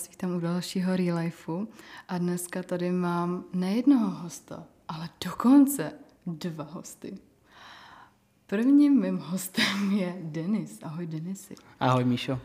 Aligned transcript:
Vás 0.00 0.08
vítám 0.08 0.36
u 0.36 0.40
dalšího 0.40 0.96
Real 0.96 1.18
Lifeu 1.18 1.68
a 2.08 2.18
dneska 2.18 2.62
tady 2.62 2.92
mám 2.92 3.44
ne 3.52 3.74
jednoho 3.74 4.10
hosta, 4.10 4.64
ale 4.88 5.08
dokonce 5.24 5.92
dva 6.26 6.64
hosty. 6.64 7.18
Prvním 8.46 9.00
mým 9.00 9.18
hostem 9.18 9.90
je 9.92 10.18
Denis. 10.22 10.78
Ahoj 10.82 11.06
Denisy. 11.06 11.54
Ahoj 11.80 12.04
Míšo. 12.04 12.40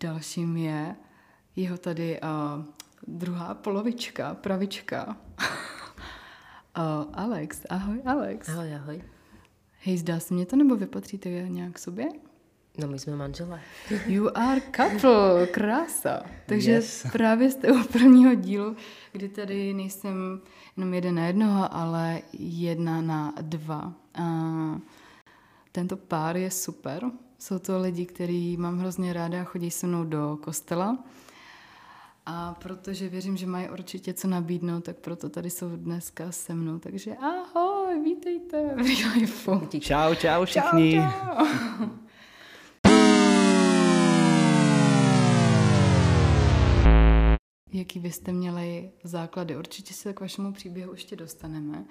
Dalším 0.00 0.56
je 0.56 0.96
jeho 1.56 1.78
tady 1.78 2.20
uh, 2.20 2.64
druhá 3.06 3.54
polovička, 3.54 4.34
pravička. 4.34 5.16
uh, 6.78 7.04
Alex. 7.12 7.66
Ahoj 7.70 8.02
Alex. 8.06 8.48
Ahoj, 8.48 8.74
ahoj. 8.74 9.02
Hej, 9.80 9.98
zdá 9.98 10.20
se 10.20 10.34
mě 10.34 10.46
to, 10.46 10.56
nebo 10.56 10.76
vy 10.76 10.86
patříte 10.86 11.28
nějak 11.28 11.78
sobě? 11.78 12.08
No 12.78 12.88
my 12.88 12.98
jsme 12.98 13.16
manželé. 13.16 13.60
You 14.06 14.28
are 14.34 14.60
couple, 14.76 15.46
krása. 15.46 16.22
Takže 16.46 16.70
yes. 16.70 17.06
právě 17.12 17.50
jste 17.50 17.72
u 17.72 17.84
prvního 17.84 18.34
dílu, 18.34 18.76
kdy 19.12 19.28
tady 19.28 19.74
nejsem 19.74 20.40
jenom 20.76 20.94
jeden 20.94 21.14
na 21.14 21.26
jednoho, 21.26 21.74
ale 21.74 22.22
jedna 22.38 23.00
na 23.00 23.34
dva. 23.40 23.92
A 24.14 24.24
tento 25.72 25.96
pár 25.96 26.36
je 26.36 26.50
super. 26.50 27.02
Jsou 27.38 27.58
to 27.58 27.80
lidi, 27.80 28.06
který 28.06 28.56
mám 28.56 28.78
hrozně 28.78 29.12
ráda 29.12 29.40
a 29.40 29.44
chodí 29.44 29.70
se 29.70 29.86
mnou 29.86 30.04
do 30.04 30.38
kostela. 30.42 30.98
A 32.26 32.54
protože 32.54 33.08
věřím, 33.08 33.36
že 33.36 33.46
mají 33.46 33.68
určitě 33.68 34.14
co 34.14 34.28
nabídnout, 34.28 34.84
tak 34.84 34.96
proto 34.96 35.28
tady 35.28 35.50
jsou 35.50 35.68
dneska 35.76 36.32
se 36.32 36.54
mnou. 36.54 36.78
Takže 36.78 37.16
ahoj, 37.16 38.00
vítejte 38.04 38.62
v 38.74 39.46
Real. 39.46 39.68
Čau, 39.80 40.14
čau 40.14 40.44
všichni. 40.44 40.94
Čau, 40.94 41.46
čau. 41.78 41.86
Jaký 47.80 48.00
byste 48.00 48.32
měli 48.32 48.90
základy? 49.04 49.56
Určitě 49.56 49.94
se 49.94 50.12
k 50.12 50.20
vašemu 50.20 50.52
příběhu 50.52 50.92
ještě 50.92 51.16
dostaneme, 51.16 51.84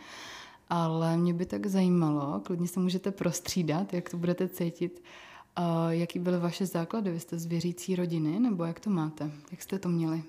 ale 0.69 1.17
mě 1.17 1.33
by 1.33 1.45
tak 1.45 1.65
zajímalo, 1.65 2.41
klidně 2.45 2.67
se 2.67 2.79
můžete 2.79 3.11
prostřídat, 3.11 3.93
jak 3.93 4.09
to 4.09 4.17
budete 4.17 4.47
cítit, 4.49 5.03
jaký 5.89 6.19
byly 6.19 6.39
vaše 6.39 6.65
základy? 6.65 7.11
Vy 7.11 7.19
jste 7.19 7.39
z 7.39 7.45
věřící 7.45 7.95
rodiny, 7.95 8.39
nebo 8.39 8.65
jak 8.65 8.79
to 8.79 8.89
máte? 8.89 9.31
Jak 9.51 9.61
jste 9.61 9.79
to 9.79 9.89
měli? 9.89 10.23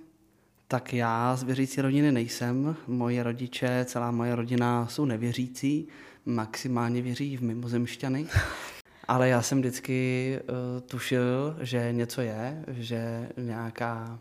Tak 0.69 0.93
já 0.93 1.37
z 1.37 1.43
věřící 1.43 1.81
rodiny 1.81 2.13
nejsem. 2.13 2.77
Moje 2.87 3.23
rodiče, 3.23 3.85
celá 3.89 4.11
moje 4.11 4.37
rodina 4.37 4.87
jsou 4.87 5.05
nevěřící, 5.05 5.89
maximálně 6.27 7.03
věří 7.03 7.37
v 7.37 7.43
mimozemšťany. 7.43 8.27
Ale 9.09 9.29
já 9.29 9.43
jsem 9.43 9.59
vždycky 9.59 10.39
uh, 10.41 10.81
tušil, 10.81 11.57
že 11.61 11.93
něco 11.93 12.21
je, 12.21 12.65
že 12.69 13.29
nějaká 13.37 14.19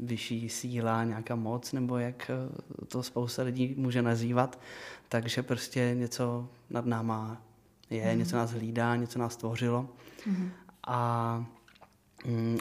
vyšší 0.00 0.48
síla, 0.48 1.04
nějaká 1.04 1.34
moc, 1.34 1.72
nebo 1.72 1.98
jak 1.98 2.30
eh, 2.30 2.84
to 2.86 3.02
spousta 3.02 3.42
lidí 3.42 3.74
může 3.76 4.02
nazývat. 4.02 4.60
Takže 5.08 5.42
prostě 5.42 5.94
něco 5.94 6.48
nad 6.70 6.86
náma 6.86 7.42
je, 7.90 8.12
mm. 8.12 8.18
něco 8.18 8.36
nás 8.36 8.50
hlídá, 8.50 8.96
něco 8.96 9.18
nás 9.18 9.36
tvořilo. 9.36 9.88
Mm. 10.26 10.50
A, 10.86 11.46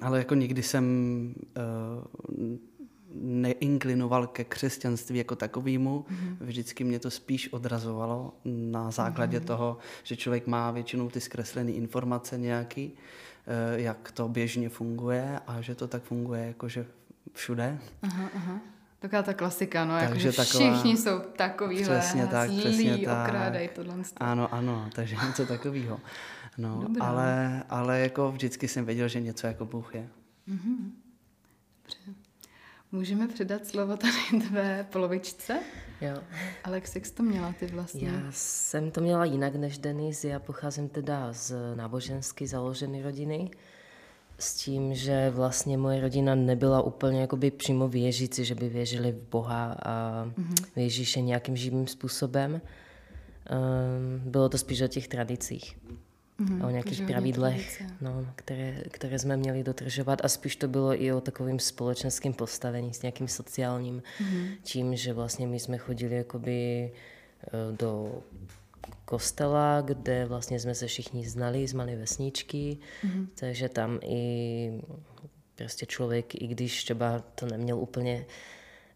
ale 0.02 0.18
jako 0.18 0.36
nikdy 0.36 0.64
jsem 0.64 0.86
uh, 1.58 2.58
neinklinoval 3.14 4.28
ke 4.28 4.44
křesťanství 4.44 5.18
jako 5.18 5.36
takovému. 5.36 6.06
Mm. 6.10 6.38
Vždycky 6.40 6.84
mě 6.84 7.00
to 7.00 7.12
spíš 7.12 7.54
odrazovalo 7.54 8.34
na 8.46 8.92
základě 8.92 9.40
mm. 9.40 9.46
toho, 9.46 9.78
že 10.04 10.16
člověk 10.16 10.48
má 10.48 10.72
většinou 10.72 11.10
ty 11.10 11.22
zkreslené 11.22 11.72
informace 11.72 12.38
nějaký, 12.38 12.92
uh, 12.92 13.80
jak 13.80 14.12
to 14.12 14.28
běžně 14.28 14.70
funguje 14.70 15.40
a 15.48 15.62
že 15.62 15.76
to 15.76 15.88
tak 15.88 16.04
funguje, 16.04 16.46
jako 16.46 16.70
že 16.70 16.86
všude. 17.38 17.80
Aha, 18.02 18.30
aha. 18.36 18.60
Taková 19.00 19.24
ta 19.24 19.34
klasika, 19.34 19.86
no, 19.86 20.00
takže 20.00 20.28
jako, 20.28 20.36
taková, 20.36 20.74
všichni 20.74 20.98
jsou 20.98 21.20
takovýhle 21.20 22.00
přesně 22.00 22.28
tak, 22.28 22.50
zlí, 22.50 22.60
přesně 22.60 22.98
tak. 22.98 23.28
okrádají 23.28 23.70
tohle. 23.76 23.96
Ano, 24.18 24.54
ano, 24.54 24.90
takže 24.96 25.16
něco 25.28 25.46
takového. 25.46 26.00
No, 26.58 26.88
ale, 27.00 27.64
ale 27.70 28.00
jako 28.00 28.32
vždycky 28.32 28.68
jsem 28.68 28.86
věděl, 28.86 29.08
že 29.08 29.22
něco 29.22 29.48
jako 29.48 29.66
Bůh 29.66 29.96
je. 29.96 30.10
Mm-hmm. 30.48 30.92
Dobře. 31.84 32.14
Můžeme 32.92 33.28
předat 33.28 33.68
slovo 33.68 33.98
tady 33.98 34.42
tvé 34.48 34.88
polovičce? 34.92 35.60
Jo. 36.02 36.24
Alex, 36.64 36.96
jak 36.96 37.06
jsi 37.06 37.14
to 37.14 37.24
měla 37.24 37.54
ty 37.54 37.66
vlastně? 37.66 38.10
Já 38.10 38.32
jsem 38.32 38.92
to 38.92 39.02
měla 39.02 39.26
jinak 39.26 39.56
než 39.56 39.78
Denis. 39.78 40.24
Já 40.24 40.40
pocházím 40.40 40.90
teda 40.90 41.34
z 41.34 41.54
nábožensky 41.76 42.48
založené 42.48 43.04
rodiny 43.04 43.52
s 44.40 44.56
tím, 44.56 44.96
že 44.96 45.30
vlastně 45.30 45.78
moje 45.78 46.02
rodina 46.02 46.36
nebyla 46.36 46.82
úplně 46.82 47.22
jakoby 47.22 47.52
přímo 47.52 47.88
věřící, 47.88 48.46
že 48.46 48.56
by 48.56 48.70
věřili 48.70 49.12
v 49.12 49.30
Boha 49.30 49.76
a 49.86 50.26
mm-hmm. 50.26 50.66
v 50.76 50.78
Ježíše 50.78 51.22
nějakým 51.22 51.56
živým 51.56 51.88
způsobem. 51.88 52.62
Um, 53.52 54.32
bylo 54.32 54.50
to 54.50 54.58
spíš 54.58 54.82
o 54.82 54.88
těch 54.88 55.08
tradicích. 55.08 55.78
Mm-hmm, 56.40 56.66
o 56.66 56.70
nějakých 56.70 57.02
pravidlech, 57.02 57.84
no, 58.02 58.26
které, 58.36 58.84
které 58.92 59.20
jsme 59.20 59.38
měli 59.38 59.64
dotržovat 59.64 60.26
a 60.26 60.28
spíš 60.28 60.56
to 60.56 60.68
bylo 60.68 61.02
i 61.02 61.14
o 61.14 61.22
takovým 61.22 61.60
společenským 61.60 62.34
postavení 62.34 62.94
s 62.94 63.02
nějakým 63.02 63.28
sociálním, 63.28 64.04
mm-hmm. 64.22 64.48
tím, 64.64 64.96
že 64.96 65.14
vlastně 65.14 65.48
my 65.48 65.60
jsme 65.60 65.78
chodili 65.78 66.16
jakoby 66.16 66.92
eh, 66.92 67.78
do 67.78 68.22
kostela, 69.06 69.82
kde 69.82 70.26
vlastně 70.26 70.60
jsme 70.60 70.76
se 70.76 70.88
všichni 70.88 71.30
znali 71.30 71.68
z 71.68 71.74
malé 71.74 71.96
vesničky, 71.96 72.78
mm-hmm. 73.04 73.28
takže 73.40 73.70
tam 73.70 74.00
i 74.04 74.82
prostě 75.56 75.86
člověk, 75.86 76.42
i 76.42 76.48
když 76.48 76.84
třeba 76.84 77.24
to 77.36 77.46
neměl 77.46 77.80
úplně 77.80 78.26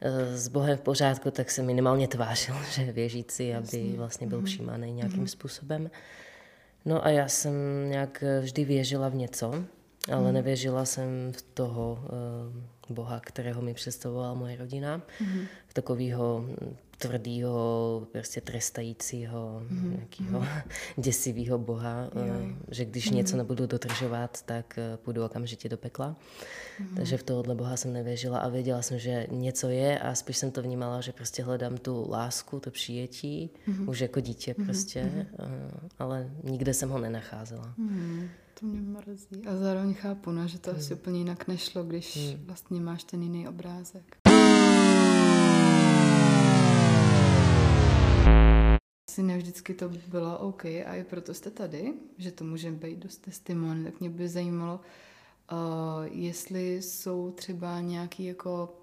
eh, 0.01 0.37
s 0.37 0.47
Bohem 0.47 0.77
v 0.77 0.81
pořádku, 0.81 1.31
tak 1.31 1.51
se 1.51 1.63
minimálně 1.63 2.07
tvářil, 2.07 2.55
že 2.71 2.91
věřící, 2.91 3.53
aby 3.53 3.93
vlastně 3.97 4.27
byl 4.27 4.41
mm-hmm. 4.41 4.45
přijímaný 4.45 4.93
nějakým 4.93 5.23
mm-hmm. 5.23 5.27
způsobem. 5.27 5.91
No 6.85 7.05
a 7.05 7.09
já 7.09 7.27
jsem 7.27 7.53
nějak 7.89 8.23
vždy 8.41 8.65
věřila 8.65 9.09
v 9.09 9.15
něco, 9.15 9.65
ale 10.13 10.27
mm. 10.27 10.33
nevěřila 10.33 10.85
jsem 10.85 11.31
v 11.31 11.41
toho 11.41 11.99
uh, 12.89 12.95
Boha, 12.95 13.19
kterého 13.19 13.61
mi 13.61 13.73
představovala 13.73 14.33
moje 14.33 14.55
rodina, 14.55 15.01
mm. 15.19 15.45
v 15.67 15.73
takového 15.73 16.45
tvrdého, 17.01 18.07
prostě 18.11 18.41
trestajícího, 18.41 19.63
mm. 19.69 19.91
nějakého 19.91 20.39
mm. 20.39 20.47
děsivého 20.97 21.57
boha, 21.57 22.09
uh, 22.15 22.51
že 22.71 22.85
když 22.85 23.09
mm. 23.09 23.17
něco 23.17 23.37
nebudu 23.37 23.67
dotržovat, 23.67 24.41
tak 24.41 24.79
uh, 24.93 24.97
půjdu 24.97 25.25
okamžitě 25.25 25.69
do 25.69 25.77
pekla. 25.77 26.15
Mm. 26.79 26.95
Takže 26.95 27.17
v 27.17 27.23
tohohle 27.23 27.55
boha 27.55 27.77
jsem 27.77 27.93
nevěřila 27.93 28.39
a 28.39 28.49
věděla 28.49 28.81
jsem, 28.81 28.99
že 28.99 29.27
něco 29.31 29.69
je 29.69 29.99
a 29.99 30.15
spíš 30.15 30.37
jsem 30.37 30.51
to 30.51 30.61
vnímala, 30.61 31.01
že 31.01 31.11
prostě 31.11 31.43
hledám 31.43 31.77
tu 31.77 32.05
lásku, 32.09 32.59
to 32.59 32.71
přijetí, 32.71 33.49
mm. 33.67 33.89
už 33.89 33.99
jako 33.99 34.19
dítě 34.19 34.53
prostě, 34.53 35.03
mm. 35.03 35.19
uh, 35.19 35.25
ale 35.99 36.29
nikde 36.43 36.73
jsem 36.73 36.89
ho 36.89 36.99
nenacházela. 36.99 37.73
Mm. 37.77 38.29
To 38.59 38.65
mě 38.65 38.81
mrzí. 38.81 39.45
A 39.47 39.57
zároveň 39.57 39.93
chápu, 39.93 40.31
no, 40.31 40.47
že 40.47 40.59
to 40.59 40.71
mm. 40.71 40.77
asi 40.77 40.93
úplně 40.93 41.19
jinak 41.19 41.47
nešlo, 41.47 41.83
když 41.83 42.15
mm. 42.15 42.45
vlastně 42.45 42.81
máš 42.81 43.03
ten 43.03 43.23
jiný 43.23 43.47
obrázek. 43.47 44.17
Asi 49.11 49.23
ne 49.23 49.37
vždycky 49.37 49.73
to 49.73 49.89
bylo 49.89 50.37
OK. 50.37 50.65
A 50.65 50.95
i 50.95 51.03
proto 51.03 51.33
jste 51.33 51.51
tady, 51.51 51.93
že 52.17 52.31
to 52.31 52.43
může 52.43 52.71
být 52.71 52.99
dost 52.99 53.17
testimony, 53.17 53.83
tak 53.83 53.99
mě 53.99 54.09
by 54.09 54.29
zajímalo, 54.29 54.79
uh, 55.51 55.57
jestli 56.03 56.81
jsou 56.81 57.31
třeba 57.31 57.79
nějaké 57.81 58.23
jako 58.23 58.79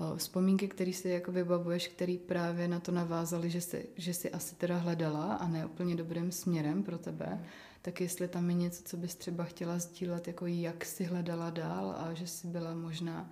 uh, 0.00 0.16
vzpomínky, 0.16 0.68
které 0.68 0.92
si 0.92 1.08
jako 1.08 1.32
vybavuješ, 1.32 1.88
které 1.88 2.16
právě 2.26 2.68
na 2.68 2.80
to 2.80 2.92
navázaly, 2.92 3.50
že 3.50 3.60
jsi, 3.60 3.88
že 3.96 4.14
jsi 4.14 4.30
asi 4.30 4.54
teda 4.54 4.76
hledala 4.76 5.34
a 5.34 5.48
ne 5.48 5.66
úplně 5.66 5.96
dobrým 5.96 6.32
směrem 6.32 6.82
pro 6.82 6.98
tebe, 6.98 7.44
tak 7.82 8.00
jestli 8.00 8.28
tam 8.28 8.50
je 8.50 8.56
něco, 8.56 8.82
co 8.84 8.96
bys 8.96 9.14
třeba 9.14 9.44
chtěla 9.44 9.78
sdílet, 9.78 10.26
jako 10.26 10.46
jak 10.46 10.84
jsi 10.84 11.04
hledala 11.04 11.50
dál 11.50 11.94
a 11.98 12.14
že 12.14 12.26
jsi 12.26 12.46
byla 12.46 12.74
možná 12.74 13.30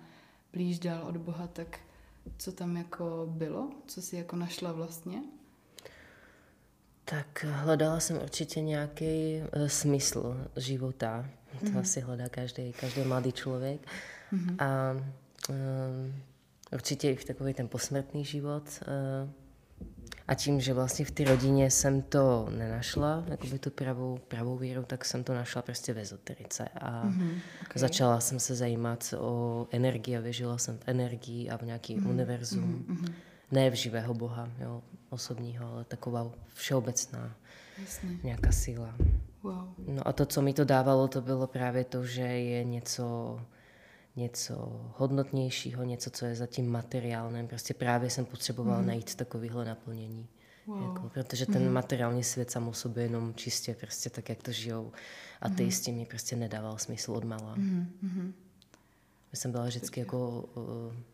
blíž 0.53 0.79
dál 0.79 1.07
od 1.07 1.17
Boha, 1.17 1.47
tak 1.47 1.79
co 2.37 2.51
tam 2.51 2.77
jako 2.77 3.27
bylo, 3.29 3.69
co 3.87 4.01
jsi 4.01 4.15
jako 4.15 4.35
našla 4.35 4.71
vlastně? 4.71 5.23
Tak 7.05 7.45
hledala 7.49 7.99
jsem 7.99 8.21
určitě 8.21 8.61
nějaký 8.61 9.41
uh, 9.55 9.67
smysl 9.67 10.47
života. 10.55 11.29
To 11.59 11.65
mm-hmm. 11.65 11.79
asi 11.79 12.01
hledá 12.01 12.29
každý, 12.29 12.73
každý 12.73 13.01
mladý 13.01 13.31
člověk. 13.31 13.87
Mm-hmm. 14.33 14.55
A 14.59 14.91
um, 15.49 16.15
určitě 16.71 17.11
i 17.11 17.15
v 17.15 17.25
takový 17.25 17.53
ten 17.53 17.67
posmrtný 17.67 18.25
život. 18.25 18.63
Uh, 19.23 19.29
a 20.27 20.33
tím, 20.33 20.61
že 20.61 20.73
vlastně 20.73 21.05
v 21.05 21.11
té 21.11 21.23
rodině 21.23 21.71
jsem 21.71 22.01
to 22.01 22.47
nenašla, 22.57 23.23
jakoby 23.27 23.59
tu 23.59 23.69
pravou, 23.69 24.19
pravou 24.27 24.57
víru, 24.57 24.83
tak 24.83 25.05
jsem 25.05 25.23
to 25.23 25.33
našla 25.33 25.61
prostě 25.61 25.93
v 25.93 25.97
ezoterice. 25.97 26.67
A 26.75 27.05
mm-hmm, 27.05 27.39
okay. 27.61 27.79
začala 27.79 28.19
jsem 28.19 28.39
se 28.39 28.55
zajímat 28.55 29.13
o 29.17 29.67
energii 29.71 30.17
a 30.17 30.21
věřila 30.21 30.57
jsem 30.57 30.77
v 30.77 30.81
energii 30.85 31.49
a 31.49 31.57
v 31.57 31.61
nějaký 31.61 31.97
mm-hmm, 31.97 32.09
univerzum. 32.09 32.85
Mm-hmm 32.89 33.13
ne 33.53 33.69
v 33.69 33.73
živého 33.73 34.13
Boha, 34.13 34.49
jo, 34.59 34.81
osobního, 35.09 35.67
ale 35.73 35.83
taková 35.83 36.31
všeobecná 36.53 37.35
Jasně. 37.81 38.09
nějaká 38.23 38.51
síla. 38.51 38.95
Wow. 39.43 39.67
No 39.87 40.07
a 40.07 40.13
to, 40.13 40.25
co 40.25 40.41
mi 40.41 40.53
to 40.53 40.65
dávalo, 40.65 41.07
to 41.07 41.21
bylo 41.21 41.47
právě 41.47 41.83
to, 41.83 42.05
že 42.05 42.21
je 42.21 42.63
něco, 42.63 43.39
něco 44.15 44.81
hodnotnějšího, 44.97 45.83
něco, 45.83 46.09
co 46.09 46.25
je 46.25 46.35
zatím 46.35 46.71
materiálním. 46.71 47.47
Prostě 47.47 47.73
právě 47.73 48.09
jsem 48.09 48.25
potřebovala 48.25 48.81
mm. 48.81 48.87
najít 48.87 49.15
takovýhle 49.15 49.65
naplnění. 49.65 50.27
Wow. 50.67 50.81
Jako, 50.81 51.09
protože 51.09 51.45
ten 51.45 51.67
mm. 51.67 51.73
materiální 51.73 52.23
svět 52.23 52.51
sam 52.51 52.67
o 52.67 52.73
sobě 52.73 53.03
jenom 53.03 53.33
čistě 53.33 53.75
prostě 53.79 54.09
tak, 54.09 54.29
jak 54.29 54.43
to 54.43 54.51
žijou. 54.51 54.91
A 55.41 55.49
ty 55.49 55.69
mm. 55.87 55.97
mi 55.97 56.05
prostě 56.05 56.35
nedával 56.35 56.77
smysl 56.77 57.11
od 57.11 57.23
mala. 57.23 57.55
Mm. 57.55 58.33
Já 59.33 59.37
jsem 59.39 59.51
byla 59.51 59.65
vždycky 59.65 59.99
jako 59.99 60.49
uh, 60.55 60.63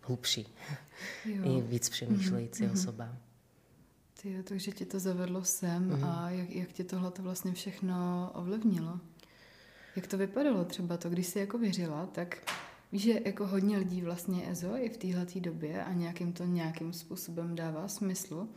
hlubší 0.01 0.55
jo. 1.25 1.43
i 1.43 1.61
víc 1.61 1.89
přemýšlející 1.89 2.63
mm. 2.63 2.71
osoba. 2.71 3.17
Ty, 4.21 4.43
takže 4.43 4.71
ti 4.71 4.85
to 4.85 4.99
zavedlo 4.99 5.45
sem 5.45 5.97
mm. 5.97 6.03
a 6.03 6.29
jak, 6.29 6.49
jak 6.49 6.71
tě 6.71 6.83
tohle 6.83 7.11
to 7.11 7.21
vlastně 7.21 7.53
všechno 7.53 8.31
ovlivnilo? 8.33 8.99
Jak 9.95 10.07
to 10.07 10.17
vypadalo 10.17 10.65
třeba 10.65 10.97
to, 10.97 11.09
když 11.09 11.27
jsi 11.27 11.39
jako 11.39 11.57
věřila, 11.57 12.05
tak 12.05 12.37
víš, 12.91 13.01
že 13.01 13.19
jako 13.25 13.47
hodně 13.47 13.77
lidí 13.77 14.01
vlastně 14.01 14.49
EZO 14.49 14.75
i 14.77 14.89
v 14.89 14.97
téhle 14.97 15.25
době 15.35 15.83
a 15.83 15.93
nějakým 15.93 16.33
to 16.33 16.45
nějakým 16.45 16.93
způsobem 16.93 17.55
dává 17.55 17.87
smyslu, 17.87 18.49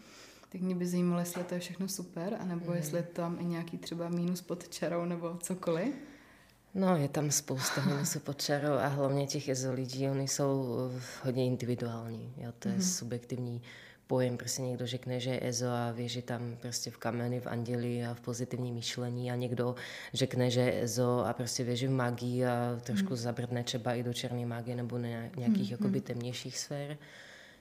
tak 0.48 0.60
mě 0.60 0.74
by 0.74 0.86
zajímalo, 0.86 1.20
jestli 1.20 1.44
to 1.44 1.54
je 1.54 1.60
všechno 1.60 1.88
super, 1.88 2.36
anebo 2.40 2.70
mm. 2.70 2.76
jestli 2.76 2.98
je 2.98 3.02
tam 3.02 3.40
i 3.40 3.44
nějaký 3.44 3.78
třeba 3.78 4.08
mínus 4.08 4.40
pod 4.40 4.68
čarou 4.68 5.04
nebo 5.04 5.38
cokoliv. 5.42 5.94
No, 6.74 6.96
je 6.96 7.08
tam 7.08 7.30
spousta 7.30 7.84
minusů 7.86 8.20
pod 8.20 8.42
čarou 8.42 8.72
a 8.72 8.86
hlavně 8.86 9.26
těch 9.26 9.48
EZO 9.48 9.72
lidí, 9.72 10.08
oni 10.08 10.28
jsou 10.28 10.76
hodně 11.24 11.46
individuální, 11.46 12.34
jo, 12.36 12.52
to 12.58 12.68
je 12.68 12.74
mm. 12.74 12.82
subjektivní 12.82 13.62
pojem, 14.06 14.36
prostě 14.36 14.62
někdo 14.62 14.86
řekne, 14.86 15.20
že 15.20 15.30
je 15.30 15.48
EZO 15.48 15.66
a 15.66 15.90
věří 15.90 16.22
tam 16.22 16.56
prostě 16.60 16.90
v 16.90 16.96
kameny, 16.96 17.40
v 17.40 17.46
anděli 17.46 18.06
a 18.06 18.14
v 18.14 18.20
pozitivní 18.20 18.72
myšlení 18.72 19.32
a 19.32 19.34
někdo 19.34 19.74
řekne, 20.14 20.50
že 20.50 20.60
je 20.60 20.82
EZO 20.82 21.24
a 21.26 21.32
prostě 21.32 21.64
věří 21.64 21.86
v 21.86 21.90
magii 21.90 22.46
a 22.46 22.80
trošku 22.82 23.08
hmm. 23.08 23.16
zabrdne 23.16 23.64
třeba 23.64 23.94
i 23.94 24.02
do 24.02 24.12
černé 24.14 24.46
magie 24.46 24.76
nebo 24.76 24.98
na 24.98 25.08
nějakých 25.08 25.70
hmm. 25.70 25.70
jakoby 25.70 26.00
temnějších 26.00 26.58
sfér. 26.58 26.96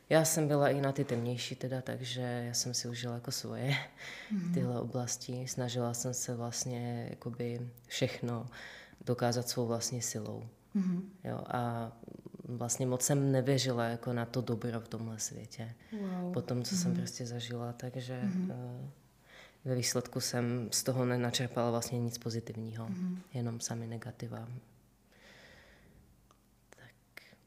Já 0.09 0.25
jsem 0.25 0.47
byla 0.47 0.69
i 0.69 0.81
na 0.81 0.91
ty 0.91 1.03
temnější 1.03 1.55
teda, 1.55 1.81
takže 1.81 2.43
já 2.47 2.53
jsem 2.53 2.73
si 2.73 2.87
užila 2.87 3.13
jako 3.13 3.31
svoje 3.31 3.75
hmm. 4.29 4.53
tyhle 4.53 4.79
oblasti. 4.79 5.47
Snažila 5.47 5.93
jsem 5.93 6.13
se 6.13 6.35
vlastně 6.35 7.07
jakoby 7.09 7.59
všechno 7.87 8.45
dokázat 9.05 9.49
svou 9.49 9.67
vlastní 9.67 10.01
silou. 10.01 10.43
Mm-hmm. 10.75 11.01
Jo, 11.23 11.43
a 11.47 11.91
vlastně 12.43 12.85
moc 12.85 13.01
jsem 13.01 13.31
nevěřila 13.31 13.85
jako 13.85 14.13
na 14.13 14.25
to 14.25 14.41
dobro 14.41 14.79
v 14.79 14.87
tomhle 14.87 15.19
světě. 15.19 15.73
Wow. 16.01 16.33
Po 16.33 16.41
tom, 16.41 16.63
co 16.63 16.75
mm-hmm. 16.75 16.81
jsem 16.81 16.95
prostě 16.95 17.25
zažila, 17.25 17.73
takže 17.73 18.21
mm-hmm. 18.23 18.43
uh, 18.43 18.89
ve 19.65 19.75
výsledku 19.75 20.19
jsem 20.19 20.67
z 20.71 20.83
toho 20.83 21.05
nenačerpala 21.05 21.71
vlastně 21.71 21.99
nic 21.99 22.17
pozitivního, 22.17 22.87
mm-hmm. 22.87 23.17
jenom 23.33 23.59
sami 23.59 23.87
negativa. 23.87 24.47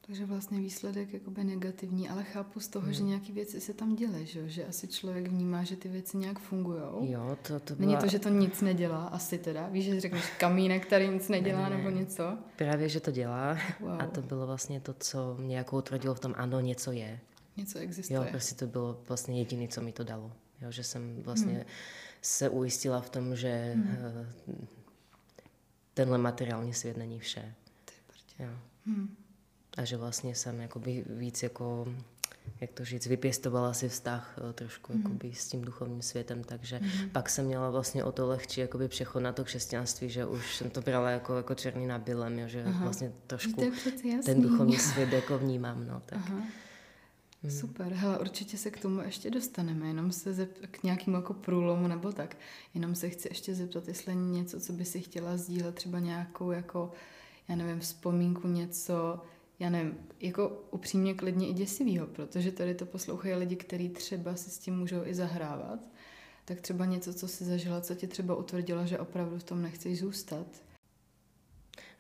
Takže 0.07 0.27
vlastně 0.27 0.59
výsledek 0.59 1.13
jakoby 1.13 1.45
negativní, 1.45 2.09
ale 2.09 2.25
chápu 2.25 2.61
z 2.61 2.69
toho, 2.69 2.85
hmm. 2.85 2.95
že 2.95 3.03
nějaké 3.03 3.33
věci 3.33 3.61
se 3.61 3.75
tam 3.75 3.97
děly, 3.97 4.27
že? 4.27 4.49
že 4.49 4.67
asi 4.67 4.89
člověk 4.89 5.29
vnímá, 5.29 5.65
že 5.65 5.77
ty 5.77 5.89
věci 5.89 6.17
nějak 6.17 6.39
fungují. 6.39 6.81
Jo, 7.01 7.39
to, 7.43 7.61
to 7.61 7.75
byla... 7.75 7.87
Není 7.87 8.01
to, 8.01 8.09
že 8.09 8.19
to 8.19 8.29
nic 8.29 8.61
nedělá, 8.61 9.07
asi 9.07 9.39
teda. 9.39 9.69
Víš, 9.69 9.85
že 9.85 10.01
řekneš 10.01 10.31
kamínek, 10.39 10.87
který 10.87 11.09
nic 11.09 11.29
nedělá 11.29 11.69
ne, 11.69 11.77
nebo 11.77 11.91
něco? 11.91 12.39
Právě, 12.57 12.89
že 12.89 13.01
to 13.01 13.11
dělá 13.11 13.59
wow. 13.81 14.03
a 14.03 14.07
to 14.07 14.23
bylo 14.23 14.47
vlastně 14.47 14.81
to, 14.81 14.95
co 14.95 15.37
mě 15.39 15.57
jako 15.57 15.79
utvrdilo 15.79 16.15
v 16.15 16.21
tom, 16.21 16.35
ano, 16.37 16.61
něco 16.61 16.93
je. 16.93 17.21
Něco 17.57 17.79
existuje. 17.79 18.17
Jo, 18.17 18.27
prostě 18.31 18.55
to 18.55 18.67
bylo 18.67 19.01
vlastně 19.09 19.39
jediné, 19.39 19.69
co 19.69 19.81
mi 19.81 19.93
to 19.93 20.05
dalo. 20.05 20.33
Jo, 20.61 20.71
že 20.71 20.85
jsem 20.85 21.23
vlastně 21.23 21.53
hmm. 21.53 21.65
se 22.23 22.49
ujistila 22.49 23.01
v 23.01 23.11
tom, 23.11 23.37
že 23.37 23.73
hmm. 23.77 24.67
tenhle 25.95 26.19
materiální 26.19 26.75
svět 26.75 26.97
není 26.97 27.19
vše. 27.19 27.55
Jo. 28.39 28.51
Hmm 28.87 29.17
a 29.77 29.85
že 29.85 29.97
vlastně 29.97 30.35
jsem 30.35 30.61
jakoby 30.61 31.05
víc 31.09 31.43
jako 31.43 31.87
jak 32.61 32.73
to 32.73 32.85
říct, 32.85 33.07
vypěstovala 33.07 33.73
si 33.73 33.89
vztah 33.89 34.39
eh, 34.51 34.53
trošku 34.53 34.93
mm. 34.93 35.03
jakoby 35.03 35.35
s 35.35 35.49
tím 35.49 35.63
duchovním 35.63 36.03
světem, 36.03 36.45
takže 36.45 36.81
mm. 36.83 37.11
pak 37.11 37.31
jsem 37.31 37.47
měla 37.47 37.71
vlastně 37.71 38.05
o 38.05 38.13
to 38.13 38.27
lehčí 38.27 38.61
jakoby 38.61 38.89
přechod 38.89 39.21
na 39.21 39.33
to 39.33 39.45
křesťanství, 39.45 40.11
že 40.11 40.27
už 40.27 40.57
jsem 40.57 40.71
to 40.71 40.81
brala 40.81 41.11
jako, 41.11 41.37
jako 41.37 41.55
černý 41.55 41.87
na 41.87 41.99
bílém, 41.99 42.49
že 42.49 42.65
Aha. 42.65 42.85
vlastně 42.85 43.13
trošku 43.27 43.73
ten 44.25 44.43
duchovní 44.43 44.79
svět 44.79 45.13
jako 45.13 45.39
vnímám, 45.39 45.87
no, 45.87 46.03
tak. 46.07 46.19
Aha. 46.19 46.43
Mm. 47.43 47.51
Super, 47.51 47.93
hele, 47.93 48.19
určitě 48.19 48.57
se 48.57 48.71
k 48.71 48.81
tomu 48.81 49.01
ještě 49.01 49.31
dostaneme, 49.31 49.89
jenom 49.89 50.13
se 50.13 50.33
zep- 50.33 50.67
k 50.71 50.83
nějakému 50.83 51.17
jako 51.17 51.35
průlomu 51.35 51.89
nebo 51.89 52.13
tak, 52.13 52.37
jenom 52.75 52.95
se 52.95 53.11
chci 53.11 53.29
ještě 53.29 53.55
zeptat, 53.55 53.89
jestli 53.89 54.15
něco, 54.15 54.61
co 54.61 54.73
by 54.73 54.85
si 54.85 55.01
chtěla 55.01 55.37
sdílet, 55.37 55.75
třeba 55.75 55.99
nějakou 55.99 56.51
jako, 56.51 56.93
já 57.49 57.57
nevím, 57.57 57.81
vzpomínku, 57.81 58.49
něco, 58.49 59.21
já 59.59 59.71
nevím, 59.71 59.99
jako 60.21 60.65
upřímně 60.71 61.15
klidně 61.15 61.49
i 61.49 61.53
děsivýho, 61.53 62.07
protože 62.07 62.53
tady 62.53 62.75
to 62.75 62.87
poslouchají 62.87 63.35
lidi, 63.35 63.57
kteří 63.57 63.89
třeba 63.89 64.37
si 64.37 64.51
s 64.51 64.59
tím 64.59 64.79
můžou 64.79 65.05
i 65.05 65.15
zahrávat, 65.15 65.89
tak 66.45 66.61
třeba 66.61 66.85
něco, 66.85 67.15
co 67.15 67.29
si 67.29 67.45
zažila, 67.45 67.81
co 67.81 67.95
tě 67.95 68.07
třeba 68.07 68.37
utvrdilo, 68.37 68.87
že 68.87 68.99
opravdu 68.99 69.39
v 69.39 69.45
tom 69.45 69.63
nechceš 69.63 69.99
zůstat. 69.99 70.47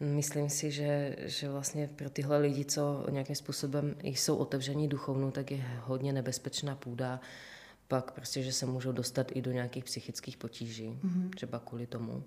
Myslím 0.00 0.50
si, 0.50 0.70
že, 0.70 1.16
že 1.18 1.48
vlastně 1.48 1.90
pro 1.96 2.10
tyhle 2.10 2.38
lidi, 2.38 2.64
co 2.64 3.06
nějakým 3.10 3.36
způsobem 3.36 3.96
jsou 4.02 4.36
otevření 4.36 4.88
duchovnou, 4.88 5.30
tak 5.30 5.50
je 5.50 5.64
hodně 5.80 6.12
nebezpečná 6.12 6.76
půda, 6.76 7.20
pak 7.88 8.10
prostě, 8.10 8.42
že 8.42 8.52
se 8.52 8.66
můžou 8.66 8.92
dostat 8.92 9.32
i 9.36 9.42
do 9.42 9.52
nějakých 9.52 9.84
psychických 9.84 10.36
potíží, 10.36 10.88
mm-hmm. 10.88 11.30
třeba 11.30 11.58
kvůli 11.58 11.86
tomu. 11.86 12.24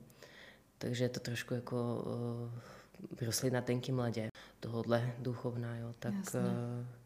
Takže 0.77 1.03
je 1.03 1.09
to 1.09 1.19
trošku 1.19 1.53
jako 1.53 2.05
uh, 2.05 3.25
rostlit 3.25 3.53
na 3.53 3.61
tenkým 3.61 3.99
ledě 3.99 4.29
tohohle 4.59 5.13
duchovná, 5.19 5.77
jo, 5.77 5.95
tak 5.99 6.13
Jasně. 6.13 6.39
uh, 6.39 6.45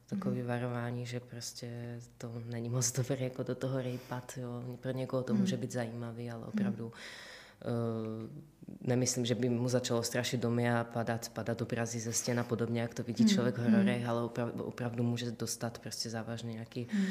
takový 0.06 0.42
mm-hmm. 0.42 0.46
varování, 0.46 1.06
že 1.06 1.20
prostě 1.20 2.00
to 2.18 2.42
není 2.46 2.70
moc 2.70 2.92
dobré 2.92 3.18
jako 3.20 3.44
do 3.44 3.56
toho 3.56 3.82
rejpat, 3.82 4.34
jo. 4.38 4.78
Pro 4.80 4.92
někoho 4.92 5.24
to 5.24 5.34
mm. 5.34 5.40
může 5.40 5.58
být 5.58 5.72
zajímavý, 5.72 6.32
ale 6.32 6.46
opravdu 6.46 6.86
mm. 6.86 6.92
uh, 6.92 8.88
nemyslím, 8.88 9.26
že 9.26 9.36
by 9.36 9.50
mu 9.50 9.70
začalo 9.70 10.04
strašit 10.04 10.42
domy 10.42 10.72
a 10.72 10.84
padat, 10.84 11.30
padat 11.30 11.62
obrazy 11.62 12.00
ze 12.00 12.14
stěn 12.14 12.40
a 12.40 12.44
podobně, 12.44 12.82
jak 12.82 12.94
to 12.94 13.04
vidí 13.04 13.24
mm. 13.24 13.30
člověk 13.30 13.58
v 13.58 13.64
hororech, 13.64 14.06
ale 14.06 14.24
opravdu, 14.24 14.64
opravdu 14.64 15.04
může 15.04 15.32
dostat 15.32 15.80
prostě 15.80 16.10
závažně 16.10 16.54
nějaký 16.54 16.88
mm. 16.94 17.00
uh, 17.00 17.08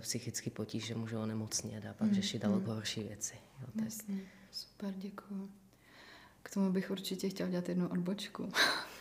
psychický 0.00 0.50
potíž, 0.50 0.86
že 0.86 0.94
může 0.94 1.16
onemocnit 1.16 1.86
a 1.86 1.94
pak 1.94 2.08
mm. 2.08 2.14
řešit 2.14 2.42
daleko 2.42 2.70
mm. 2.70 2.76
horší 2.76 3.02
věci. 3.02 3.34
Jo, 3.60 3.66
tak. 3.74 3.84
Jasně. 3.84 4.18
Super, 4.50 4.94
děkuji. 4.96 5.50
K 6.42 6.54
tomu 6.54 6.72
bych 6.72 6.90
určitě 6.90 7.28
chtěla 7.28 7.50
dělat 7.50 7.68
jednu 7.68 7.88
odbočku. 7.88 8.52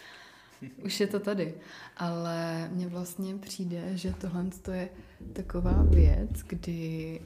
Už 0.86 1.00
je 1.00 1.08
to 1.08 1.20
tady. 1.20 1.54
Ale 1.98 2.70
mně 2.72 2.88
vlastně 2.88 3.36
přijde, 3.36 3.98
že 3.98 4.14
tohle 4.14 4.46
je 4.74 4.90
taková 5.34 5.84
věc, 5.90 6.32
kdy 6.48 7.22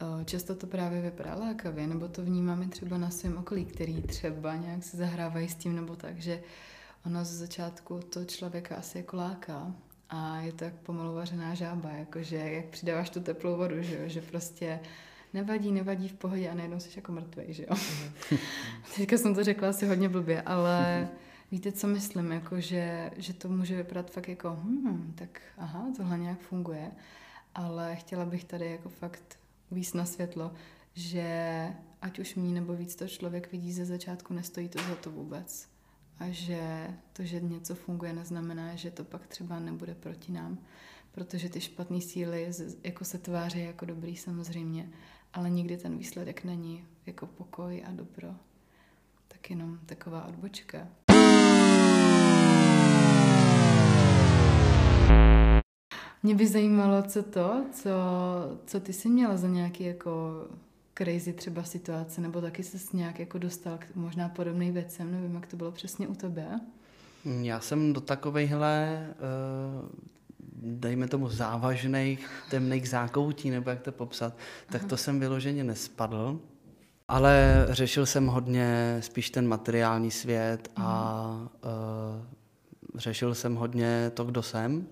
eh, 0.00 0.24
často 0.24 0.54
to 0.54 0.66
právě 0.66 1.02
vypadá 1.02 1.34
lákavě, 1.34 1.86
nebo 1.86 2.08
to 2.08 2.22
vnímáme 2.22 2.68
třeba 2.68 2.98
na 2.98 3.10
svém 3.10 3.36
okolí, 3.36 3.64
který 3.64 4.02
třeba 4.02 4.56
nějak 4.56 4.84
se 4.84 4.96
zahrávají 4.96 5.48
s 5.48 5.54
tím, 5.54 5.76
nebo 5.76 5.96
tak, 5.96 6.18
že 6.18 6.42
ono 7.06 7.24
ze 7.24 7.36
začátku 7.36 8.00
to 8.10 8.24
člověka 8.24 8.76
asi 8.76 8.98
jako 8.98 9.16
láká 9.16 9.74
a 10.10 10.40
je 10.40 10.52
to 10.52 10.64
jak 10.64 10.74
pomalu 10.74 11.14
vařená 11.14 11.54
žába, 11.54 11.90
jakože 11.90 12.36
jak 12.36 12.64
přidáváš 12.64 13.10
tu 13.10 13.20
teplou 13.20 13.56
vodu, 13.56 13.82
že, 13.82 13.94
jo? 13.94 14.02
že 14.06 14.20
prostě 14.20 14.80
nevadí, 15.34 15.72
nevadí 15.72 16.08
v 16.08 16.12
pohodě 16.12 16.50
a 16.50 16.54
najednou 16.54 16.80
jsi 16.80 16.88
jako 16.96 17.12
mrtvej, 17.12 17.46
že 17.48 17.62
jo. 17.62 17.76
Mhm. 18.30 18.38
Teďka 18.96 19.18
jsem 19.18 19.34
to 19.34 19.44
řekla 19.44 19.68
asi 19.68 19.86
hodně 19.86 20.08
blbě, 20.08 20.42
ale 20.42 21.08
Víte, 21.50 21.72
co 21.72 21.86
myslím? 21.86 22.32
Jako, 22.32 22.60
že, 22.60 23.10
že 23.16 23.32
to 23.32 23.48
může 23.48 23.76
vypadat 23.76 24.10
fakt 24.10 24.28
jako, 24.28 24.50
hmm, 24.50 25.12
tak 25.18 25.42
aha, 25.56 25.86
tohle 25.96 26.18
nějak 26.18 26.40
funguje, 26.40 26.90
ale 27.54 27.96
chtěla 27.96 28.24
bych 28.24 28.44
tady 28.44 28.70
jako 28.70 28.88
fakt 28.88 29.38
víc 29.70 29.92
na 29.94 30.04
světlo, 30.04 30.52
že 30.94 31.68
ať 32.02 32.18
už 32.18 32.34
mí 32.34 32.52
nebo 32.52 32.74
víc 32.74 32.96
to 32.96 33.08
člověk 33.08 33.52
vidí 33.52 33.72
ze 33.72 33.84
začátku, 33.84 34.34
nestojí 34.34 34.68
to 34.68 34.78
za 34.78 34.94
to 34.94 35.10
vůbec. 35.10 35.68
A 36.18 36.24
že 36.30 36.88
to, 37.12 37.24
že 37.24 37.40
něco 37.40 37.74
funguje, 37.74 38.12
neznamená, 38.12 38.76
že 38.76 38.90
to 38.90 39.04
pak 39.04 39.26
třeba 39.26 39.58
nebude 39.58 39.94
proti 39.94 40.32
nám, 40.32 40.58
protože 41.12 41.48
ty 41.48 41.60
špatné 41.60 42.00
síly 42.00 42.52
jako 42.84 43.04
se 43.04 43.18
tváří 43.18 43.60
jako 43.60 43.84
dobrý 43.84 44.16
samozřejmě, 44.16 44.90
ale 45.32 45.50
nikdy 45.50 45.76
ten 45.76 45.98
výsledek 45.98 46.44
není 46.44 46.84
jako 47.06 47.26
pokoj 47.26 47.84
a 47.86 47.92
dobro. 47.92 48.34
Tak 49.28 49.50
jenom 49.50 49.78
taková 49.86 50.24
odbočka. 50.24 50.88
Mě 56.22 56.34
by 56.34 56.46
zajímalo, 56.46 57.02
co 57.02 57.22
to, 57.22 57.64
co, 57.72 57.90
co 58.66 58.80
ty 58.80 58.92
jsi 58.92 59.08
měla 59.08 59.36
za 59.36 59.48
nějaký 59.48 59.84
jako 59.84 60.44
crazy 60.98 61.32
třeba 61.32 61.62
situace, 61.62 62.20
nebo 62.20 62.40
taky 62.40 62.62
se 62.62 62.96
nějak 62.96 63.18
jako 63.18 63.38
dostal 63.38 63.78
k 63.78 63.86
možná 63.94 64.28
podobným 64.28 64.74
věcem, 64.74 65.12
nevím, 65.12 65.34
jak 65.34 65.46
to 65.46 65.56
bylo 65.56 65.72
přesně 65.72 66.08
u 66.08 66.14
tebe. 66.14 66.60
Já 67.24 67.60
jsem 67.60 67.92
do 67.92 68.00
takovejhle, 68.00 69.06
uh, 69.82 69.88
dejme 70.62 71.08
tomu 71.08 71.28
závažných, 71.28 72.30
temných 72.50 72.88
zákoutí, 72.88 73.50
nebo 73.50 73.70
jak 73.70 73.80
to 73.80 73.92
popsat, 73.92 74.36
tak 74.66 74.80
Aha. 74.80 74.88
to 74.88 74.96
jsem 74.96 75.20
vyloženě 75.20 75.64
nespadl. 75.64 76.40
Ale 77.08 77.66
řešil 77.70 78.06
jsem 78.06 78.26
hodně 78.26 78.98
spíš 79.00 79.30
ten 79.30 79.48
materiální 79.48 80.10
svět 80.10 80.70
a 80.76 81.48
uh, 81.64 83.00
řešil 83.00 83.34
jsem 83.34 83.54
hodně 83.54 84.10
to, 84.14 84.24
kdo 84.24 84.42
jsem 84.42 84.86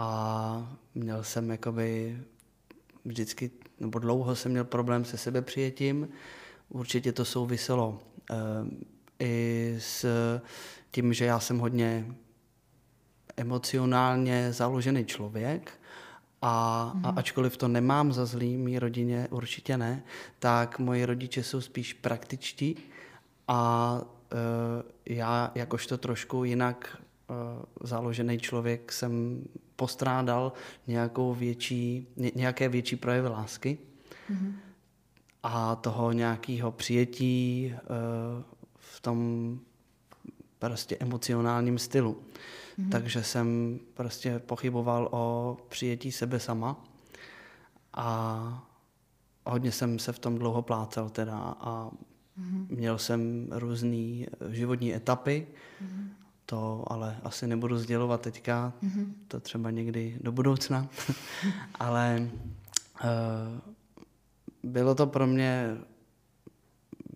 a 0.00 0.78
měl 0.94 1.24
jsem 1.24 1.50
jakoby 1.50 2.18
vždycky, 3.04 3.50
nebo 3.80 3.98
dlouho 3.98 4.36
jsem 4.36 4.52
měl 4.52 4.64
problém 4.64 5.04
se 5.04 5.18
sebepřijetím. 5.18 6.08
Určitě 6.68 7.12
to 7.12 7.24
souviselo 7.24 8.00
uh, 8.30 8.36
i 9.18 9.76
s 9.78 10.06
tím, 10.90 11.12
že 11.12 11.24
já 11.24 11.40
jsem 11.40 11.58
hodně 11.58 12.14
emocionálně 13.36 14.52
založený 14.52 15.04
člověk 15.04 15.80
a, 16.42 16.84
mm. 16.94 17.06
a 17.06 17.10
mhm. 17.10 17.18
ačkoliv 17.18 17.56
to 17.56 17.68
nemám 17.68 18.12
za 18.12 18.26
zlý 18.26 18.56
mý 18.56 18.78
rodině, 18.78 19.28
určitě 19.30 19.76
ne, 19.76 20.02
tak 20.38 20.78
moji 20.78 21.04
rodiče 21.04 21.42
jsou 21.42 21.60
spíš 21.60 21.92
praktičtí 21.92 22.76
a 23.48 24.00
uh, 24.02 24.38
já 25.06 25.52
jakožto 25.54 25.98
trošku 25.98 26.44
jinak 26.44 26.96
uh, 27.30 27.62
založený 27.88 28.38
člověk 28.38 28.92
jsem 28.92 29.44
postrádal 29.76 30.52
nějakou 30.86 31.34
větší, 31.34 32.06
ně, 32.16 32.30
nějaké 32.34 32.68
větší 32.68 32.96
projevy 32.96 33.28
lásky 33.28 33.78
mm. 34.28 34.56
a 35.42 35.76
toho 35.76 36.12
nějakého 36.12 36.72
přijetí 36.72 37.72
uh, 37.74 38.42
v 38.76 39.00
tom 39.00 39.58
prostě 40.58 40.96
emocionálním 41.00 41.78
stylu. 41.78 42.16
Mm-hmm. 42.78 42.90
Takže 42.90 43.22
jsem 43.22 43.80
prostě 43.94 44.38
pochyboval 44.38 45.08
o 45.10 45.56
přijetí 45.68 46.12
sebe 46.12 46.40
sama 46.40 46.84
a 47.94 48.66
hodně 49.46 49.72
jsem 49.72 49.98
se 49.98 50.12
v 50.12 50.18
tom 50.18 50.38
dlouho 50.38 50.62
plácel 50.62 51.10
teda 51.10 51.38
a 51.38 51.90
mm-hmm. 51.90 52.66
měl 52.68 52.98
jsem 52.98 53.48
různé 53.50 54.26
životní 54.48 54.94
etapy, 54.94 55.46
mm-hmm. 55.82 56.08
To 56.50 56.84
ale 56.86 57.16
asi 57.22 57.46
nebudu 57.46 57.78
sdělovat 57.78 58.20
teďka, 58.20 58.72
mm-hmm. 58.82 59.06
to 59.28 59.40
třeba 59.40 59.70
někdy 59.70 60.18
do 60.20 60.32
budoucna, 60.32 60.88
ale 61.74 62.30
uh, 63.04 63.10
bylo 64.62 64.94
to 64.94 65.06
pro 65.06 65.26
mě 65.26 65.76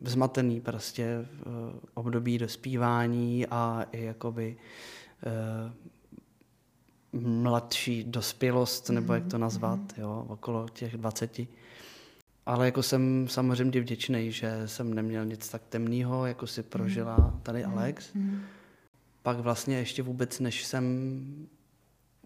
zmatený 0.04 0.60
prostě 0.60 1.26
v 1.44 1.80
období 1.94 2.38
dospívání 2.38 3.46
a 3.46 3.84
i 3.92 4.04
jakoby 4.04 4.56
Eh, 5.26 5.72
mladší 7.12 8.04
dospělost, 8.04 8.90
nebo 8.90 9.14
jak 9.14 9.22
to 9.22 9.36
mhm, 9.36 9.40
nazvat, 9.40 9.78
mhm. 9.78 9.92
jo, 9.96 10.26
okolo 10.28 10.68
těch 10.68 10.96
20. 10.96 11.40
Ale 12.46 12.66
jako 12.66 12.82
jsem 12.82 13.28
samozřejmě 13.28 13.80
vděčný, 13.80 14.32
že 14.32 14.62
jsem 14.66 14.94
neměl 14.94 15.24
nic 15.24 15.48
tak 15.48 15.62
temného, 15.68 16.26
jako 16.26 16.46
si 16.46 16.62
prožila 16.62 17.16
mhm. 17.18 17.40
tady 17.42 17.64
Alex. 17.64 18.12
Pak 19.24 19.38
vlastně 19.38 19.76
ještě 19.76 20.02
vůbec, 20.02 20.40
než 20.40 20.64
jsem 20.64 20.84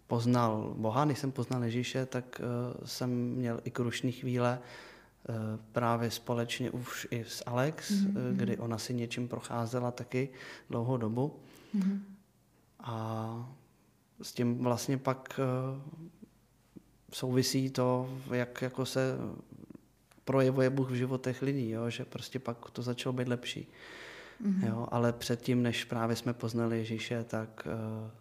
poznal 0.07 0.73
Boha, 0.77 1.05
než 1.05 1.19
jsem 1.19 1.31
poznal 1.31 1.63
Ježíše, 1.63 2.05
tak 2.05 2.41
uh, 2.41 2.85
jsem 2.85 3.09
měl 3.35 3.61
i 3.63 3.71
krušní 3.71 4.11
chvíle 4.11 4.59
uh, 4.59 5.35
právě 5.71 6.11
společně 6.11 6.71
už 6.71 7.07
i 7.11 7.25
s 7.27 7.43
Alex, 7.45 7.91
mm-hmm. 7.91 8.31
uh, 8.31 8.37
kdy 8.37 8.57
ona 8.57 8.77
si 8.77 8.93
něčím 8.93 9.27
procházela 9.27 9.91
taky 9.91 10.29
dlouhou 10.69 10.97
dobu. 10.97 11.39
Mm-hmm. 11.75 11.99
A 12.79 13.49
s 14.21 14.33
tím 14.33 14.63
vlastně 14.63 14.97
pak 14.97 15.39
eh, 15.39 15.81
souvisí 17.13 17.69
to, 17.69 18.09
jak 18.31 18.61
jako 18.61 18.85
se 18.85 19.17
projevuje 20.25 20.69
Bůh 20.69 20.91
v 20.91 20.93
životech 20.93 21.41
lidí, 21.41 21.69
jo? 21.69 21.89
že 21.89 22.05
prostě 22.05 22.39
pak 22.39 22.71
to 22.71 22.81
začalo 22.81 23.13
být 23.13 23.27
lepší. 23.27 23.67
Mm-hmm. 24.45 24.67
Jo? 24.67 24.87
Ale 24.91 25.13
předtím, 25.13 25.63
než 25.63 25.85
právě 25.85 26.15
jsme 26.15 26.33
poznali 26.33 26.77
Ježíše, 26.77 27.23
tak 27.23 27.67
uh, 27.67 28.11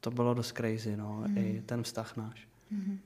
to 0.00 0.10
bylo 0.10 0.34
dost 0.34 0.52
crazy, 0.52 0.96
no? 0.96 1.22
Mm-hmm. 1.22 1.38
i 1.38 1.62
ten 1.66 1.82
vztah 1.82 2.16
náš. 2.16 2.48
Mm-hmm. 2.72 2.98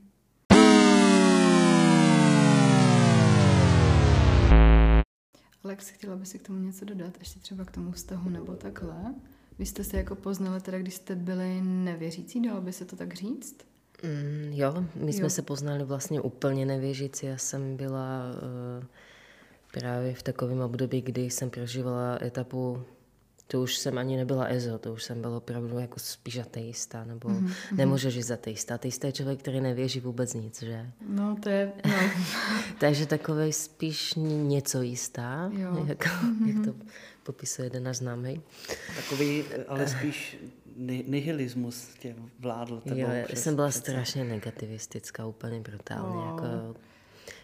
Alex, 5.64 5.88
chtěla 5.88 6.16
by 6.16 6.26
si 6.26 6.38
k 6.38 6.46
tomu 6.46 6.58
něco 6.58 6.84
dodat, 6.84 7.18
ještě 7.18 7.40
třeba 7.40 7.64
k 7.64 7.70
tomu 7.70 7.92
vztahu 7.92 8.30
nebo 8.30 8.56
takhle? 8.56 9.14
Vy 9.58 9.66
jste 9.66 9.84
se 9.84 9.96
jako 9.96 10.14
poznali 10.14 10.60
teda, 10.60 10.78
když 10.78 10.94
jste 10.94 11.16
byli 11.16 11.60
nevěřící, 11.60 12.42
dalo 12.42 12.60
by 12.60 12.72
se 12.72 12.84
to 12.84 12.96
tak 12.96 13.14
říct? 13.14 13.56
Mm, 14.02 14.52
jo, 14.52 14.84
my 14.94 15.12
jsme 15.12 15.24
jo. 15.24 15.30
se 15.30 15.42
poznali 15.42 15.84
vlastně 15.84 16.20
úplně 16.20 16.66
nevěřící. 16.66 17.26
Já 17.26 17.38
jsem 17.38 17.76
byla 17.76 18.22
uh, 18.78 18.84
právě 19.72 20.14
v 20.14 20.22
takovém 20.22 20.60
období, 20.60 21.00
kdy 21.00 21.22
jsem 21.30 21.50
prožívala 21.50 22.18
etapu 22.22 22.84
to 23.52 23.62
už 23.62 23.76
jsem 23.76 23.98
ani 23.98 24.16
nebyla 24.16 24.44
EZO, 24.44 24.78
to 24.78 24.92
už 24.92 25.02
jsem 25.02 25.20
byla 25.20 25.36
opravdu 25.36 25.78
jako 25.78 25.98
spíš 25.98 26.38
ateista, 26.38 27.04
nebo 27.04 27.28
mm-hmm. 27.28 27.52
nemůžeš 27.72 28.14
žít 28.14 28.30
ateista. 28.30 28.74
Ateista 28.74 29.06
je 29.06 29.12
člověk, 29.12 29.38
který 29.38 29.60
nevěří 29.60 30.00
vůbec 30.00 30.34
nic, 30.34 30.62
že? 30.62 30.90
No, 31.08 31.36
to 31.42 31.48
je, 31.48 31.72
no. 31.86 31.94
Takže 32.78 33.06
takový 33.06 33.52
spíš 33.52 34.14
něco 34.16 34.82
jistá, 34.82 35.50
jo. 35.52 35.84
Jak, 35.86 36.04
mm-hmm. 36.04 36.56
jak 36.56 36.66
to 36.66 36.74
popisuje 37.22 37.66
jeden 37.66 37.82
náš 37.82 37.96
známý. 37.96 38.40
Takový, 38.96 39.44
ale 39.68 39.88
spíš 39.88 40.38
nihilismus 41.06 41.88
tě 41.98 42.14
vládl. 42.38 42.82
Jo, 42.94 43.08
jsem 43.34 43.54
byla 43.54 43.68
přece. 43.68 43.90
strašně 43.90 44.24
negativistická, 44.24 45.26
úplně 45.26 45.60
brutálně. 45.60 46.16
Wow. 46.16 46.26
Jako, 46.26 46.74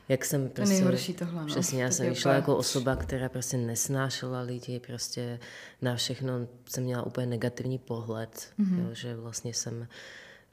jak 0.09 0.25
jsem 0.25 0.49
prostě... 0.49 0.75
Nejhorší 0.75 1.15
tohle, 1.15 1.41
no. 1.41 1.47
Přesně, 1.47 1.83
já 1.83 1.91
jsem 1.91 2.09
vyšla 2.09 2.35
jako 2.35 2.57
osoba, 2.57 2.97
která 2.97 3.29
prostě 3.29 3.57
nesnášela 3.57 4.41
lidi, 4.41 4.81
prostě 4.81 5.41
na 5.83 5.97
všechno 5.97 6.49
jsem 6.69 6.85
měla 6.85 7.03
úplně 7.03 7.27
negativní 7.27 7.79
pohled, 7.79 8.53
mm-hmm. 8.59 8.79
jo, 8.79 8.95
že 8.95 9.17
vlastně 9.17 9.55
jsem... 9.55 9.89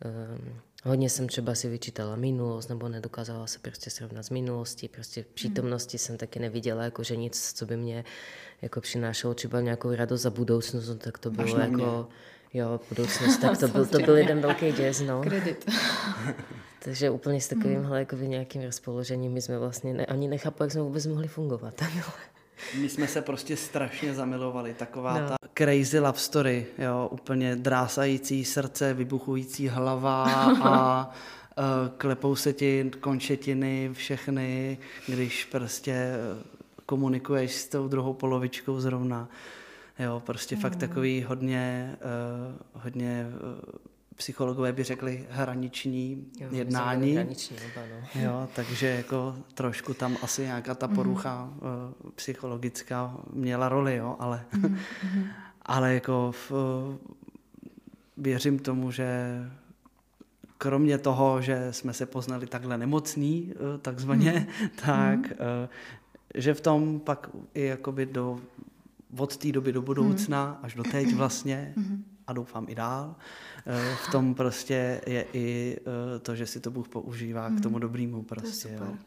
Um, 0.05 0.59
hodně 0.83 1.09
jsem 1.09 1.27
třeba 1.27 1.55
si 1.55 1.69
vyčítala 1.69 2.15
minulost, 2.15 2.67
nebo 2.67 2.89
nedokázala 2.89 3.47
se 3.47 3.59
prostě 3.59 3.89
srovnat 3.89 4.23
s 4.23 4.29
minulostí, 4.29 4.87
prostě 4.87 5.23
v 5.23 5.27
přítomnosti 5.27 5.95
mm. 5.95 5.99
jsem 5.99 6.17
taky 6.17 6.39
neviděla 6.39 6.83
jako, 6.83 7.03
že 7.03 7.15
nic, 7.15 7.53
co 7.53 7.65
by 7.65 7.77
mě 7.77 8.03
jako 8.61 8.81
přinášelo 8.81 9.33
třeba 9.33 9.61
nějakou 9.61 9.95
radost 9.95 10.21
za 10.21 10.29
budoucnost, 10.29 10.87
no, 10.87 10.95
tak 10.95 11.17
to 11.17 11.31
bylo 11.31 11.59
jako... 11.59 12.09
Jo, 12.55 12.79
budoucnost, 12.89 13.37
tak 13.37 13.57
to 13.57 13.67
byl, 13.67 13.85
to 13.85 13.99
byl 13.99 14.17
jeden 14.17 14.41
velký 14.41 14.71
děs, 14.71 15.01
no. 15.01 15.21
Kredit. 15.21 15.71
Takže 16.83 17.09
úplně 17.09 17.41
s 17.41 17.47
takovýmhle 17.47 17.87
hmm. 17.87 17.97
jako 17.97 18.15
nějakým 18.15 18.63
rozpoložením 18.63 19.31
my 19.31 19.41
jsme 19.41 19.59
vlastně 19.59 19.93
ne, 19.93 20.05
ani 20.05 20.27
nechápu, 20.27 20.63
jak 20.63 20.71
jsme 20.71 20.81
vůbec 20.81 21.05
mohli 21.05 21.27
fungovat. 21.27 21.73
My 22.81 22.89
jsme 22.89 23.07
se 23.07 23.21
prostě 23.21 23.57
strašně 23.57 24.13
zamilovali, 24.13 24.73
taková 24.73 25.19
no. 25.21 25.27
ta 25.27 25.35
crazy 25.57 25.99
love 25.99 26.19
story, 26.19 26.65
jo, 26.77 27.09
úplně 27.11 27.55
drásající 27.55 28.45
srdce, 28.45 28.93
vybuchující 28.93 29.67
hlava 29.67 30.23
a 30.63 31.05
uh, 31.07 31.63
klepou 31.97 32.35
se 32.35 32.53
ti 32.53 32.91
končetiny 32.99 33.89
všechny, 33.93 34.77
když 35.07 35.45
prostě 35.45 36.13
komunikuješ 36.85 37.53
s 37.53 37.67
tou 37.67 37.87
druhou 37.87 38.13
polovičkou 38.13 38.79
zrovna. 38.79 39.29
Jo, 39.99 40.21
prostě 40.25 40.55
mm. 40.55 40.61
fakt 40.61 40.75
takový 40.75 41.23
hodně, 41.23 41.95
uh, 42.73 42.81
hodně 42.83 43.27
uh, 43.27 43.79
psychologové 44.15 44.73
by 44.73 44.83
řekli 44.83 45.27
hraniční 45.29 46.25
jo, 46.39 46.47
jednání. 46.51 47.13
Hraniční 47.13 47.57
oba, 47.57 47.81
no. 47.91 48.21
jo, 48.21 48.47
takže 48.55 48.87
jako 48.87 49.35
trošku 49.53 49.93
tam 49.93 50.17
asi 50.21 50.41
nějaká 50.41 50.75
ta 50.75 50.87
porucha 50.87 51.45
mm. 51.45 51.57
uh, 51.57 52.11
psychologická 52.15 53.17
měla 53.33 53.69
roli, 53.69 53.95
jo, 53.95 54.15
ale, 54.19 54.45
mm. 54.53 54.77
ale 55.61 55.93
jako 55.93 56.31
v, 56.31 56.51
uh, 56.51 56.57
věřím 58.17 58.59
tomu, 58.59 58.91
že 58.91 59.39
kromě 60.57 60.97
toho, 60.97 61.41
že 61.41 61.73
jsme 61.73 61.93
se 61.93 62.05
poznali 62.05 62.47
takhle 62.47 62.77
nemocný, 62.77 63.53
uh, 63.53 63.81
takzvaně, 63.81 64.47
mm. 64.61 64.69
tak. 64.85 65.19
Uh, 65.19 65.69
že 66.35 66.53
v 66.53 66.61
tom 66.61 66.99
pak 66.99 67.29
i 67.53 67.65
jakoby 67.65 68.05
do, 68.05 68.39
od 69.17 69.37
té 69.37 69.51
doby 69.51 69.71
do 69.71 69.81
budoucna 69.81 70.45
mm. 70.45 70.65
až 70.65 70.73
do 70.73 70.83
teď 70.83 71.13
vlastně 71.13 71.73
mm. 71.75 72.03
a 72.27 72.33
doufám 72.33 72.65
i 72.69 72.75
dál, 72.75 73.15
Eh, 73.67 73.95
v 73.95 74.11
tom 74.11 74.35
prostě 74.35 75.01
je 75.07 75.25
i 75.33 75.77
eh, 75.79 76.19
to, 76.19 76.35
že 76.35 76.47
si 76.47 76.59
to 76.59 76.71
Bůh 76.71 76.87
používá 76.87 77.47
hmm. 77.47 77.57
k 77.57 77.61
tomu 77.61 77.79
dobrýmu 77.79 78.23
prostě. 78.23 78.67
To 78.77 78.83
jo. 78.83 78.97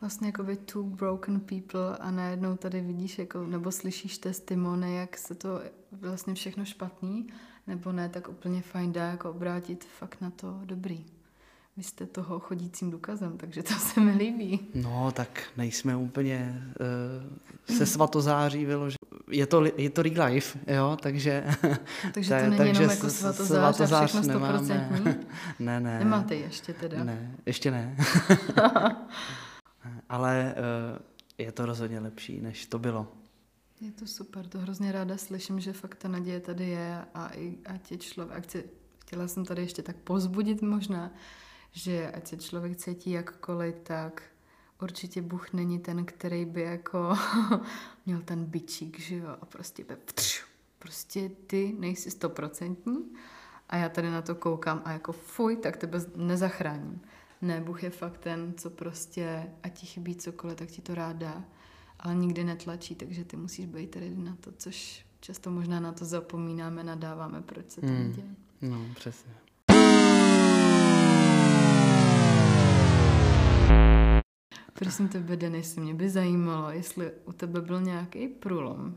Vlastně 0.00 0.26
jako 0.26 0.42
by 0.42 0.56
two 0.56 0.82
broken 0.82 1.40
people 1.40 1.96
a 2.00 2.10
najednou 2.10 2.56
tady 2.56 2.80
vidíš 2.80 3.18
jako, 3.18 3.46
nebo 3.46 3.72
slyšíš 3.72 4.18
testimony, 4.18 4.96
jak 4.96 5.18
se 5.18 5.34
to 5.34 5.60
vlastně 5.92 6.34
všechno 6.34 6.64
špatný, 6.64 7.26
nebo 7.66 7.92
ne, 7.92 8.08
tak 8.08 8.28
úplně 8.28 8.62
fajn 8.62 8.92
dá 8.92 9.06
jako 9.06 9.30
obrátit 9.30 9.84
fakt 9.84 10.20
na 10.20 10.30
to 10.30 10.60
dobrý. 10.64 11.04
Vy 11.76 11.82
jste 11.82 12.06
toho 12.06 12.40
chodícím 12.40 12.90
důkazem, 12.90 13.38
takže 13.38 13.62
to 13.62 13.74
se 13.74 14.00
mi 14.00 14.12
líbí. 14.12 14.68
No, 14.74 15.12
tak 15.12 15.42
nejsme 15.56 15.96
úplně 15.96 16.62
uh, 17.68 17.76
se 17.76 17.86
svatozáří 17.86 18.64
vyložili. 18.64 18.96
Je 19.30 19.46
to, 19.46 19.64
je 19.76 19.90
to 19.90 20.02
real 20.02 20.32
life, 20.32 20.58
jo, 20.66 20.96
takže... 21.02 21.44
Takže 22.14 22.30
to 22.30 22.42
není 22.42 22.56
takže 22.56 22.82
jenom 22.82 22.96
jako 22.96 23.10
svatozář, 23.10 23.76
svatozář 23.76 24.14
a 24.14 24.20
všechno 24.20 24.40
100%? 24.40 25.18
ne, 25.58 25.80
ne. 25.80 25.98
Nemáte 25.98 26.34
ještě 26.34 26.72
teda? 26.72 27.04
Ne, 27.04 27.36
ještě 27.46 27.70
ne. 27.70 27.96
Ale 30.08 30.54
uh, 30.56 30.98
je 31.38 31.52
to 31.52 31.66
rozhodně 31.66 32.00
lepší, 32.00 32.40
než 32.40 32.66
to 32.66 32.78
bylo. 32.78 33.12
Je 33.80 33.92
to 33.92 34.06
super, 34.06 34.46
to 34.46 34.58
hrozně 34.58 34.92
ráda 34.92 35.16
slyším, 35.16 35.60
že 35.60 35.72
fakt 35.72 35.94
ta 35.94 36.08
naděje 36.08 36.40
tady 36.40 36.68
je 36.68 37.04
a 37.14 37.30
i 37.34 37.58
ať 37.66 37.92
je 37.92 37.98
člověk, 37.98 38.46
chtěla 38.98 39.28
jsem 39.28 39.44
tady 39.44 39.62
ještě 39.62 39.82
tak 39.82 39.96
pozbudit 39.96 40.62
možná, 40.62 41.10
že 41.72 42.10
ať 42.12 42.26
se 42.26 42.36
člověk 42.36 42.76
cítí 42.76 43.10
jakkoliv, 43.10 43.74
tak 43.82 44.22
určitě 44.82 45.22
Bůh 45.22 45.52
není 45.52 45.78
ten, 45.78 46.04
který 46.04 46.44
by 46.44 46.62
jako 46.62 47.14
měl 48.06 48.20
ten 48.22 48.44
bičík, 48.44 49.00
že 49.00 49.16
jo, 49.16 49.28
a 49.40 49.46
prostě 49.46 49.84
by 49.84 49.96
prostě 50.78 51.28
ty 51.46 51.74
nejsi 51.78 52.10
stoprocentní 52.10 53.12
a 53.68 53.76
já 53.76 53.88
tady 53.88 54.10
na 54.10 54.22
to 54.22 54.34
koukám 54.34 54.82
a 54.84 54.92
jako 54.92 55.12
fuj, 55.12 55.56
tak 55.56 55.76
tebe 55.76 55.98
nezachráním. 56.16 57.00
Ne, 57.42 57.60
Bůh 57.60 57.82
je 57.82 57.90
fakt 57.90 58.18
ten, 58.18 58.54
co 58.56 58.70
prostě, 58.70 59.52
ať 59.62 59.78
ti 59.78 59.86
chybí 59.86 60.16
cokoliv, 60.16 60.56
tak 60.56 60.68
ti 60.68 60.82
to 60.82 60.94
rád 60.94 61.16
dá, 61.16 61.44
ale 62.00 62.14
nikdy 62.14 62.44
netlačí, 62.44 62.94
takže 62.94 63.24
ty 63.24 63.36
musíš 63.36 63.66
být 63.66 63.90
tady 63.90 64.16
na 64.16 64.36
to, 64.40 64.52
což 64.52 65.06
často 65.20 65.50
možná 65.50 65.80
na 65.80 65.92
to 65.92 66.04
zapomínáme, 66.04 66.84
nadáváme, 66.84 67.42
proč 67.42 67.70
se 67.70 67.80
to 67.80 67.86
hmm. 67.86 68.12
děje. 68.12 68.28
No, 68.62 68.86
přesně. 68.94 69.45
Prosím 74.78 75.08
tebe, 75.08 75.36
Denis, 75.36 75.76
mě 75.76 75.94
by 75.94 76.10
zajímalo, 76.10 76.70
jestli 76.70 77.12
u 77.24 77.32
tebe 77.32 77.60
byl 77.60 77.80
nějaký 77.80 78.28
průlom. 78.28 78.96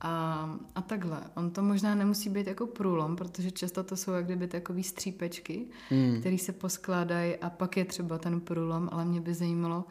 A, 0.00 0.58
a 0.74 0.82
takhle. 0.82 1.20
On 1.34 1.50
to 1.50 1.62
možná 1.62 1.94
nemusí 1.94 2.30
být 2.30 2.46
jako 2.46 2.66
průlom, 2.66 3.16
protože 3.16 3.50
často 3.50 3.84
to 3.84 3.96
jsou 3.96 4.12
jak 4.12 4.24
kdyby 4.24 4.46
takové 4.48 4.82
střípečky, 4.82 5.66
mm. 5.90 6.20
které 6.20 6.38
se 6.38 6.52
poskládají 6.52 7.36
a 7.36 7.50
pak 7.50 7.76
je 7.76 7.84
třeba 7.84 8.18
ten 8.18 8.40
průlom, 8.40 8.88
ale 8.92 9.04
mě 9.04 9.20
by 9.20 9.34
zajímalo, 9.34 9.84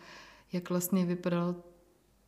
jak 0.53 0.69
vlastně 0.69 1.05
vypadalo 1.05 1.55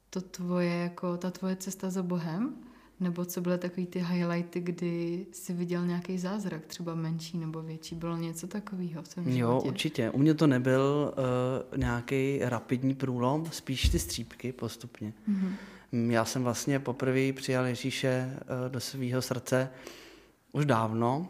to 0.10 0.22
tvoje, 0.22 0.75
jako 0.75 1.18
ta 1.18 1.32
tvoje 1.32 1.56
cesta 1.56 1.89
za 1.89 2.04
Bohem, 2.04 2.56
nebo 3.00 3.25
co 3.25 3.42
byly 3.42 3.58
takový 3.58 3.88
ty 3.88 4.00
highlighty, 4.00 4.60
kdy 4.60 5.25
jsi 5.32 5.54
viděl 5.54 5.86
nějaký 5.86 6.18
zázrak, 6.18 6.66
třeba 6.66 6.96
menší 6.96 7.38
nebo 7.38 7.62
větší, 7.62 7.96
bylo 7.96 8.18
něco 8.18 8.48
takového 8.48 9.02
v 9.02 9.16
tom 9.16 9.28
Jo, 9.28 9.62
určitě. 9.66 10.10
U 10.10 10.18
mě 10.18 10.34
to 10.34 10.48
nebyl 10.48 11.14
uh, 11.72 11.78
nějaký 11.78 12.40
rapidní 12.42 12.96
průlom, 12.96 13.46
spíš 13.52 13.90
ty 13.90 14.00
střípky 14.00 14.52
postupně. 14.52 15.14
Mm-hmm. 15.30 16.10
Já 16.10 16.25
jsem 16.25 16.44
vlastně 16.44 16.80
poprvé 16.80 17.34
přijal 17.34 17.66
Ježíše 17.66 18.30
uh, 18.36 18.72
do 18.72 18.80
svého 18.80 19.22
srdce 19.22 19.70
už 20.52 20.66
dávno, 20.66 21.28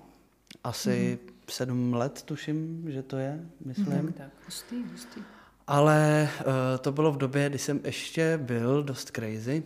asi 0.63 1.19
mm-hmm. 1.21 1.51
sedm 1.51 1.93
let 1.93 2.21
tuším, 2.25 2.85
že 2.87 3.03
to 3.03 3.17
je, 3.17 3.45
myslím. 3.65 3.85
Mm-hmm. 3.85 4.05
Tak, 4.05 4.15
tak. 4.15 4.29
Hustý, 4.45 4.75
hustý. 4.91 5.21
Ale 5.67 6.29
uh, 6.39 6.45
to 6.81 6.91
bylo 6.91 7.11
v 7.11 7.17
době, 7.17 7.49
kdy 7.49 7.57
jsem 7.57 7.81
ještě 7.83 8.39
byl 8.43 8.83
dost 8.83 9.11
crazy, 9.15 9.63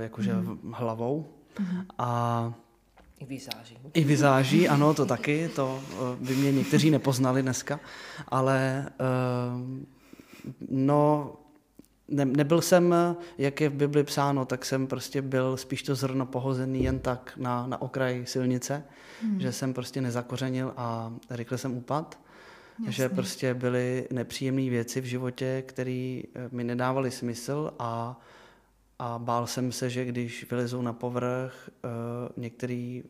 jakože 0.00 0.34
mm. 0.34 0.72
hlavou. 0.72 1.26
Mm. 1.58 1.86
A 1.98 2.52
i 3.18 3.24
vizáží. 3.24 3.78
I 3.94 4.04
vizáží, 4.04 4.68
ano, 4.68 4.94
to 4.94 5.06
taky, 5.06 5.48
to 5.48 5.82
uh, 5.92 6.26
by 6.26 6.34
mě 6.36 6.52
někteří 6.52 6.90
nepoznali 6.90 7.42
dneska, 7.42 7.80
ale 8.28 8.86
uh, 9.00 9.86
no, 10.70 11.32
ne, 12.08 12.24
nebyl 12.24 12.60
jsem, 12.60 12.94
jak 13.38 13.60
je 13.60 13.68
v 13.68 13.74
Bibli 13.74 14.04
psáno, 14.04 14.44
tak 14.44 14.64
jsem 14.64 14.86
prostě 14.86 15.22
byl 15.22 15.56
spíš 15.56 15.82
to 15.82 15.94
zrno 15.94 16.26
pohozený 16.26 16.84
jen 16.84 16.98
tak 16.98 17.32
na, 17.36 17.66
na 17.66 17.82
okraj 17.82 18.22
silnice, 18.26 18.84
mm. 19.22 19.40
že 19.40 19.52
jsem 19.52 19.74
prostě 19.74 20.00
nezakořenil 20.00 20.72
a 20.76 21.12
rychle 21.30 21.58
jsem 21.58 21.76
upad. 21.76 22.18
Jasně. 22.78 22.92
Že 22.92 23.08
prostě 23.08 23.54
byly 23.54 24.08
nepříjemné 24.10 24.70
věci 24.70 25.00
v 25.00 25.04
životě, 25.04 25.62
které 25.66 26.20
mi 26.50 26.64
nedávaly 26.64 27.10
smysl 27.10 27.72
a 27.78 28.20
a 28.98 29.18
bál 29.18 29.46
jsem 29.46 29.72
se, 29.72 29.90
že 29.90 30.04
když 30.04 30.50
vylezou 30.50 30.82
na 30.82 30.92
povrch 30.92 31.70
uh, 31.84 31.90
některý, 32.36 33.04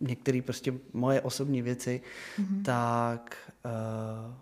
některý 0.00 0.42
prostě 0.42 0.74
moje 0.92 1.20
osobní 1.20 1.62
věci, 1.62 2.00
mm-hmm. 2.38 2.62
tak, 2.62 3.36
uh, 3.64 4.34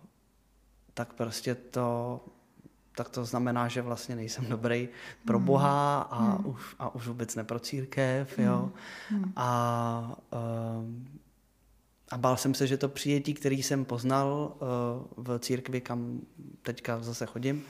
tak 0.94 1.12
prostě 1.14 1.54
to 1.54 2.20
tak 2.96 3.08
to 3.08 3.24
znamená, 3.24 3.68
že 3.68 3.82
vlastně 3.82 4.16
nejsem 4.16 4.44
dobrý 4.48 4.88
pro 5.24 5.38
mhm. 5.38 5.46
Boha 5.46 6.00
a, 6.00 6.24
mm. 6.24 6.46
už, 6.46 6.62
a 6.78 6.94
už 6.94 7.06
vůbec 7.06 7.34
ne 7.34 7.44
pro 7.44 7.58
církev, 7.58 8.38
jo. 8.38 8.72
Mm. 9.10 9.32
A, 9.36 10.16
uh, 10.32 10.84
a 12.10 12.18
bál 12.18 12.36
jsem 12.36 12.54
se, 12.54 12.66
že 12.66 12.76
to 12.76 12.88
přijetí, 12.88 13.34
který 13.34 13.62
jsem 13.62 13.84
poznal 13.84 14.52
uh, 15.16 15.24
v 15.24 15.38
církvi, 15.38 15.80
kam 15.80 16.20
teďka 16.62 17.00
zase 17.00 17.26
chodím, 17.26 17.62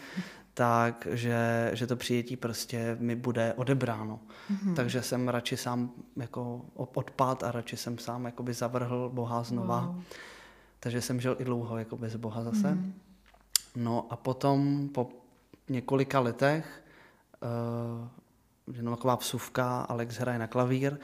tak, 0.61 1.09
že, 1.11 1.71
že 1.75 1.87
to 1.87 1.97
přijetí 1.97 2.37
prostě 2.37 2.97
mi 3.01 3.17
bude 3.17 3.55
odebráno. 3.55 4.21
Mm-hmm. 4.51 4.75
Takže 4.75 5.03
jsem 5.03 5.29
radši 5.29 5.57
sám 5.57 5.91
jako 6.17 6.61
odpad 6.75 7.43
a 7.43 7.53
radši 7.53 7.77
jsem 7.77 7.99
sám 7.99 8.25
jakoby 8.25 8.55
zavrhl 8.55 9.11
Boha 9.15 9.43
znova. 9.43 9.81
Wow. 9.81 10.03
Takže 10.81 11.03
jsem 11.03 11.21
žil 11.21 11.37
i 11.39 11.45
dlouho 11.45 11.79
jako 11.79 11.97
bez 11.97 12.17
Boha 12.17 12.45
zase. 12.45 12.69
Mm-hmm. 12.69 12.93
No 13.77 14.07
a 14.11 14.17
potom 14.17 14.89
po 14.89 15.09
několika 15.69 16.21
letech 16.21 16.85
uh, 18.69 18.77
jenom 18.77 18.97
taková 18.97 19.17
vsuvka, 19.17 19.81
Alex 19.81 20.17
hraje 20.17 20.39
na 20.39 20.47
klavír, 20.47 20.99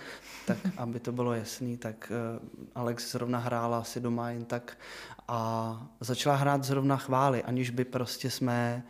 tak 0.46 0.58
aby 0.76 1.00
to 1.00 1.12
bylo 1.12 1.34
jasný, 1.34 1.76
tak 1.76 2.12
uh, 2.40 2.68
Alex 2.74 3.12
zrovna 3.12 3.38
hrála 3.38 3.84
si 3.84 4.00
doma 4.00 4.30
jen 4.30 4.44
tak 4.44 4.78
a 5.28 5.88
začala 6.00 6.36
hrát 6.36 6.64
zrovna 6.64 6.96
chvály, 6.96 7.42
aniž 7.42 7.70
by 7.70 7.84
prostě 7.84 8.30
jsme 8.30 8.82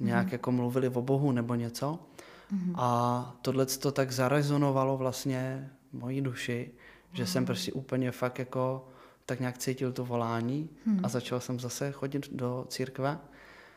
nějak 0.00 0.26
mm. 0.26 0.32
jako 0.32 0.52
mluvili 0.52 0.88
o 0.88 1.02
Bohu 1.02 1.32
nebo 1.32 1.54
něco. 1.54 1.98
Mm. 2.50 2.74
A 2.76 3.36
tohle 3.42 3.66
to 3.66 3.92
tak 3.92 4.12
zarezonovalo 4.12 4.96
vlastně 4.96 5.70
mojí 5.92 6.20
duši, 6.20 6.70
že 7.12 7.22
mm. 7.22 7.26
jsem 7.26 7.46
prostě 7.46 7.72
úplně 7.72 8.10
fakt 8.10 8.38
jako 8.38 8.88
tak 9.26 9.40
nějak 9.40 9.58
cítil 9.58 9.92
to 9.92 10.04
volání 10.04 10.70
mm. 10.86 11.00
a 11.02 11.08
začal 11.08 11.40
jsem 11.40 11.60
zase 11.60 11.92
chodit 11.92 12.32
do 12.32 12.66
církve. 12.68 13.18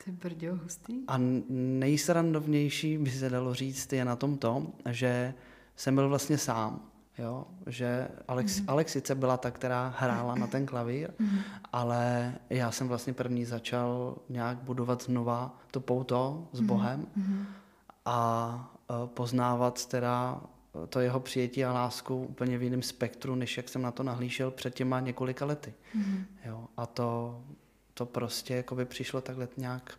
Ty 0.05 0.11
brďo, 0.11 0.55
hustý. 0.55 0.93
A 1.07 1.15
nejsrandovnější 1.49 2.97
by 2.97 3.11
se 3.11 3.29
dalo 3.29 3.53
říct 3.53 3.93
je 3.93 4.05
na 4.05 4.15
tom 4.15 4.37
to, 4.37 4.67
že 4.89 5.33
jsem 5.75 5.95
byl 5.95 6.09
vlastně 6.09 6.37
sám. 6.37 6.89
Jo, 7.17 7.45
že 7.67 8.07
Alex, 8.27 8.59
mm-hmm. 8.59 8.71
Alexice 8.71 9.15
byla 9.15 9.37
ta, 9.37 9.51
která 9.51 9.95
hrála 9.97 10.35
na 10.35 10.47
ten 10.47 10.65
klavír, 10.65 11.09
mm-hmm. 11.09 11.41
ale 11.73 12.33
já 12.49 12.71
jsem 12.71 12.87
vlastně 12.87 13.13
první 13.13 13.45
začal 13.45 14.15
nějak 14.29 14.57
budovat 14.57 15.03
znova 15.03 15.59
to 15.71 15.79
pouto 15.79 16.47
s 16.53 16.59
mhm. 16.59 16.67
Bohem 16.67 17.07
mm-hmm. 17.17 17.45
a 18.05 18.71
uh, 18.89 19.07
poznávat 19.07 19.85
teda 19.85 20.41
to 20.89 20.99
jeho 20.99 21.19
přijetí 21.19 21.65
a 21.65 21.73
lásku 21.73 22.25
úplně 22.25 22.57
v 22.57 22.63
jiném 22.63 22.81
spektru, 22.81 23.35
než 23.35 23.57
jak 23.57 23.69
jsem 23.69 23.81
na 23.81 23.91
to 23.91 24.03
nahlížel 24.03 24.51
před 24.51 24.75
těma 24.75 24.99
několika 24.99 25.45
lety. 25.45 25.73
Mm-hmm. 25.95 26.25
Jo, 26.45 26.67
a 26.77 26.85
to, 26.85 27.41
to 27.93 28.05
prostě 28.05 28.55
jako 28.55 28.75
by 28.75 28.85
přišlo 28.85 29.21
takhle 29.21 29.47
nějak 29.57 29.97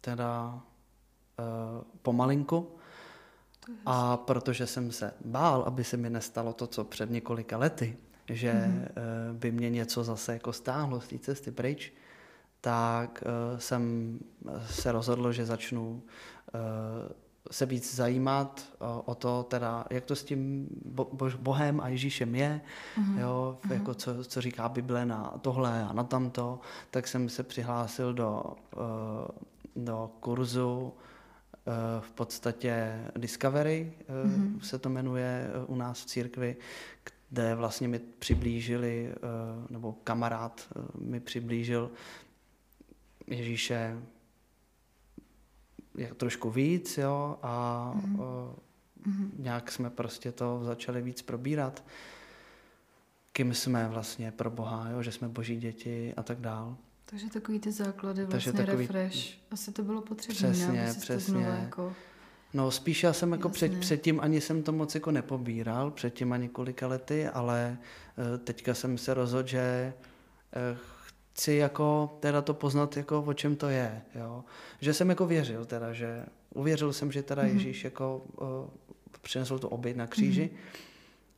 teda 0.00 0.60
uh, 1.38 1.84
pomalinku. 2.02 2.68
A 3.86 4.16
protože 4.16 4.66
jsem 4.66 4.92
se 4.92 5.12
bál, 5.24 5.62
aby 5.62 5.84
se 5.84 5.96
mi 5.96 6.10
nestalo 6.10 6.52
to, 6.52 6.66
co 6.66 6.84
před 6.84 7.10
několika 7.10 7.58
lety, 7.58 7.96
že 8.28 8.52
mm. 8.52 8.84
by 9.32 9.52
mě 9.52 9.70
něco 9.70 10.04
zase 10.04 10.32
jako 10.32 10.52
stáhlo 10.52 11.00
z 11.00 11.08
té 11.08 11.18
cesty 11.18 11.50
pryč, 11.50 11.92
tak 12.60 13.24
uh, 13.26 13.58
jsem 13.58 14.18
se 14.66 14.92
rozhodl, 14.92 15.32
že 15.32 15.46
začnu 15.46 16.02
se 17.50 17.66
víc 17.66 17.94
zajímat 17.94 18.68
o, 19.04 19.14
to, 19.14 19.42
teda, 19.42 19.84
jak 19.90 20.04
to 20.04 20.16
s 20.16 20.24
tím 20.24 20.68
bo, 20.84 21.10
Bohem 21.38 21.80
a 21.80 21.88
Ježíšem 21.88 22.34
je, 22.34 22.60
mm. 22.96 23.18
jo, 23.18 23.58
mm. 23.64 23.72
jako 23.72 23.94
co, 23.94 24.24
co 24.24 24.40
říká 24.40 24.68
Bible 24.68 25.06
na 25.06 25.34
tohle 25.40 25.84
a 25.84 25.92
na 25.92 26.04
tamto, 26.04 26.60
tak 26.90 27.08
jsem 27.08 27.28
se 27.28 27.42
přihlásil 27.42 28.14
do, 28.14 28.44
do 29.76 30.10
kurzu 30.20 30.92
Eh, 30.92 31.13
v 32.00 32.12
podstatě 32.12 33.04
Discovery 33.16 33.92
mm-hmm. 34.08 34.60
se 34.60 34.78
to 34.78 34.88
jmenuje 34.88 35.46
eh, 35.48 35.64
u 35.66 35.76
nás 35.76 36.02
v 36.02 36.06
církvi, 36.06 36.56
kde 37.30 37.54
vlastně 37.54 37.88
mi 37.88 37.98
přiblížili, 37.98 39.14
nebo 39.70 39.92
kamarád 39.92 40.68
mi 40.98 41.20
přiblížil 41.20 41.90
Ježíše 43.26 43.98
jak 45.94 46.14
trošku 46.14 46.50
víc, 46.50 46.98
jo, 46.98 47.38
a 47.42 47.92
mm-hmm. 47.96 49.30
nějak 49.38 49.72
jsme 49.72 49.90
prostě 49.90 50.32
to 50.32 50.64
začali 50.64 51.02
víc 51.02 51.22
probírat, 51.22 51.84
kým 53.32 53.54
jsme 53.54 53.88
vlastně 53.88 54.32
pro 54.32 54.50
Boha, 54.50 54.90
jo, 54.90 55.02
že 55.02 55.12
jsme 55.12 55.28
boží 55.28 55.56
děti 55.56 56.14
a 56.16 56.22
tak 56.22 56.40
dál. 56.40 56.76
Takže 57.14 57.30
takový 57.30 57.58
ty 57.58 57.72
základy 57.72 58.24
vlastně 58.24 58.52
Takže 58.52 58.66
takový... 58.66 58.86
refresh. 58.86 59.16
Asi 59.50 59.72
to 59.72 59.82
bylo 59.82 60.02
potřebné, 60.02 60.34
přesně, 60.34 60.88
aby 60.88 61.00
přesně. 61.00 61.44
To 61.44 61.62
jako... 61.62 61.92
No 62.54 62.70
spíš 62.70 63.02
já 63.02 63.12
jsem 63.12 63.32
jako 63.32 63.48
před, 63.48 63.80
předtím 63.80 64.20
ani 64.20 64.40
jsem 64.40 64.62
to 64.62 64.72
moc 64.72 64.94
jako 64.94 65.10
nepobíral, 65.10 65.90
předtím 65.90 66.32
ani 66.32 66.42
několika 66.42 66.86
lety, 66.86 67.28
ale 67.28 67.78
uh, 68.16 68.38
teďka 68.38 68.74
jsem 68.74 68.98
se 68.98 69.14
rozhodl, 69.14 69.48
že 69.48 69.92
uh, 70.72 70.78
chci 71.32 71.52
jako 71.52 72.16
teda 72.20 72.42
to 72.42 72.54
poznat, 72.54 72.96
jako 72.96 73.22
o 73.22 73.34
čem 73.34 73.56
to 73.56 73.68
je, 73.68 74.02
jo. 74.14 74.44
Že 74.80 74.94
jsem 74.94 75.08
jako 75.08 75.26
věřil 75.26 75.64
teda, 75.64 75.92
že 75.92 76.26
uvěřil 76.54 76.92
jsem, 76.92 77.12
že 77.12 77.22
teda 77.22 77.42
mm-hmm. 77.42 77.54
Ježíš 77.54 77.84
jako 77.84 78.26
uh, 78.40 78.48
přinesl 79.22 79.58
tu 79.58 79.68
oběť 79.68 79.96
na 79.96 80.06
kříži, 80.06 80.50
mm-hmm. 80.52 80.80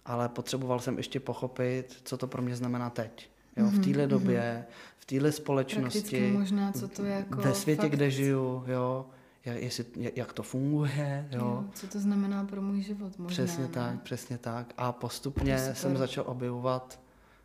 ale 0.05 0.29
potřeboval 0.29 0.81
jsem 0.81 0.97
ještě 0.97 1.21
pochopit, 1.21 1.97
co 2.05 2.17
to 2.17 2.27
pro 2.27 2.43
mě 2.43 2.57
znamená 2.57 2.91
teď. 2.91 3.31
Jo, 3.59 3.67
v 3.67 3.85
téhle 3.85 4.05
mm-hmm. 4.05 4.09
době, 4.09 4.67
v 5.07 5.09
téhle 5.09 5.33
společnosti, 5.33 6.01
Prakticky 6.01 6.33
možná, 6.33 6.73
co 6.73 6.89
to 6.89 7.05
je 7.05 7.13
jako 7.13 7.41
ve 7.41 7.55
světě, 7.55 7.83
fakt... 7.83 7.91
kde 7.91 8.11
žiju, 8.11 8.65
jo, 8.67 9.07
jestli, 9.45 9.85
jak 10.17 10.33
to 10.33 10.43
funguje. 10.43 11.29
Jo. 11.33 11.39
Jo, 11.39 11.65
co 11.75 11.87
to 11.87 12.01
znamená 12.01 12.45
pro 12.45 12.63
můj 12.63 12.83
život 12.83 13.19
možná. 13.19 13.29
Přesně 13.29 13.63
ne? 13.63 13.69
tak, 13.69 14.03
přesně 14.03 14.39
tak. 14.39 14.75
A 14.77 14.93
postupně 14.93 15.59
jsem 15.59 15.97
začal 15.97 16.25
objevovat 16.27 17.01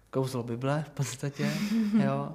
kouzlo 0.10 0.44
Bible 0.44 0.86
v 0.88 0.90
podstatě, 0.90 1.52
jo. 2.04 2.32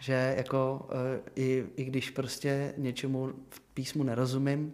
Že 0.00 0.34
jako 0.36 0.88
eh, 0.90 1.20
i, 1.36 1.66
i 1.76 1.84
když 1.84 2.10
prostě 2.10 2.74
něčemu 2.76 3.32
v 3.50 3.60
písmu 3.60 4.02
nerozumím, 4.02 4.72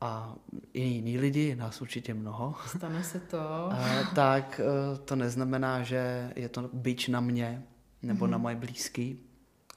a 0.00 0.34
i 0.72 0.82
jiní 0.82 1.18
lidi, 1.18 1.56
nás 1.56 1.82
určitě 1.82 2.14
mnoho. 2.14 2.54
Stane 2.66 3.04
se 3.04 3.20
to. 3.20 3.40
A, 3.72 4.10
tak 4.14 4.60
eh, 4.60 4.98
to 4.98 5.16
neznamená, 5.16 5.82
že 5.82 6.32
je 6.36 6.48
to 6.48 6.70
byč 6.72 7.08
na 7.08 7.20
mě 7.20 7.62
nebo 8.02 8.26
mm-hmm. 8.26 8.30
na 8.30 8.38
moje 8.38 8.56
blízký 8.56 9.20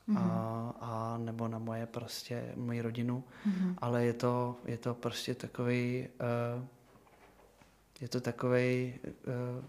mm-hmm. 0.10 0.18
a, 0.18 0.74
a 0.80 1.18
nebo 1.18 1.48
na 1.48 1.60
moje 1.60 1.86
prostě, 1.86 2.54
moji 2.56 2.82
rodinu, 2.82 3.24
mm-hmm. 3.48 3.76
ale 3.78 4.06
je 4.06 4.14
to, 4.14 4.56
je 4.66 4.78
to 4.78 4.94
prostě 4.94 5.36
takový 5.36 6.08
uh, 6.58 6.66
je 8.02 8.08
to 8.08 8.22
takový 8.22 8.94
uh, 9.04 9.66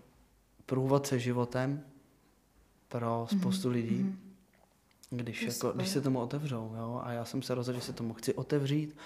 průvodce 0.66 1.18
životem 1.18 1.82
pro 2.88 3.26
mhm. 3.30 3.40
spoustu 3.40 3.68
mm-hmm. 3.68 3.72
lidí, 3.72 4.16
když, 5.10 5.42
jako, 5.42 5.72
když 5.72 5.88
se 5.88 6.00
tomu 6.00 6.18
otevřou. 6.18 6.74
Jo? 6.78 7.00
A 7.04 7.12
já 7.12 7.24
jsem 7.24 7.42
se 7.42 7.54
rozhodl, 7.54 7.78
že 7.78 7.84
se 7.84 7.92
tomu 7.92 8.14
chci 8.14 8.34
otevřít 8.34 8.96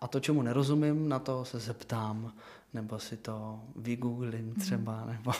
a 0.00 0.08
to, 0.08 0.20
čemu 0.20 0.42
nerozumím, 0.42 1.08
na 1.08 1.18
to 1.18 1.44
se 1.44 1.58
zeptám, 1.58 2.32
nebo 2.74 2.98
si 2.98 3.16
to 3.16 3.60
vygooglím 3.76 4.46
mhm. 4.46 4.54
třeba. 4.54 5.04
Nebo... 5.04 5.32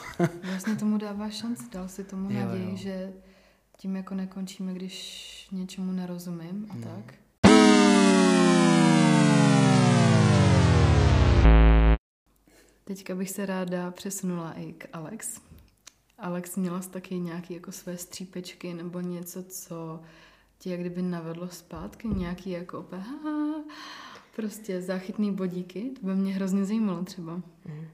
vlastně 0.43 0.77
tomu 0.77 0.99
dává 0.99 1.31
šanci, 1.31 1.65
dal 1.73 1.89
si 1.89 2.05
tomu 2.05 2.31
naději, 2.31 2.77
že 2.77 3.13
tím 3.81 3.97
jako 3.97 4.14
nekončíme, 4.14 4.75
když 4.75 5.49
něčemu 5.53 5.93
nerozumím 5.93 6.66
a 6.71 6.75
no. 6.75 6.83
tak. 6.83 7.14
Teďka 12.85 13.14
bych 13.14 13.31
se 13.31 13.47
ráda 13.47 13.90
přesunula 13.90 14.53
i 14.53 14.73
k 14.73 14.88
Alex. 14.93 15.40
Alex, 16.19 16.57
měla 16.57 16.83
jsi 16.83 16.90
taky 16.90 17.19
nějaké 17.19 17.55
jako 17.55 17.73
své 17.73 17.97
střípečky 17.97 18.75
nebo 18.75 19.01
něco, 19.01 19.43
co 19.43 20.01
tě 20.59 20.71
jak 20.71 20.81
kdyby 20.81 21.03
navedlo 21.03 21.49
zpátky, 21.49 22.09
nějaký 22.09 22.51
jako 22.51 22.87
aha, 22.93 23.64
prostě 24.37 24.83
záchytný 24.83 25.33
bodíky, 25.33 25.90
to 26.01 26.07
by 26.07 26.14
mě 26.14 26.35
hrozně 26.35 26.64
zajímalo 26.64 27.05
třeba. 27.05 27.35
Mm. 27.35 27.88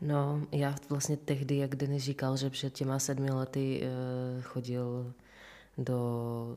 No, 0.00 0.46
já 0.52 0.74
vlastně 0.88 1.16
tehdy, 1.16 1.56
jak 1.56 1.76
Denis 1.76 2.02
říkal, 2.02 2.36
že 2.36 2.50
před 2.50 2.72
těma 2.72 2.98
sedmi 2.98 3.30
lety 3.30 3.82
uh, 3.82 4.42
chodil 4.42 5.12
do, 5.78 6.56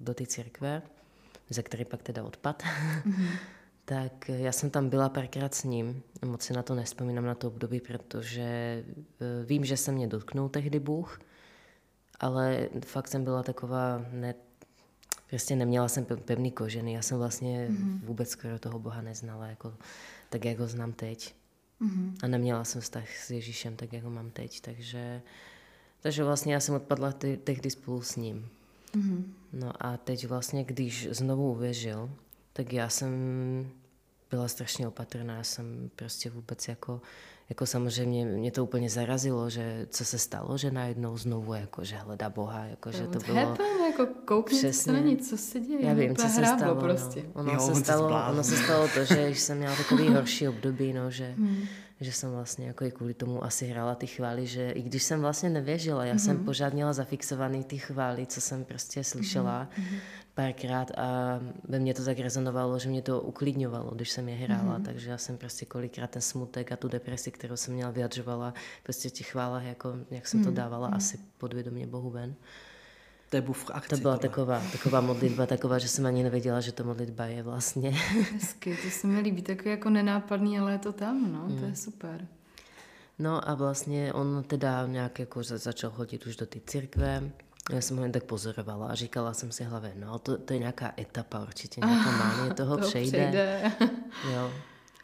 do 0.00 0.14
té 0.14 0.26
církve, 0.26 0.82
ze 1.50 1.62
které 1.62 1.84
pak 1.84 2.02
teda 2.02 2.24
odpad, 2.24 2.62
mm-hmm. 2.62 3.28
tak 3.84 4.28
já 4.28 4.52
jsem 4.52 4.70
tam 4.70 4.88
byla 4.88 5.08
párkrát 5.08 5.54
s 5.54 5.64
ním. 5.64 6.02
Moc 6.24 6.42
si 6.42 6.52
na 6.52 6.62
to 6.62 6.74
nespomínám 6.74 7.24
na 7.24 7.34
to 7.34 7.48
období, 7.48 7.80
protože 7.80 8.84
uh, 8.86 9.46
vím, 9.46 9.64
že 9.64 9.76
se 9.76 9.92
mě 9.92 10.06
dotknul 10.06 10.48
tehdy 10.48 10.80
Bůh, 10.80 11.20
ale 12.20 12.68
fakt 12.86 13.08
jsem 13.08 13.24
byla 13.24 13.42
taková 13.42 14.06
ne, 14.12 14.34
prostě 15.28 15.56
neměla 15.56 15.88
jsem 15.88 16.04
pevný 16.04 16.50
koženy. 16.50 16.92
Já 16.92 17.02
jsem 17.02 17.18
vlastně 17.18 17.68
mm-hmm. 17.70 18.00
vůbec 18.04 18.28
skoro 18.28 18.58
toho 18.58 18.78
Boha 18.78 19.02
neznala, 19.02 19.46
jako, 19.46 19.74
tak 20.30 20.44
jak 20.44 20.58
ho 20.58 20.68
znám 20.68 20.92
teď. 20.92 21.34
Mm-hmm. 21.84 22.14
A 22.22 22.26
neměla 22.26 22.64
jsem 22.64 22.80
vztah 22.80 23.16
s 23.16 23.30
Ježíšem 23.30 23.76
tak, 23.76 23.92
jak 23.92 24.04
ho 24.04 24.10
mám 24.10 24.30
teď. 24.30 24.60
Takže, 24.60 25.22
takže 26.00 26.24
vlastně 26.24 26.54
já 26.54 26.60
jsem 26.60 26.74
odpadla 26.74 27.12
te- 27.12 27.36
tehdy 27.36 27.70
spolu 27.70 28.02
s 28.02 28.16
ním. 28.16 28.48
Mm-hmm. 28.94 29.24
No 29.52 29.72
a 29.80 29.96
teď 29.96 30.26
vlastně, 30.26 30.64
když 30.64 31.08
znovu 31.10 31.52
uvěřil, 31.52 32.10
tak 32.52 32.72
já 32.72 32.88
jsem 32.88 33.10
byla 34.30 34.48
strašně 34.48 34.88
opatrná. 34.88 35.36
Já 35.36 35.44
jsem 35.44 35.90
prostě 35.96 36.30
vůbec 36.30 36.68
jako 36.68 37.00
jako 37.48 37.66
samozřejmě 37.66 38.24
mě 38.24 38.50
to 38.50 38.64
úplně 38.64 38.90
zarazilo, 38.90 39.50
že 39.50 39.86
co 39.90 40.04
se 40.04 40.18
stalo, 40.18 40.58
že 40.58 40.70
najednou 40.70 41.18
znovu 41.18 41.54
jako, 41.54 41.84
že 41.84 41.96
hledá 41.96 42.30
Boha, 42.30 42.64
jako, 42.64 42.92
že 42.92 43.06
to 43.06 43.18
bylo... 43.18 43.46
Happen, 43.46 43.83
jako 43.98 44.14
koukni 44.24 44.58
přesně, 44.58 44.92
na 44.92 45.16
co 45.28 45.36
se 45.36 45.60
děje. 45.60 45.86
Já 45.86 45.94
vím, 45.94 46.16
co 46.16 46.28
se 46.28 46.46
stalo. 46.46 46.74
No. 46.74 46.80
Prostě. 46.80 47.22
No. 47.22 47.40
Ono, 47.40 47.52
jo, 47.52 47.60
se 47.60 47.74
stalo 47.74 48.30
ono 48.30 48.44
se 48.44 48.56
stalo 48.56 48.88
to, 48.88 49.04
že 49.04 49.28
jsem 49.28 49.58
měla 49.58 49.76
takový 49.76 50.08
horší 50.14 50.48
období, 50.48 50.92
no, 50.92 51.10
že, 51.10 51.34
hmm. 51.36 51.64
že 52.00 52.12
jsem 52.12 52.30
vlastně 52.30 52.66
jako 52.66 52.84
i 52.84 52.90
kvůli 52.90 53.14
tomu 53.14 53.44
asi 53.44 53.66
hrála 53.66 53.94
ty 53.94 54.06
chvály, 54.06 54.46
že 54.46 54.70
i 54.70 54.82
když 54.82 55.02
jsem 55.02 55.20
vlastně 55.20 55.50
nevěřila, 55.50 56.04
já 56.04 56.12
hmm. 56.12 56.18
jsem 56.18 56.44
pořád 56.44 56.72
měla 56.72 56.92
zafixovaný 56.92 57.64
ty 57.64 57.78
chvály, 57.78 58.26
co 58.26 58.40
jsem 58.40 58.64
prostě 58.64 59.04
slyšela, 59.04 59.68
hmm 59.76 59.98
párkrát 60.34 60.90
a 60.98 61.40
ve 61.68 61.78
mně 61.78 61.94
to 61.94 62.04
tak 62.04 62.18
rezonovalo, 62.18 62.78
že 62.78 62.88
mě 62.88 63.02
to 63.02 63.20
uklidňovalo, 63.20 63.90
když 63.94 64.10
jsem 64.10 64.28
je 64.28 64.36
hrála, 64.36 64.78
mm-hmm. 64.78 64.84
takže 64.84 65.10
já 65.10 65.18
jsem 65.18 65.38
prostě 65.38 65.66
kolikrát 65.66 66.10
ten 66.10 66.22
smutek 66.22 66.72
a 66.72 66.76
tu 66.76 66.88
depresi, 66.88 67.30
kterou 67.30 67.56
jsem 67.56 67.74
měla, 67.74 67.90
vyjadřovala 67.90 68.54
prostě 68.82 69.08
v 69.08 69.12
těch 69.12 69.26
chválách, 69.26 69.64
jako 69.64 69.94
jak 70.10 70.26
jsem 70.26 70.40
mm-hmm. 70.40 70.44
to 70.44 70.50
mhm. 70.50 70.56
dávala 70.56 70.90
mm-hmm. 70.90 70.96
asi 70.96 71.18
podvědomě 71.38 71.86
Bohu 71.86 72.10
ven. 72.10 72.34
To, 73.30 73.36
je 73.36 73.42
v 73.42 73.70
akci, 73.70 73.88
to 73.88 73.96
byla 73.96 74.16
taková, 74.16 74.62
taková 74.72 75.00
modlitba, 75.00 75.46
taková, 75.46 75.78
že 75.78 75.88
jsem 75.88 76.06
ani 76.06 76.22
nevěděla, 76.22 76.60
že 76.60 76.72
to 76.72 76.84
modlitba 76.84 77.24
je 77.24 77.42
vlastně. 77.42 77.90
Hezky, 78.32 78.78
to 78.84 78.90
se 78.90 79.06
mi 79.06 79.20
líbí, 79.20 79.42
takový 79.42 79.70
jako 79.70 79.90
nenápadný, 79.90 80.58
ale 80.58 80.72
je 80.72 80.78
to 80.78 80.92
tam, 80.92 81.32
no, 81.32 81.38
mm. 81.48 81.56
to 81.58 81.64
je 81.64 81.66
mhm. 81.66 81.76
super. 81.76 82.28
No 83.18 83.48
a 83.48 83.54
vlastně 83.54 84.12
on 84.12 84.44
teda 84.46 84.86
nějak 84.86 85.18
jako 85.18 85.42
začal 85.42 85.90
chodit 85.90 86.26
už 86.26 86.36
do 86.36 86.46
té 86.46 86.58
církve, 86.66 87.30
já 87.72 87.80
jsem 87.80 87.96
ho 87.96 88.02
jen 88.02 88.12
tak 88.12 88.24
pozorovala 88.24 88.86
a 88.86 88.94
říkala 88.94 89.34
jsem 89.34 89.52
si 89.52 89.64
hlavě, 89.64 89.92
no 89.96 90.18
to, 90.18 90.38
to 90.38 90.52
je 90.52 90.58
nějaká 90.58 90.92
etapa 90.98 91.42
určitě, 91.42 91.80
nějaká 91.80 92.10
mánie 92.10 92.54
toho 92.54 92.76
to 92.78 92.86
přejde. 92.86 93.18
přejde. 93.18 93.72
jo. 94.34 94.52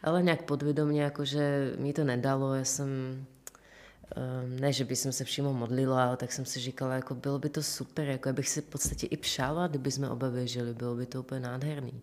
Ale 0.03 0.23
nějak 0.23 0.41
podvědomě, 0.41 1.01
jakože 1.01 1.73
mi 1.77 1.93
to 1.93 2.03
nedalo, 2.03 2.53
já 2.53 2.63
jsem, 2.63 2.89
ne, 4.47 4.73
že 4.73 4.85
by 4.85 4.95
jsem 4.95 5.11
se 5.11 5.23
vším 5.23 5.45
modlila, 5.45 6.15
tak 6.15 6.31
jsem 6.31 6.45
si 6.45 6.59
říkala, 6.59 6.95
jako 6.95 7.15
bylo 7.15 7.39
by 7.39 7.49
to 7.49 7.63
super, 7.63 8.07
jako 8.07 8.29
já 8.29 8.33
bych 8.33 8.49
si 8.49 8.61
v 8.61 8.65
podstatě 8.65 9.07
i 9.07 9.17
přála, 9.17 9.67
kdyby 9.67 9.91
jsme 9.91 10.09
oba 10.09 10.29
věřili, 10.29 10.73
bylo 10.73 10.95
by 10.95 11.05
to 11.05 11.19
úplně 11.19 11.39
nádherný. 11.39 12.01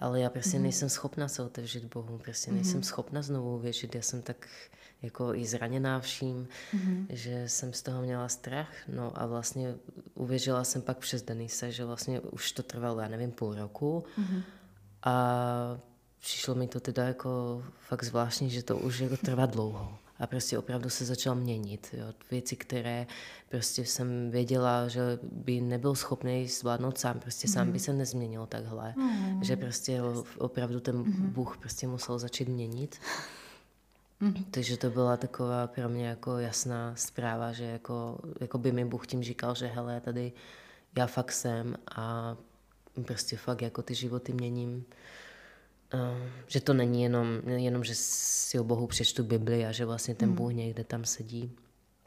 Ale 0.00 0.20
já 0.20 0.30
prostě 0.30 0.58
mm-hmm. 0.58 0.62
nejsem 0.62 0.88
schopna 0.88 1.28
se 1.28 1.42
otevřít 1.42 1.84
Bohu, 1.84 2.18
prostě 2.18 2.52
nejsem 2.52 2.80
mm-hmm. 2.80 2.84
schopna 2.84 3.22
znovu 3.22 3.58
věřit, 3.58 3.94
já 3.94 4.02
jsem 4.02 4.22
tak 4.22 4.48
jako 5.02 5.34
i 5.34 5.46
zraněná 5.46 6.00
vším, 6.00 6.48
mm-hmm. 6.74 7.06
že 7.08 7.48
jsem 7.48 7.72
z 7.72 7.82
toho 7.82 8.02
měla 8.02 8.28
strach. 8.28 8.72
No 8.88 9.22
a 9.22 9.26
vlastně 9.26 9.74
uvěřila 10.14 10.64
jsem 10.64 10.82
pak 10.82 10.98
přes 10.98 11.22
Denise, 11.22 11.72
že 11.72 11.84
vlastně 11.84 12.20
už 12.20 12.52
to 12.52 12.62
trvalo, 12.62 13.00
já 13.00 13.08
nevím, 13.08 13.30
půl 13.30 13.54
roku. 13.54 14.04
Mm-hmm. 14.18 14.42
A 15.02 15.78
přišlo 16.20 16.54
mi 16.54 16.68
to 16.68 16.80
teda 16.80 17.04
jako 17.04 17.64
fakt 17.88 18.04
zvláštní, 18.04 18.50
že 18.50 18.62
to 18.62 18.76
už 18.76 18.98
jako 18.98 19.16
trvá 19.16 19.46
dlouho. 19.46 19.97
A 20.18 20.26
prostě 20.26 20.58
opravdu 20.58 20.90
se 20.90 21.04
začal 21.04 21.34
měnit. 21.34 21.88
Jo. 21.92 22.06
Věci, 22.30 22.56
které 22.56 23.06
prostě 23.48 23.84
jsem 23.84 24.30
věděla, 24.30 24.88
že 24.88 25.18
by 25.22 25.60
nebyl 25.60 25.94
schopný 25.94 26.48
zvládnout 26.48 26.98
sám, 26.98 27.20
prostě 27.20 27.48
mm. 27.48 27.52
sám 27.52 27.66
by 27.66 27.72
mhm. 27.72 27.78
se 27.78 27.92
nezměnil 27.92 28.46
takhle. 28.46 28.94
Mm. 28.96 29.44
Že 29.44 29.56
prostě 29.56 30.00
opravdu 30.38 30.80
ten 30.80 30.96
mm. 30.96 31.30
Bůh 31.30 31.58
prostě 31.58 31.86
musel 31.86 32.18
začít 32.18 32.48
měnit. 32.48 33.00
Mm-hmm. 34.22 34.44
Takže 34.50 34.76
to 34.76 34.90
byla 34.90 35.16
taková 35.16 35.66
pro 35.66 35.88
mě 35.88 36.06
jako 36.06 36.38
jasná 36.38 36.92
zpráva, 36.96 37.52
že 37.52 37.64
jako, 37.64 38.18
jako 38.40 38.58
by 38.58 38.72
mi 38.72 38.84
Bůh 38.84 39.06
tím 39.06 39.22
říkal, 39.22 39.54
že 39.54 39.66
hele, 39.66 40.00
tady 40.00 40.32
já 40.96 41.06
fakt 41.06 41.32
jsem 41.32 41.76
a 41.96 42.36
prostě 43.02 43.36
fakt 43.36 43.62
jako 43.62 43.82
ty 43.82 43.94
životy 43.94 44.32
měním. 44.32 44.84
Uh, 45.94 46.26
že 46.46 46.60
to 46.60 46.74
není 46.74 47.02
jenom, 47.02 47.40
jenom, 47.46 47.84
že 47.84 47.94
si 47.94 48.58
o 48.58 48.64
Bohu 48.64 48.86
přečtu 48.86 49.24
Bibli 49.24 49.66
a 49.66 49.72
že 49.72 49.84
vlastně 49.84 50.14
ten 50.14 50.28
mm. 50.28 50.34
Bůh 50.34 50.52
někde 50.52 50.84
tam 50.84 51.04
sedí. 51.04 51.52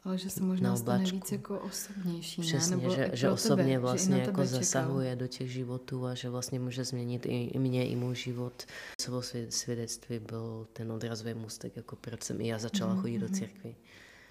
Ale 0.04 0.18
že 0.18 0.30
se 0.30 0.42
možná 0.42 0.76
stane 0.76 1.04
víc 1.04 1.32
jako 1.32 1.60
osobnější, 1.60 2.40
Přesně, 2.40 2.76
ne? 2.76 2.82
Nebo 2.82 2.94
že, 2.94 3.10
že 3.12 3.30
osobně 3.30 3.64
tebe, 3.64 3.78
vlastně 3.78 4.16
že 4.16 4.22
jako 4.22 4.46
zasahuje 4.46 5.10
čekal. 5.10 5.18
do 5.18 5.26
těch 5.26 5.52
životů 5.52 6.06
a 6.06 6.14
že 6.14 6.30
vlastně 6.30 6.60
může 6.60 6.84
změnit 6.84 7.26
i, 7.26 7.44
i 7.44 7.58
mě, 7.58 7.88
i 7.88 7.96
můj 7.96 8.14
život. 8.14 8.66
Svou 9.00 9.22
svědectví 9.48 10.18
byl 10.18 10.66
ten 10.72 10.92
odrazový 10.92 11.34
můstek, 11.34 11.76
jako 11.76 11.96
proč 11.96 12.22
jsem 12.22 12.40
i 12.40 12.46
já 12.46 12.58
začala 12.58 12.94
mm-hmm. 12.94 13.00
chodit 13.00 13.18
do 13.18 13.26
mhm. 13.26 13.34
církvy. 13.34 13.74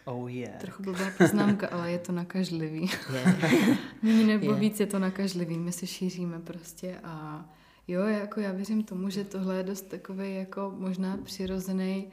Oh 0.06 0.34
yeah. 0.34 0.62
Trochu 0.62 0.84
blbá 0.84 1.12
poznámka, 1.18 1.68
ale 1.68 1.92
je 1.92 2.00
to 2.00 2.12
nakažlivý. 2.12 2.90
Yeah. 3.14 3.44
Méně 4.02 4.26
nebo 4.26 4.46
yeah. 4.46 4.60
víc 4.60 4.80
je 4.80 4.86
to 4.86 5.00
nakažlivý, 5.00 5.58
my 5.58 5.72
se 5.72 5.88
šíříme 5.88 6.40
prostě 6.40 7.00
a 7.04 7.46
jo, 7.92 8.02
jako 8.02 8.40
já 8.40 8.52
věřím 8.52 8.84
tomu, 8.84 9.10
že 9.10 9.24
tohle 9.24 9.58
je 9.58 9.64
dost 9.64 9.82
takový 9.82 10.36
jako 10.36 10.74
možná 10.78 11.18
přirozený 11.18 12.12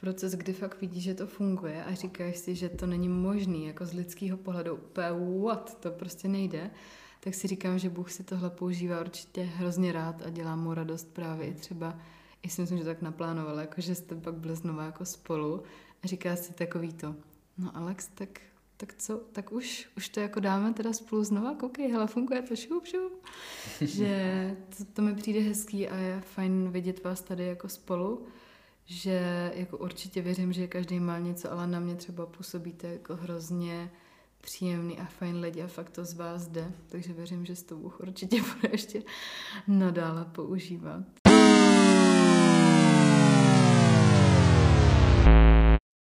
proces, 0.00 0.34
kdy 0.34 0.52
fakt 0.52 0.80
vidíš, 0.80 1.04
že 1.04 1.14
to 1.14 1.26
funguje 1.26 1.84
a 1.84 1.94
říkáš 1.94 2.36
si, 2.36 2.54
že 2.54 2.68
to 2.68 2.86
není 2.86 3.08
možný, 3.08 3.66
jako 3.66 3.86
z 3.86 3.92
lidského 3.92 4.36
pohledu 4.36 4.74
úplně 4.74 5.08
what, 5.42 5.80
to 5.80 5.90
prostě 5.90 6.28
nejde, 6.28 6.70
tak 7.20 7.34
si 7.34 7.48
říkám, 7.48 7.78
že 7.78 7.90
Bůh 7.90 8.10
si 8.10 8.24
tohle 8.24 8.50
používá 8.50 9.00
určitě 9.00 9.42
hrozně 9.42 9.92
rád 9.92 10.22
a 10.26 10.30
dělá 10.30 10.56
mu 10.56 10.74
radost 10.74 11.14
právě 11.14 11.46
i 11.46 11.54
třeba, 11.54 11.98
i 12.42 12.48
si 12.48 12.60
myslím, 12.60 12.78
že 12.78 12.84
tak 12.84 13.02
naplánoval, 13.02 13.58
jako 13.58 13.80
že 13.80 13.94
jste 13.94 14.14
pak 14.14 14.34
byli 14.34 14.56
znovu 14.56 14.80
jako 14.80 15.04
spolu 15.04 15.62
a 16.04 16.06
říká 16.06 16.36
si 16.36 16.52
takový 16.52 16.92
to, 16.92 17.14
no 17.58 17.76
Alex, 17.76 18.08
tak 18.14 18.40
tak 18.82 18.94
co, 18.98 19.16
tak 19.32 19.52
už, 19.52 19.88
už 19.96 20.08
to 20.08 20.20
jako 20.20 20.40
dáme 20.40 20.72
teda 20.72 20.92
spolu 20.92 21.24
znova, 21.24 21.54
koukej, 21.54 21.90
hele, 21.90 22.06
funguje 22.06 22.42
to, 22.42 22.56
šup, 22.56 22.86
šup. 22.86 23.26
že 23.80 24.56
to, 24.76 24.84
to 24.84 25.02
mi 25.02 25.14
přijde 25.14 25.40
hezký 25.40 25.88
a 25.88 25.96
je 25.96 26.20
fajn 26.20 26.70
vidět 26.70 27.04
vás 27.04 27.20
tady 27.20 27.46
jako 27.46 27.68
spolu, 27.68 28.26
že 28.84 29.52
jako 29.54 29.78
určitě 29.78 30.22
věřím, 30.22 30.52
že 30.52 30.66
každý 30.66 31.00
má 31.00 31.18
něco, 31.18 31.52
ale 31.52 31.66
na 31.66 31.80
mě 31.80 31.94
třeba 31.94 32.26
působíte 32.26 32.88
jako 32.88 33.16
hrozně 33.16 33.90
příjemný 34.40 34.98
a 34.98 35.04
fajn 35.04 35.40
lidi 35.40 35.62
a 35.62 35.66
fakt 35.66 35.90
to 35.90 36.04
z 36.04 36.14
vás 36.14 36.46
jde, 36.46 36.72
takže 36.88 37.12
věřím, 37.12 37.46
že 37.46 37.56
s 37.56 37.62
to 37.62 37.76
Bůh 37.76 38.00
určitě 38.00 38.42
bude 38.54 38.68
ještě 38.72 39.02
nadále 39.68 40.24
používat. 40.24 41.21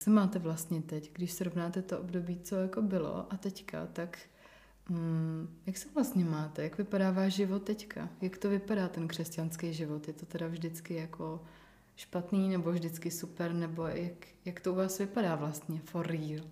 Co 0.06 0.12
máte 0.12 0.40
vlastně 0.40 0.82
teď, 0.82 1.12
když 1.14 1.32
srovnáte 1.32 1.82
to 1.82 2.00
období, 2.00 2.40
co 2.44 2.56
jako 2.56 2.82
bylo 2.82 3.34
a 3.34 3.38
teďka, 3.38 3.86
tak 3.86 4.20
hmm, 4.86 5.60
jak 5.66 5.78
se 5.78 5.88
vlastně 5.96 6.26
máte? 6.26 6.64
Jak 6.64 6.78
vypadá 6.78 7.12
váš 7.12 7.34
život 7.34 7.64
teďka? 7.64 8.10
Jak 8.22 8.38
to 8.38 8.50
vypadá 8.50 8.88
ten 8.88 9.08
křesťanský 9.08 9.74
život? 9.74 10.08
Je 10.08 10.14
to 10.14 10.26
teda 10.26 10.48
vždycky 10.48 10.96
jako 10.96 11.44
špatný 11.96 12.50
nebo 12.50 12.72
vždycky 12.72 13.12
super? 13.12 13.54
Nebo 13.54 13.88
jak, 13.88 14.28
jak 14.46 14.60
to 14.60 14.74
u 14.74 14.76
vás 14.76 15.00
vypadá 15.00 15.36
vlastně 15.36 15.82
for 15.86 16.08
real? 16.08 16.46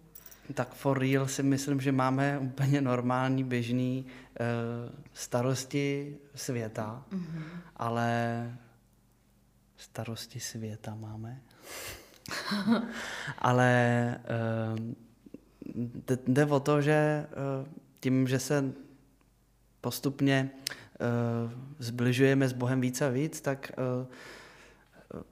Tak 0.54 0.74
for 0.74 1.00
real 1.00 1.28
si 1.28 1.44
myslím, 1.44 1.82
že 1.82 1.92
máme 1.92 2.40
úplně 2.40 2.82
normální, 2.82 3.44
běžný 3.44 4.06
uh, 4.06 4.46
starosti 5.14 6.18
světa, 6.36 7.06
mm-hmm. 7.12 7.44
ale 7.76 8.58
starosti 9.78 10.40
světa 10.40 10.96
máme. 10.96 11.42
Ale 13.38 14.16
uh, 14.76 14.80
jde 16.28 16.46
o 16.46 16.60
to, 16.60 16.82
že 16.82 17.26
uh, 17.62 17.68
tím, 18.00 18.28
že 18.28 18.40
se 18.40 18.74
postupně 19.82 20.50
uh, 20.54 21.52
zbližujeme 21.80 22.48
s 22.48 22.54
Bohem 22.54 22.82
víc 22.82 23.02
a 23.02 23.10
víc, 23.10 23.42
tak 23.42 23.72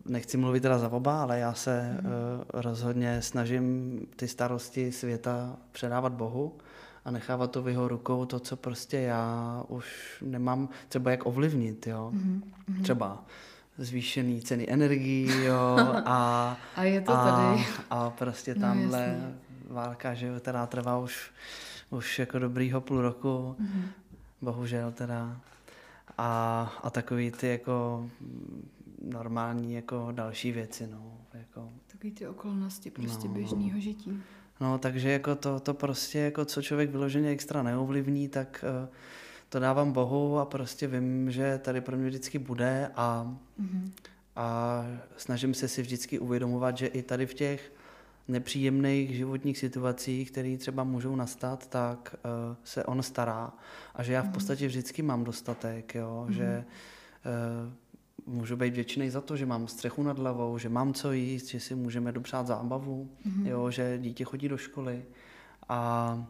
nechci 0.05 0.37
mluvit 0.37 0.59
teda 0.59 0.79
za 0.79 0.91
oba, 0.91 1.21
ale 1.21 1.39
já 1.39 1.53
se 1.53 1.97
mm. 2.01 2.05
uh, 2.05 2.11
rozhodně 2.53 3.21
snažím 3.21 3.99
ty 4.15 4.27
starosti 4.27 4.91
světa 4.91 5.57
předávat 5.71 6.13
Bohu 6.13 6.57
a 7.05 7.11
nechávat 7.11 7.51
to 7.51 7.63
v 7.63 7.67
jeho 7.67 7.87
rukou, 7.87 8.25
to, 8.25 8.39
co 8.39 8.55
prostě 8.55 8.97
já 8.97 9.63
už 9.67 10.17
nemám 10.21 10.69
třeba 10.89 11.11
jak 11.11 11.25
ovlivnit, 11.25 11.87
jo. 11.87 12.09
Mm. 12.13 12.43
Třeba 12.83 13.25
zvýšený 13.85 14.41
ceny 14.41 14.65
energií, 14.69 15.43
jo, 15.43 15.77
a, 16.05 16.57
a 16.75 16.83
je 16.83 17.01
to 17.01 17.11
a, 17.11 17.25
tady. 17.25 17.65
A 17.89 18.09
prostě 18.09 18.55
no, 18.55 18.61
tamhle 18.61 19.17
no, 19.21 19.33
válka, 19.73 20.13
že 20.13 20.27
jo, 20.27 20.39
která 20.39 20.67
trvá 20.67 20.97
už, 20.97 21.31
už 21.89 22.19
jako 22.19 22.39
dobrýho 22.39 22.81
půl 22.81 23.01
roku, 23.01 23.55
mm-hmm. 23.59 23.83
bohužel 24.41 24.91
teda. 24.91 25.37
A, 26.17 26.73
a 26.83 26.89
takový 26.89 27.31
ty 27.31 27.47
jako 27.47 28.09
normální 29.01 29.73
jako 29.73 30.07
další 30.11 30.51
věci, 30.51 30.87
no. 30.91 31.17
Jako, 31.33 31.69
takový 31.87 32.11
ty 32.11 32.27
okolnosti 32.27 32.91
prostě 32.91 33.27
no, 33.27 33.33
běžného 33.33 33.79
žití. 33.79 34.21
No, 34.61 34.77
takže 34.77 35.11
jako 35.11 35.35
to, 35.35 35.59
to 35.59 35.73
prostě, 35.73 36.19
jako 36.19 36.45
co 36.45 36.61
člověk 36.61 36.89
vyloženě 36.89 37.29
extra 37.29 37.63
neovlivní, 37.63 38.27
tak 38.27 38.65
uh, 38.83 38.89
to 39.51 39.59
dávám 39.59 39.91
Bohu 39.91 40.39
a 40.39 40.45
prostě 40.45 40.87
vím, 40.87 41.31
že 41.31 41.57
tady 41.63 41.81
pro 41.81 41.97
mě 41.97 42.07
vždycky 42.07 42.39
bude 42.39 42.91
a, 42.95 43.35
mm-hmm. 43.61 43.91
a 44.35 44.85
snažím 45.17 45.53
se 45.53 45.67
si 45.67 45.81
vždycky 45.81 46.19
uvědomovat, 46.19 46.77
že 46.77 46.87
i 46.87 47.01
tady 47.01 47.25
v 47.25 47.33
těch 47.33 47.73
nepříjemných 48.27 49.15
životních 49.15 49.57
situacích, 49.57 50.31
které 50.31 50.57
třeba 50.57 50.83
můžou 50.83 51.15
nastat, 51.15 51.67
tak 51.67 52.15
uh, 52.25 52.55
se 52.63 52.83
on 52.83 53.03
stará 53.03 53.53
a 53.95 54.03
že 54.03 54.13
já 54.13 54.21
v 54.21 54.25
mhm. 54.25 54.33
podstatě 54.33 54.67
vždycky 54.67 55.01
mám 55.01 55.23
dostatek, 55.23 55.95
jo? 55.95 56.25
Mm-hmm. 56.27 56.33
že 56.33 56.65
uh, 58.27 58.33
můžu 58.35 58.55
být 58.55 58.69
vděčný 58.69 59.09
za 59.09 59.21
to, 59.21 59.37
že 59.37 59.45
mám 59.45 59.67
střechu 59.67 60.03
nad 60.03 60.19
hlavou, 60.19 60.57
že 60.57 60.69
mám 60.69 60.93
co 60.93 61.11
jíst, 61.11 61.47
že 61.47 61.59
si 61.59 61.75
můžeme 61.75 62.11
dopřát 62.11 62.47
zábavu, 62.47 63.09
mm-hmm. 63.25 63.47
jo? 63.47 63.71
že 63.71 63.97
dítě 63.97 64.23
chodí 64.23 64.49
do 64.49 64.57
školy 64.57 65.05
a 65.69 66.25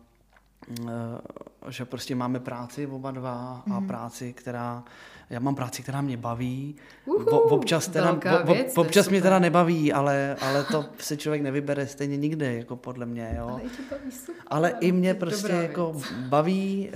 že 1.70 1.86
prostě 1.86 2.16
máme 2.16 2.40
práci 2.40 2.88
oba 2.88 3.12
dva 3.12 3.64
a 3.72 3.80
mm. 3.80 3.88
práci, 3.88 4.34
která, 4.34 4.84
já 5.30 5.40
mám 5.40 5.56
práci, 5.56 5.84
která 5.84 6.02
mě 6.02 6.18
baví. 6.18 6.76
Uhu, 7.06 7.40
občas 7.40 7.88
teda, 7.88 8.20
věc, 8.44 8.78
občas 8.78 9.10
mě 9.10 9.22
teda 9.22 9.40
nebaví, 9.40 9.94
ale, 9.94 10.36
ale 10.42 10.64
to 10.64 10.86
se 11.00 11.18
člověk 11.18 11.42
nevybere 11.42 11.88
stejně 11.88 12.18
nikdy, 12.18 12.58
jako 12.58 12.76
podle 12.76 13.06
mě, 13.06 13.36
jo. 13.38 13.48
Ale 13.48 13.62
i, 13.62 13.70
baví 13.92 14.12
super, 14.12 14.44
ale 14.48 14.74
i 14.80 14.92
mě 14.92 15.14
prostě 15.14 15.52
jako 15.52 15.92
věc. 15.94 16.12
baví, 16.30 16.90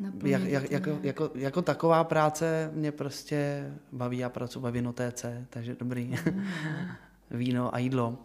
uh, 0.00 0.28
jak, 0.28 0.42
jak, 0.42 0.70
jako, 0.70 0.98
jako, 1.02 1.30
jako 1.34 1.62
taková 1.62 2.04
práce 2.04 2.70
mě 2.74 2.92
prostě 2.92 3.70
baví, 3.92 4.18
já 4.18 4.28
pracuji 4.28 4.60
ve 4.60 4.70
vinotéce, 4.70 5.46
takže 5.50 5.76
dobrý. 5.80 6.14
Mm. 6.34 6.42
Víno 7.30 7.74
a 7.74 7.78
jídlo. 7.78 8.18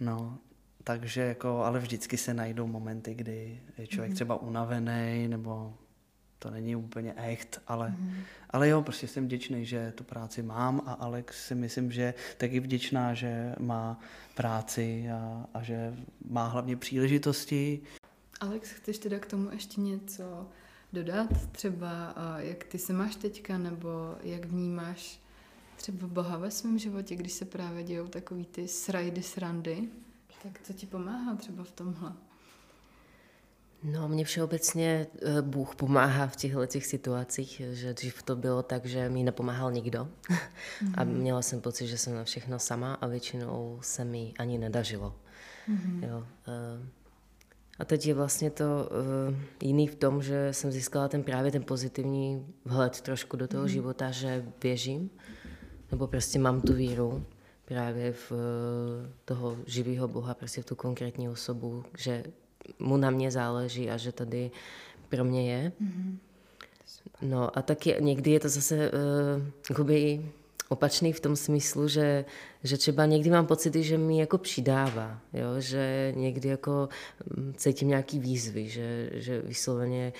No, 0.00 0.38
takže 0.84 1.20
jako, 1.20 1.64
ale 1.64 1.80
vždycky 1.80 2.16
se 2.16 2.34
najdou 2.34 2.66
momenty, 2.66 3.14
kdy 3.14 3.60
je 3.78 3.86
člověk 3.86 4.12
mm-hmm. 4.12 4.14
třeba 4.14 4.36
unavený, 4.36 5.28
nebo 5.28 5.74
to 6.38 6.50
není 6.50 6.76
úplně 6.76 7.14
echt, 7.16 7.60
ale, 7.66 7.88
mm-hmm. 7.88 8.22
ale 8.50 8.68
jo, 8.68 8.82
prostě 8.82 9.08
jsem 9.08 9.24
vděčný, 9.24 9.66
že 9.66 9.92
tu 9.92 10.04
práci 10.04 10.42
mám 10.42 10.82
a 10.86 10.92
Alex 10.92 11.46
si 11.46 11.54
myslím, 11.54 11.92
že 11.92 12.14
taky 12.36 12.60
vděčná, 12.60 13.14
že 13.14 13.54
má 13.58 14.00
práci 14.34 15.10
a, 15.10 15.46
a 15.54 15.62
že 15.62 15.94
má 16.28 16.46
hlavně 16.46 16.76
příležitosti. 16.76 17.80
Alex, 18.40 18.70
chceš 18.70 18.98
teda 18.98 19.18
k 19.18 19.26
tomu 19.26 19.50
ještě 19.50 19.80
něco 19.80 20.46
dodat? 20.92 21.28
Třeba 21.52 22.14
jak 22.38 22.64
ty 22.64 22.78
se 22.78 22.92
máš 22.92 23.16
teďka, 23.16 23.58
nebo 23.58 23.88
jak 24.22 24.44
vnímáš 24.44 25.20
třeba 25.76 26.06
Boha 26.06 26.36
ve 26.36 26.50
svém 26.50 26.78
životě, 26.78 27.16
když 27.16 27.32
se 27.32 27.44
právě 27.44 27.82
dějou 27.82 28.08
takový 28.08 28.44
ty 28.44 28.68
srajdy, 28.68 29.22
srandy? 29.22 29.88
Tak 30.42 30.60
co 30.62 30.72
ti 30.72 30.86
pomáhá 30.86 31.36
třeba 31.36 31.64
v 31.64 31.70
tomhle? 31.70 32.12
No, 33.82 34.08
mě 34.08 34.24
všeobecně 34.24 35.06
eh, 35.22 35.42
Bůh 35.42 35.74
pomáhá 35.74 36.26
v 36.26 36.36
těchto 36.36 36.66
těch 36.66 36.86
situacích, 36.86 37.62
že 37.72 37.94
dřív 37.94 38.22
to 38.22 38.36
bylo 38.36 38.62
tak, 38.62 38.86
že 38.86 39.08
mi 39.08 39.22
nepomáhal 39.22 39.72
nikdo 39.72 40.08
mm-hmm. 40.30 40.94
a 40.96 41.04
měla 41.04 41.42
jsem 41.42 41.60
pocit, 41.60 41.86
že 41.86 41.98
jsem 41.98 42.14
na 42.14 42.24
všechno 42.24 42.58
sama 42.58 42.94
a 42.94 43.06
většinou 43.06 43.78
se 43.82 44.04
mi 44.04 44.32
ani 44.38 44.58
nedařilo. 44.58 45.14
Mm-hmm. 45.68 46.08
Jo. 46.08 46.26
Eh, 46.48 46.88
a 47.78 47.84
teď 47.84 48.06
je 48.06 48.14
vlastně 48.14 48.50
to 48.50 48.64
uh, 48.64 49.36
jiný 49.62 49.86
v 49.86 49.94
tom, 49.94 50.22
že 50.22 50.52
jsem 50.52 50.72
získala 50.72 51.08
ten 51.08 51.22
právě 51.22 51.52
ten 51.52 51.62
pozitivní 51.62 52.46
vhled 52.64 53.00
trošku 53.00 53.36
do 53.36 53.48
toho 53.48 53.64
mm-hmm. 53.64 53.72
života, 53.72 54.10
že 54.10 54.44
běžím, 54.60 55.10
nebo 55.90 56.06
prostě 56.06 56.38
mám 56.38 56.60
tu 56.60 56.74
víru 56.74 57.24
právě 57.64 58.12
v 58.12 58.32
eh, 58.32 59.12
toho 59.24 59.56
živého 59.66 60.08
Boha, 60.08 60.34
prostě 60.34 60.62
v 60.62 60.66
tu 60.66 60.74
konkrétní 60.74 61.28
osobu, 61.28 61.84
že 61.98 62.24
mu 62.78 62.96
na 62.96 63.10
mě 63.10 63.30
záleží 63.30 63.90
a 63.90 63.96
že 63.96 64.12
tady 64.12 64.50
pro 65.08 65.24
mě 65.24 65.52
je. 65.52 65.72
Mm-hmm. 65.82 66.16
No 67.22 67.58
a 67.58 67.62
taky 67.62 67.96
někdy 68.00 68.30
je 68.30 68.40
to 68.40 68.48
zase 68.48 68.90
uh, 69.70 69.84
opačný 70.72 71.12
v 71.12 71.20
tom 71.20 71.36
smyslu, 71.36 71.88
že, 71.88 72.24
že 72.64 72.76
třeba 72.76 73.06
někdy 73.06 73.30
mám 73.30 73.46
pocity, 73.46 73.82
že 73.82 73.98
mi 73.98 74.18
jako 74.18 74.38
přidává, 74.38 75.20
jo? 75.32 75.48
že 75.60 76.12
někdy 76.16 76.48
jako 76.48 76.88
mm, 77.36 77.54
cítím 77.56 77.88
nějaký 77.88 78.18
výzvy, 78.18 78.68
že, 78.68 79.10
že 79.12 79.42
vysloveně 79.42 80.12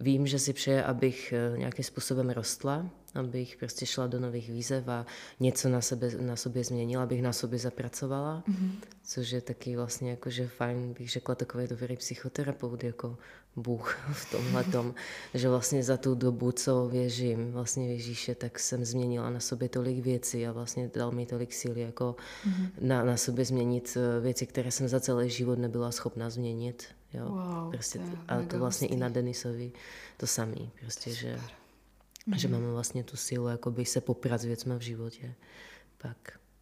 vím, 0.00 0.26
že 0.26 0.38
si 0.38 0.52
přeje, 0.52 0.84
abych 0.84 1.32
eh, 1.32 1.58
nějakým 1.58 1.84
způsobem 1.84 2.30
rostla, 2.30 2.90
abych 3.14 3.56
prostě 3.56 3.86
šla 3.86 4.06
do 4.06 4.20
nových 4.20 4.50
výzev 4.50 4.88
a 4.88 5.06
něco 5.40 5.68
na, 5.68 5.80
sebe, 5.80 6.10
na 6.20 6.36
sobě 6.36 6.64
změnila, 6.64 7.02
abych 7.02 7.22
na 7.22 7.32
sobě 7.32 7.58
zapracovala, 7.58 8.44
mm-hmm. 8.48 8.70
což 9.04 9.30
je 9.30 9.40
taky 9.40 9.76
vlastně 9.76 10.10
jako, 10.10 10.30
že 10.30 10.48
fajn, 10.48 10.94
bych 10.98 11.10
řekla, 11.10 11.34
takový 11.34 11.68
dobrý 11.68 11.96
psychoterapeut, 11.96 12.84
jako 12.84 13.18
Bůh 13.56 13.98
v 14.12 14.30
tomhle 14.30 14.64
tom, 14.64 14.94
že 15.34 15.48
vlastně 15.48 15.82
za 15.82 15.96
tu 15.96 16.14
dobu, 16.14 16.52
co 16.52 16.88
věřím 16.88 17.52
vlastně 17.52 17.92
Ježíše, 17.92 18.34
tak 18.34 18.58
jsem 18.58 18.84
změnila 18.84 19.30
na 19.30 19.40
sobě 19.40 19.68
tolik 19.68 20.04
věcí 20.04 20.46
a 20.46 20.52
vlastně 20.52 20.90
dal 20.94 21.12
mi 21.12 21.26
tolik 21.26 21.52
síly 21.52 21.80
jako 21.80 22.16
mm-hmm. 22.48 22.68
na, 22.80 23.04
na 23.04 23.16
sobě 23.16 23.44
změnit 23.44 23.96
eh, 23.96 24.20
věci, 24.20 24.46
které 24.46 24.70
jsem 24.70 24.88
za 24.88 25.00
celý 25.00 25.30
život 25.30 25.58
nebyla 25.58 25.92
schopná 25.92 26.30
změnit. 26.30 26.84
Jo? 27.16 27.28
Wow, 27.28 27.72
prostě, 27.72 27.98
to 27.98 28.04
a 28.28 28.42
to 28.42 28.58
vlastně 28.58 28.86
hustý. 28.86 28.96
i 28.96 29.00
na 29.00 29.08
Denisovi 29.08 29.72
to 30.16 30.26
samý, 30.26 30.70
prostě, 30.80 31.10
Super. 31.10 31.30
že 31.30 31.36
mm-hmm. 31.36 32.36
že 32.36 32.48
máme 32.48 32.70
vlastně 32.70 33.04
tu 33.04 33.16
sílu 33.16 33.48
jakoby 33.48 33.84
se 33.84 34.00
poprat 34.00 34.40
s 34.40 34.44
věcmi 34.44 34.74
v 34.78 34.80
životě. 34.80 35.34
Pak. 35.98 36.16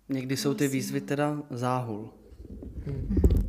Někdy 0.09 0.37
jsou 0.37 0.55
ty 0.55 0.69
výzvy 0.69 1.01
teda 1.01 1.43
záhul. 1.51 2.11
Mm-hmm. 2.87 3.45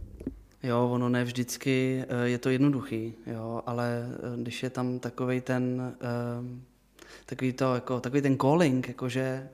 Jo, 0.64 0.90
ono 0.92 1.10
ne 1.10 1.24
vždycky 1.24 2.04
eh, 2.08 2.28
je 2.28 2.38
to 2.38 2.50
jednoduchý, 2.50 3.14
jo, 3.28 3.62
ale 3.66 4.10
eh, 4.10 4.42
když 4.42 4.64
je 4.64 4.70
tam 4.70 5.00
takový 5.00 5.42
ten, 5.42 5.96
eh, 6.02 6.60
takový, 7.26 7.54
to, 7.54 7.76
jako, 7.76 8.00
takový 8.00 8.22
ten 8.22 8.38
calling, 8.38 8.88
jakože 8.88 9.50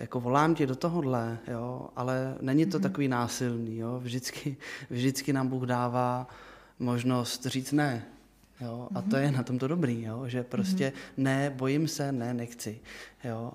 jako 0.00 0.20
volám 0.20 0.54
tě 0.54 0.66
do 0.66 0.76
tohohle, 0.76 1.38
jo, 1.48 1.88
ale 1.96 2.36
není 2.40 2.66
to 2.66 2.78
mm-hmm. 2.78 2.82
takový 2.82 3.08
násilný, 3.08 3.76
jo, 3.76 4.00
vždycky, 4.02 4.56
vždycky 4.90 5.32
nám 5.32 5.48
Bůh 5.48 5.62
dává 5.62 6.28
možnost 6.78 7.46
říct 7.46 7.72
ne, 7.72 8.04
jo, 8.60 8.88
a 8.94 9.02
to 9.02 9.16
je 9.16 9.32
na 9.32 9.42
tom 9.42 9.58
to 9.58 9.68
dobrý, 9.68 10.02
jo, 10.02 10.28
že 10.28 10.42
prostě 10.42 10.88
mm-hmm. 10.88 11.22
ne, 11.22 11.50
bojím 11.50 11.88
se, 11.88 12.12
ne, 12.12 12.34
nechci, 12.34 12.80
jo, 13.24 13.52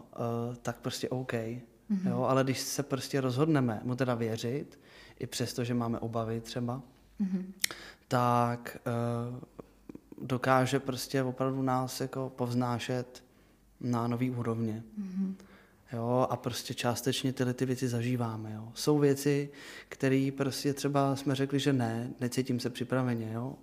uh, 0.50 0.56
tak 0.56 0.78
prostě 0.78 1.10
OK, 1.10 1.34
mm-hmm. 1.34 2.10
jo, 2.10 2.24
ale 2.24 2.44
když 2.44 2.60
se 2.60 2.84
prostě 2.84 3.22
rozhodneme 3.22 3.82
mu 3.84 3.96
teda 3.96 4.16
věřit, 4.16 4.80
i 5.20 5.28
přesto, 5.28 5.64
že 5.64 5.74
máme 5.74 6.00
obavy 6.00 6.42
třeba, 6.42 6.82
mm-hmm. 7.22 7.44
tak 8.08 8.78
uh, 9.32 9.40
dokáže 10.28 10.80
prostě 10.80 11.24
opravdu 11.24 11.62
nás 11.62 12.02
jako 12.02 12.32
povznášet 12.36 13.24
na 13.82 14.08
nový 14.08 14.32
úrovně. 14.32 14.84
Mm-hmm. 15.00 15.36
Jo, 15.94 16.28
a 16.30 16.36
prostě 16.36 16.74
částečně 16.74 17.34
tyhle 17.34 17.54
ty 17.54 17.66
věci 17.66 17.88
zažíváme. 17.88 18.54
Jo. 18.54 18.72
Jsou 18.74 19.00
věci, 19.00 19.50
které 19.90 20.30
prostě 20.38 20.74
třeba 20.74 21.16
jsme 21.16 21.36
řekli, 21.36 21.60
že 21.60 21.74
ne, 21.74 22.14
necítím 22.20 22.60
se 22.60 22.70
připraveně. 22.70 23.32
Jo. 23.34 23.56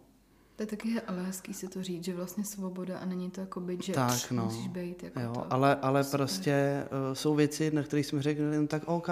To 0.57 0.62
je 0.62 0.66
taky 0.66 1.01
ale 1.01 1.23
hezký 1.23 1.55
si 1.55 1.69
to 1.69 1.83
říct, 1.83 2.05
že 2.05 2.14
vlastně 2.14 2.45
svoboda 2.45 2.99
a 2.99 3.05
není 3.05 3.31
to 3.31 3.40
jako 3.40 3.61
být, 3.61 3.85
že 3.85 3.93
tak, 3.93 4.31
no. 4.31 4.45
musíš 4.45 4.69
být. 4.69 5.03
Jako 5.03 5.21
jo, 5.21 5.33
to. 5.33 5.53
ale, 5.53 5.77
ale 5.77 6.05
prostě 6.05 6.85
uh, 7.09 7.14
jsou 7.14 7.35
věci, 7.35 7.71
na 7.71 7.83
které 7.83 8.05
jsme 8.05 8.23
řekli, 8.23 8.59
no, 8.59 8.66
tak 8.66 8.83
OK. 8.87 9.09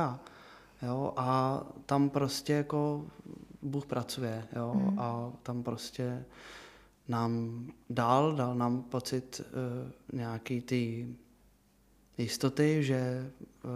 Jo, 0.83 1.13
a 1.17 1.61
tam 1.87 2.11
prostě 2.11 2.53
jako 2.53 3.07
Bůh 3.63 3.87
pracuje, 3.87 4.45
jo, 4.57 4.75
mm. 4.75 4.99
a 4.99 5.33
tam 5.43 5.63
prostě 5.63 6.25
nám 7.09 7.67
dal, 7.91 8.33
dal 8.33 8.55
nám 8.55 8.83
pocit 8.83 9.41
uh, 9.41 10.19
nějaký 10.19 10.61
ty 10.61 11.09
jistoty, 12.19 12.83
že, 12.85 13.31
uh, 13.65 13.71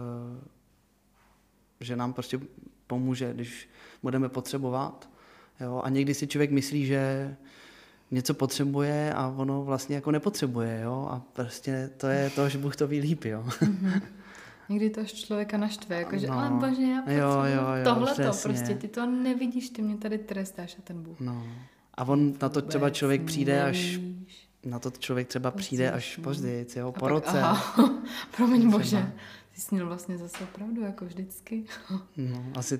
že 1.79 1.95
nám 1.95 2.13
prostě 2.13 2.39
pomůže, 2.87 3.33
když 3.33 3.69
budeme 4.03 4.29
potřebovat. 4.29 5.09
Jo, 5.59 5.81
a 5.83 5.89
někdy 5.89 6.13
si 6.13 6.27
člověk 6.27 6.51
myslí, 6.51 6.85
že 6.85 7.35
něco 8.11 8.33
potřebuje 8.33 9.13
a 9.13 9.27
ono 9.37 9.63
vlastně 9.63 9.95
jako 9.95 10.11
nepotřebuje, 10.11 10.81
jo, 10.83 11.07
a 11.11 11.21
prostě 11.33 11.89
to 11.97 12.07
je 12.07 12.29
to, 12.29 12.49
že 12.49 12.57
Bůh 12.57 12.75
to 12.75 12.87
ví 12.87 12.99
líp, 12.99 13.25
jo. 13.25 13.43
Mm-hmm. 13.47 14.01
Někdy 14.69 14.89
to 14.89 15.01
až 15.01 15.13
člověka 15.13 15.57
naštve, 15.57 15.95
jakože, 15.95 16.27
no. 16.27 16.33
ale 16.33 16.49
bože, 16.49 16.81
já 16.81 17.11
jo, 17.11 17.29
jo, 17.29 17.75
jo, 17.77 17.83
tohle 17.83 18.15
to, 18.15 18.31
prostě 18.43 18.75
ty 18.75 18.87
to 18.87 19.05
nevidíš, 19.05 19.69
ty 19.69 19.81
mě 19.81 19.97
tady 19.97 20.17
trestáš 20.17 20.75
a 20.79 20.81
ten 20.81 21.03
Bůh. 21.03 21.19
No. 21.19 21.47
A 21.93 22.03
on 22.03 22.33
na 22.41 22.49
to 22.49 22.61
třeba 22.61 22.89
člověk 22.89 23.23
přijde 23.23 23.63
až, 23.63 23.99
na 24.65 24.79
to 24.79 24.91
člověk 24.91 25.27
třeba 25.27 25.51
přijde 25.51 25.91
až 25.91 26.19
později, 26.23 26.67
jo, 26.75 26.91
po 26.91 26.99
pak, 26.99 27.09
roce. 27.09 27.41
Aha, 27.41 28.03
promiň 28.37 28.71
bože, 28.71 29.13
ty 29.55 29.61
jsi 29.61 29.75
měl 29.75 29.87
vlastně 29.87 30.17
zase 30.17 30.45
pravdu, 30.45 30.81
jako 30.81 31.05
vždycky. 31.05 31.65
no, 32.17 32.45
asi 32.55 32.79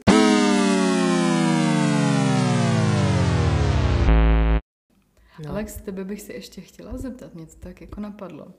No. 5.39 5.49
Alex, 5.49 5.75
tebe 5.75 6.03
bych 6.03 6.21
si 6.21 6.33
ještě 6.33 6.61
chtěla 6.61 6.97
zeptat, 6.97 7.33
mě 7.33 7.45
to 7.45 7.55
tak 7.55 7.81
jako 7.81 8.01
napadlo. 8.01 8.53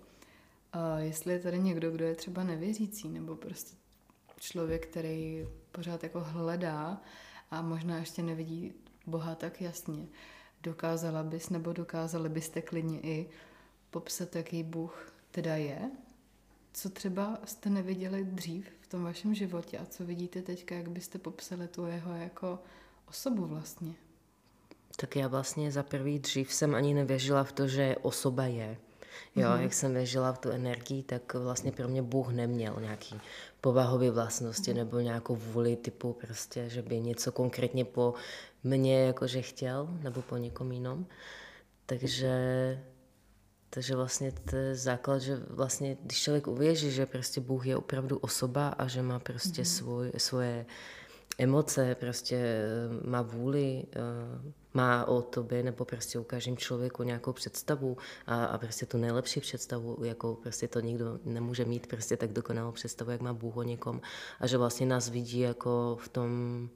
A 0.72 0.98
jestli 0.98 1.32
je 1.32 1.38
tady 1.38 1.58
někdo, 1.58 1.90
kdo 1.90 2.04
je 2.04 2.14
třeba 2.14 2.44
nevěřící, 2.44 3.08
nebo 3.08 3.36
prostě 3.36 3.76
člověk, 4.40 4.86
který 4.86 5.46
pořád 5.72 6.02
jako 6.02 6.20
hledá 6.20 7.00
a 7.50 7.62
možná 7.62 7.98
ještě 7.98 8.22
nevidí 8.22 8.72
Boha 9.06 9.34
tak 9.34 9.60
jasně, 9.60 10.06
dokázala 10.64 11.22
bys 11.22 11.50
nebo 11.50 11.72
dokázali 11.72 12.28
byste 12.28 12.62
klidně 12.62 13.00
i 13.00 13.28
popsat, 13.90 14.36
jaký 14.36 14.62
Bůh 14.62 15.12
teda 15.30 15.56
je? 15.56 15.90
Co 16.72 16.90
třeba 16.90 17.38
jste 17.44 17.70
neviděli 17.70 18.24
dřív 18.24 18.66
v 18.80 18.86
tom 18.86 19.04
vašem 19.04 19.34
životě 19.34 19.78
a 19.78 19.86
co 19.86 20.04
vidíte 20.04 20.42
teďka, 20.42 20.74
jak 20.74 20.88
byste 20.88 21.18
popsali 21.18 21.68
tu 21.68 21.86
jeho 21.86 22.14
jako 22.14 22.58
osobu 23.08 23.46
vlastně? 23.46 23.94
Tak 24.96 25.16
já 25.16 25.28
vlastně 25.28 25.72
za 25.72 25.82
prvý 25.82 26.18
dřív 26.18 26.52
jsem 26.52 26.74
ani 26.74 26.94
nevěřila 26.94 27.44
v 27.44 27.52
to, 27.52 27.68
že 27.68 27.96
osoba 28.02 28.44
je. 28.44 28.76
Jo, 29.36 29.48
mm-hmm. 29.48 29.60
jak 29.60 29.74
jsem 29.74 29.94
věřila 29.94 30.32
v 30.32 30.38
tu 30.38 30.50
energii, 30.50 31.02
tak 31.02 31.34
vlastně 31.34 31.72
pro 31.72 31.88
mě 31.88 32.02
Bůh 32.02 32.32
neměl 32.32 32.76
nějaký 32.80 33.20
povahové 33.64 34.10
vlastnosti 34.10 34.70
mm-hmm. 34.70 34.76
nebo 34.76 35.00
nějakou 35.00 35.36
vůli 35.36 35.76
typu 35.76 36.12
prostě, 36.12 36.68
že 36.68 36.82
by 36.82 37.00
něco 37.00 37.32
konkrétně 37.32 37.84
po 37.84 38.14
mně 38.64 39.06
jakože 39.06 39.42
chtěl 39.42 39.88
nebo 40.02 40.22
po 40.22 40.36
někom 40.36 40.72
jinom. 40.72 41.06
Takže, 41.86 42.34
takže 43.70 43.96
vlastně 43.96 44.32
to 44.32 44.56
je 44.56 44.74
základ, 44.74 45.18
že 45.18 45.36
vlastně 45.48 45.96
když 46.02 46.22
člověk 46.22 46.46
uvěří, 46.46 46.90
že 46.90 47.06
prostě 47.06 47.40
Bůh 47.40 47.66
je 47.66 47.76
opravdu 47.76 48.18
osoba 48.18 48.68
a 48.68 48.86
že 48.86 49.02
má 49.02 49.18
prostě 49.18 49.62
mm-hmm. 49.62 49.76
svoj, 49.76 50.12
svoje 50.16 50.66
emoce, 51.38 51.94
prostě 52.00 52.36
eh, 52.36 53.08
má 53.10 53.22
vůli, 53.22 53.84
eh, 53.96 54.52
má 54.74 55.04
o 55.04 55.22
tobě 55.22 55.62
nebo 55.62 55.84
prostě 55.84 56.18
o 56.18 56.24
každém 56.24 56.56
člověku 56.56 57.02
nějakou 57.02 57.32
představu 57.32 57.96
a, 58.26 58.44
a 58.44 58.58
prostě 58.58 58.86
tu 58.86 58.98
nejlepší 58.98 59.40
představu, 59.40 60.04
jako 60.04 60.34
prostě 60.34 60.68
to 60.68 60.80
nikdo 60.80 61.18
nemůže 61.24 61.64
mít 61.64 61.86
prostě 61.86 62.16
tak 62.16 62.32
dokonalou 62.32 62.72
představu, 62.72 63.10
jak 63.10 63.20
má 63.20 63.32
Bůh 63.32 63.56
o 63.56 63.62
někom 63.62 64.00
a 64.40 64.46
že 64.46 64.58
vlastně 64.58 64.86
nás 64.86 65.08
vidí 65.08 65.40
jako 65.40 65.98
v 66.00 66.08
tom 66.08 66.68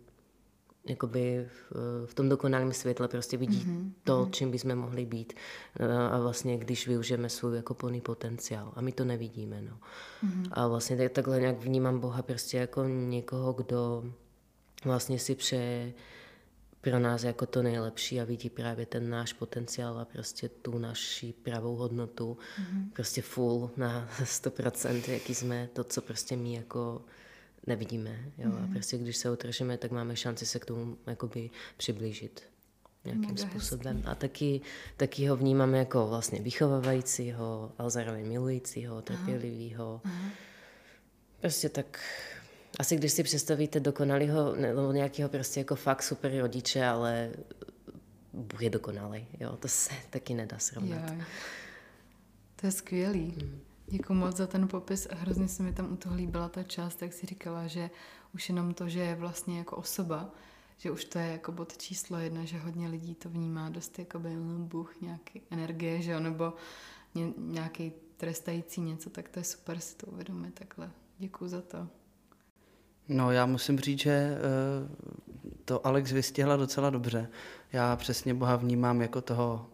jakoby 0.89 1.49
v, 1.49 2.07
v 2.07 2.15
tom 2.15 2.29
dokonalém 2.29 2.73
světle 2.73 3.09
prostě 3.09 3.37
vidí 3.37 3.65
mm-hmm. 3.67 3.93
to, 4.05 4.23
mhm. 4.23 4.33
čím 4.33 4.51
bychom 4.51 4.75
mohli 4.75 5.07
být 5.07 5.33
eh, 5.81 5.93
a 5.93 6.19
vlastně 6.19 6.59
když 6.59 6.89
využijeme 6.89 7.29
svůj 7.29 7.57
jako 7.57 7.75
plný 7.75 8.01
potenciál 8.01 8.73
a 8.77 8.81
my 8.81 8.93
to 8.93 9.05
nevidíme, 9.05 9.63
no. 9.63 9.79
Mm-hmm. 10.25 10.49
A 10.51 10.69
vlastně 10.69 11.09
takhle 11.09 11.41
nějak 11.41 11.61
vnímám 11.61 12.01
Boha 12.01 12.23
prostě 12.23 12.59
jako 12.59 12.85
někoho, 12.85 13.53
kdo 13.53 14.05
vlastně 14.85 15.19
si 15.19 15.35
přeje 15.35 15.93
pro 16.81 16.99
nás 16.99 17.23
jako 17.23 17.47
to 17.47 17.63
nejlepší 17.63 18.21
a 18.21 18.25
vidí 18.25 18.51
právě 18.51 18.87
ten 18.87 19.11
náš 19.11 19.33
potenciál 19.33 19.99
a 19.99 20.05
prostě 20.05 20.49
tu 20.49 20.79
naši 20.79 21.35
pravou 21.43 21.77
hodnotu, 21.77 22.39
mm-hmm. 22.61 22.91
prostě 22.93 23.23
full 23.23 23.71
na 23.77 24.09
100%, 24.23 25.13
jaký 25.13 25.35
jsme, 25.35 25.69
to, 25.73 25.85
co 25.85 26.03
prostě 26.03 26.37
my 26.37 26.55
jako 26.55 27.03
nevidíme. 27.67 28.25
Jo? 28.39 28.49
Mm-hmm. 28.49 28.57
A 28.57 28.61
mhm. 28.61 28.73
prostě 28.73 28.99
když 28.99 29.17
se 29.17 29.31
utržíme, 29.31 29.79
tak 29.79 29.91
máme 29.91 30.17
šanci 30.17 30.47
se 30.47 30.59
k 30.59 30.65
tomu 30.65 30.97
jakoby 31.07 31.51
přiblížit 31.77 32.43
nějakým 33.05 33.35
Mega 33.35 33.51
způsobem. 33.51 33.97
Hezký. 33.97 34.11
A 34.11 34.15
taky, 34.15 34.61
taky 34.97 35.27
ho 35.27 35.37
vnímáme 35.37 35.79
jako 35.79 36.07
vlastně 36.07 36.41
vychovávajícího, 36.41 37.73
ale 37.79 37.91
zároveň 37.91 38.29
milujícího, 38.29 39.03
trpělivého. 39.03 40.01
Prostě 41.41 41.69
tak 41.69 42.01
asi 42.79 42.97
když 42.97 43.13
si 43.13 43.23
představíte 43.23 43.81
dokonalého 43.81 44.57
nebo 44.57 44.93
nějakého 44.93 45.29
prostě 45.29 45.61
jako 45.61 45.75
fakt 45.77 46.03
super 46.03 46.41
rodiče, 46.41 46.87
ale 46.87 47.33
Bůh 48.33 48.63
je 48.63 48.71
dokonalý, 48.71 49.27
jo, 49.41 49.57
to 49.57 49.69
se 49.69 49.91
taky 50.11 50.35
nedá 50.35 50.59
srovnat. 50.59 51.13
Jo. 51.13 51.25
To 52.57 52.67
je 52.67 52.73
skvělý. 52.73 53.35
Děkuji 53.87 54.15
moc 54.15 54.37
za 54.37 54.47
ten 54.47 54.69
popis 54.69 55.09
hrozně 55.11 55.49
se 55.49 55.63
mi 55.63 55.73
tam 55.73 55.93
u 55.93 55.97
toho 55.97 56.15
líbila 56.15 56.49
ta 56.49 56.63
část, 56.63 57.03
jak 57.03 57.13
si 57.13 57.27
říkala, 57.27 57.67
že 57.67 57.91
už 58.35 58.49
jenom 58.49 58.75
to, 58.75 58.89
že 58.89 59.01
je 59.01 59.15
vlastně 59.15 59.59
jako 59.59 59.77
osoba, 59.77 60.31
že 60.79 60.91
už 60.91 61.05
to 61.05 61.19
je 61.19 61.27
jako 61.27 61.53
bod 61.53 61.79
číslo 61.79 62.19
jedna, 62.19 62.45
že 62.45 62.59
hodně 62.59 62.89
lidí 62.89 63.15
to 63.15 63.29
vnímá 63.29 63.69
dost 63.69 63.99
jako 63.99 64.19
by 64.19 64.35
no, 64.35 64.59
Bůh 64.59 65.01
nějaký 65.01 65.43
energie, 65.51 66.03
že 66.03 66.13
jo, 66.13 66.21
nebo 66.21 66.53
nějaký 67.37 67.93
trestající 68.17 68.81
něco, 68.81 69.11
tak 69.11 69.29
to 69.29 69.41
je 69.41 69.45
super 69.45 69.81
si 69.81 69.97
to 69.97 70.07
uvědomit 70.07 70.55
takhle. 70.55 70.91
Děkuji 71.19 71.49
za 71.49 71.61
to. 71.61 71.89
No 73.09 73.33
já 73.33 73.47
musím 73.47 73.79
říct, 73.79 73.99
že 74.01 74.11
eh, 74.11 74.39
to 75.65 75.87
Alex 75.87 76.13
vystihla 76.13 76.57
docela 76.57 76.91
dobře. 76.91 77.29
Já 77.73 77.97
přesně 77.97 78.35
Boha 78.35 78.57
vnímám 78.57 79.03
jako 79.03 79.21
toho 79.21 79.67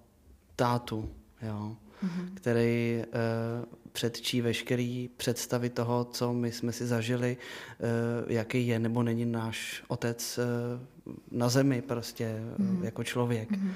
tátu, 0.56 1.10
jo, 1.42 1.76
mm-hmm. 2.04 2.34
který 2.34 3.02
uh, 3.06 3.64
předčí 3.92 4.40
veškerý 4.40 5.10
představy 5.16 5.70
toho, 5.70 6.04
co 6.04 6.32
my 6.32 6.52
jsme 6.52 6.72
si 6.72 6.86
zažili, 6.86 7.36
uh, 7.36 8.32
jaký 8.32 8.66
je 8.66 8.78
nebo 8.78 9.02
není 9.02 9.24
náš 9.24 9.84
otec 9.88 10.38
uh, 10.38 11.14
na 11.30 11.48
zemi 11.48 11.82
prostě 11.82 12.42
mm-hmm. 12.58 12.84
jako 12.84 13.04
člověk. 13.04 13.50
Mm-hmm. 13.50 13.72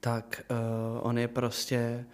Tak 0.00 0.42
uh, 0.50 0.56
on 1.08 1.18
je 1.18 1.28
prostě 1.28 2.04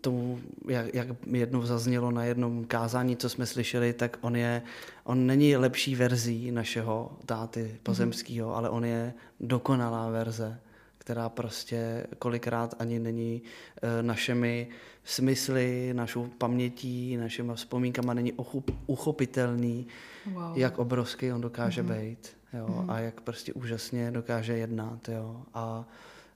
tomu, 0.00 0.40
jak, 0.68 0.94
jak 0.94 1.08
jednou 1.32 1.62
zaznělo 1.62 2.10
na 2.10 2.24
jednom 2.24 2.64
kázání, 2.64 3.16
co 3.16 3.28
jsme 3.28 3.46
slyšeli, 3.46 3.92
tak 3.92 4.18
on 4.20 4.36
je, 4.36 4.62
on 5.04 5.26
není 5.26 5.56
lepší 5.56 5.94
verzí 5.94 6.50
našeho 6.50 7.18
táty 7.26 7.76
pozemského, 7.82 8.50
mm-hmm. 8.50 8.56
ale 8.56 8.70
on 8.70 8.84
je 8.84 9.14
dokonalá 9.40 10.10
verze, 10.10 10.60
která 10.98 11.28
prostě 11.28 12.06
kolikrát 12.18 12.74
ani 12.78 12.98
není 12.98 13.42
e, 13.82 14.02
našimi 14.02 14.68
smysly, 15.04 15.90
našou 15.94 16.26
pamětí, 16.26 17.16
našimi 17.16 17.52
vzpomínkama 17.54 18.14
není 18.14 18.32
ochup, 18.32 18.70
uchopitelný, 18.86 19.86
wow. 20.32 20.58
jak 20.58 20.78
obrovský 20.78 21.32
on 21.32 21.40
dokáže 21.40 21.82
mm-hmm. 21.82 22.00
být 22.00 22.36
jo, 22.52 22.66
mm-hmm. 22.66 22.90
a 22.90 22.98
jak 22.98 23.20
prostě 23.20 23.52
úžasně 23.52 24.10
dokáže 24.10 24.56
jednat. 24.56 25.08
Jo, 25.08 25.42
a 25.54 25.84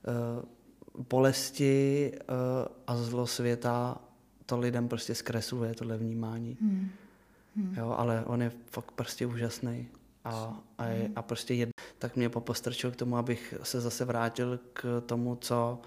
e, 0.09 0.54
bolesti 0.99 2.13
e, 2.15 2.21
a 2.87 2.97
zlo 2.97 3.27
světa 3.27 3.99
to 4.47 4.59
lidem 4.59 4.89
prostě 4.89 5.15
zkresluje, 5.15 5.75
tohle 5.75 5.97
vnímání. 5.99 6.57
Mm. 6.61 6.91
Hmm. 7.57 7.75
Jo, 7.77 7.95
ale 7.99 8.25
on 8.27 8.43
je 8.43 8.53
fakt 8.71 8.91
prostě 8.91 9.27
úžasný. 9.27 9.89
A, 10.25 10.61
a, 10.79 10.87
je, 10.87 11.11
a 11.17 11.23
prostě 11.23 11.55
jed, 11.55 11.71
tak 11.99 12.17
mě 12.17 12.29
popostrčil 12.29 12.91
k 12.91 12.97
tomu, 12.97 13.17
abych 13.17 13.55
se 13.63 13.81
zase 13.81 14.05
vrátil 14.05 14.61
k 14.73 15.03
tomu, 15.07 15.37
co 15.37 15.79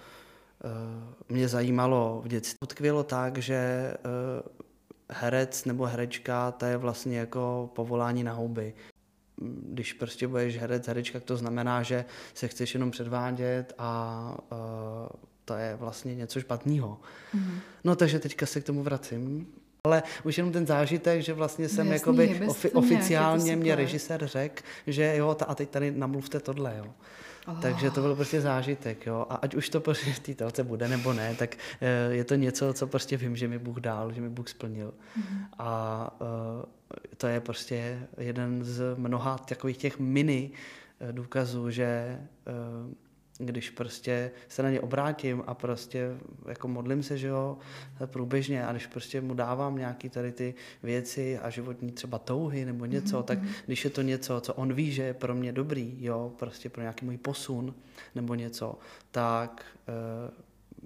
uh, 0.64 1.36
mě 1.36 1.48
zajímalo 1.48 2.22
v 2.26 2.28
dětství. 2.28 2.58
Utkvělo 2.64 3.04
tak, 3.04 3.38
že 3.38 3.94
uh, 4.06 4.64
herec 5.10 5.66
nebo 5.66 5.86
herečka, 5.86 6.52
to 6.52 6.66
je 6.66 6.78
vlastně 6.78 7.18
jako 7.18 7.70
povolání 7.76 8.24
na 8.24 8.34
houby. 8.34 8.74
Když 9.72 9.94
prostě 9.94 10.28
budeš 10.28 10.58
herec, 10.58 10.88
herečka, 10.88 11.20
to 11.20 11.38
znamená, 11.38 11.84
že 11.84 12.06
se 12.34 12.48
chceš 12.48 12.74
jenom 12.74 12.92
předvádět 12.92 13.74
a 13.78 14.38
uh, 14.52 14.58
to 15.46 15.54
je 15.54 15.76
vlastně 15.76 16.16
něco 16.16 16.40
špatného. 16.40 17.02
Mm-hmm. 17.36 17.60
No 17.84 17.96
takže 17.96 18.20
teďka 18.20 18.46
se 18.46 18.62
k 18.62 18.64
tomu 18.64 18.84
vracím 18.84 19.48
ale 19.88 20.04
už 20.24 20.38
jenom 20.38 20.54
ten 20.54 20.68
zážitek, 20.68 21.22
že 21.22 21.34
vlastně 21.34 21.70
jsem 21.70 21.88
no, 21.88 21.94
jasný, 21.94 22.18
jakoby 22.18 22.48
ofi- 22.48 22.70
oficiálně 22.74 23.56
mě 23.56 23.76
režisér 23.76 24.28
řekl, 24.28 24.64
že 24.88 25.16
jo, 25.16 25.36
ta, 25.36 25.46
a 25.46 25.56
teď 25.56 25.70
tady 25.70 25.92
namluvte 25.92 26.40
tohle, 26.40 26.76
jo. 26.78 26.94
Oh. 27.48 27.60
Takže 27.60 27.92
to 27.92 28.02
byl 28.02 28.16
prostě 28.16 28.42
zážitek, 28.42 29.06
jo. 29.06 29.26
A 29.30 29.36
ať 29.36 29.56
už 29.56 29.70
to 29.70 29.80
prostě 29.80 30.14
v 30.14 30.20
té 30.20 30.36
telce 30.36 30.64
bude 30.64 30.88
nebo 30.88 31.14
ne, 31.14 31.36
tak 31.36 31.56
uh, 31.56 32.14
je 32.14 32.24
to 32.24 32.36
něco, 32.36 32.74
co 32.74 32.88
prostě 32.88 33.18
vím, 33.18 33.36
že 33.36 33.48
mi 33.48 33.60
Bůh 33.60 33.78
dal, 33.78 34.14
že 34.14 34.22
mi 34.22 34.30
Bůh 34.30 34.50
splnil. 34.50 34.94
Mm. 35.16 35.24
A 35.60 36.12
uh, 36.22 36.28
to 37.18 37.28
je 37.28 37.40
prostě 37.40 38.00
jeden 38.18 38.64
z 38.64 38.96
mnoha 38.98 39.38
takových 39.38 39.78
těch 39.78 40.00
mini 40.00 40.52
uh, 41.00 41.12
důkazů, 41.12 41.70
že 41.70 42.20
když 43.38 43.70
prostě 43.70 44.32
se 44.48 44.64
na 44.64 44.70
ně 44.70 44.82
obrátím 44.82 45.44
a 45.48 45.54
prostě 45.54 46.18
jako 46.48 46.68
modlím 46.68 47.04
se, 47.04 47.18
že 47.18 47.28
jo, 47.28 47.58
průběžně 48.06 48.66
a 48.66 48.72
když 48.72 48.88
prostě 48.88 49.22
mu 49.22 49.34
dávám 49.34 49.78
nějaký 49.78 50.10
tady 50.10 50.32
ty 50.32 50.54
věci 50.84 51.40
a 51.40 51.50
životní 51.50 51.92
třeba 51.92 52.20
touhy 52.20 52.66
nebo 52.66 52.86
něco, 52.86 53.20
mm-hmm. 53.20 53.24
tak 53.24 53.40
mhm. 53.40 53.50
když 53.66 53.84
je 53.84 53.90
to 53.90 54.02
něco, 54.02 54.42
co 54.42 54.54
on 54.54 54.74
ví, 54.74 54.92
že 54.92 55.04
je 55.04 55.14
pro 55.14 55.36
mě 55.36 55.52
dobrý, 55.52 55.98
jo, 56.00 56.32
prostě 56.38 56.70
pro 56.70 56.82
nějaký 56.82 57.06
můj 57.06 57.18
posun 57.18 57.74
nebo 58.16 58.36
něco, 58.36 58.80
tak 59.12 59.66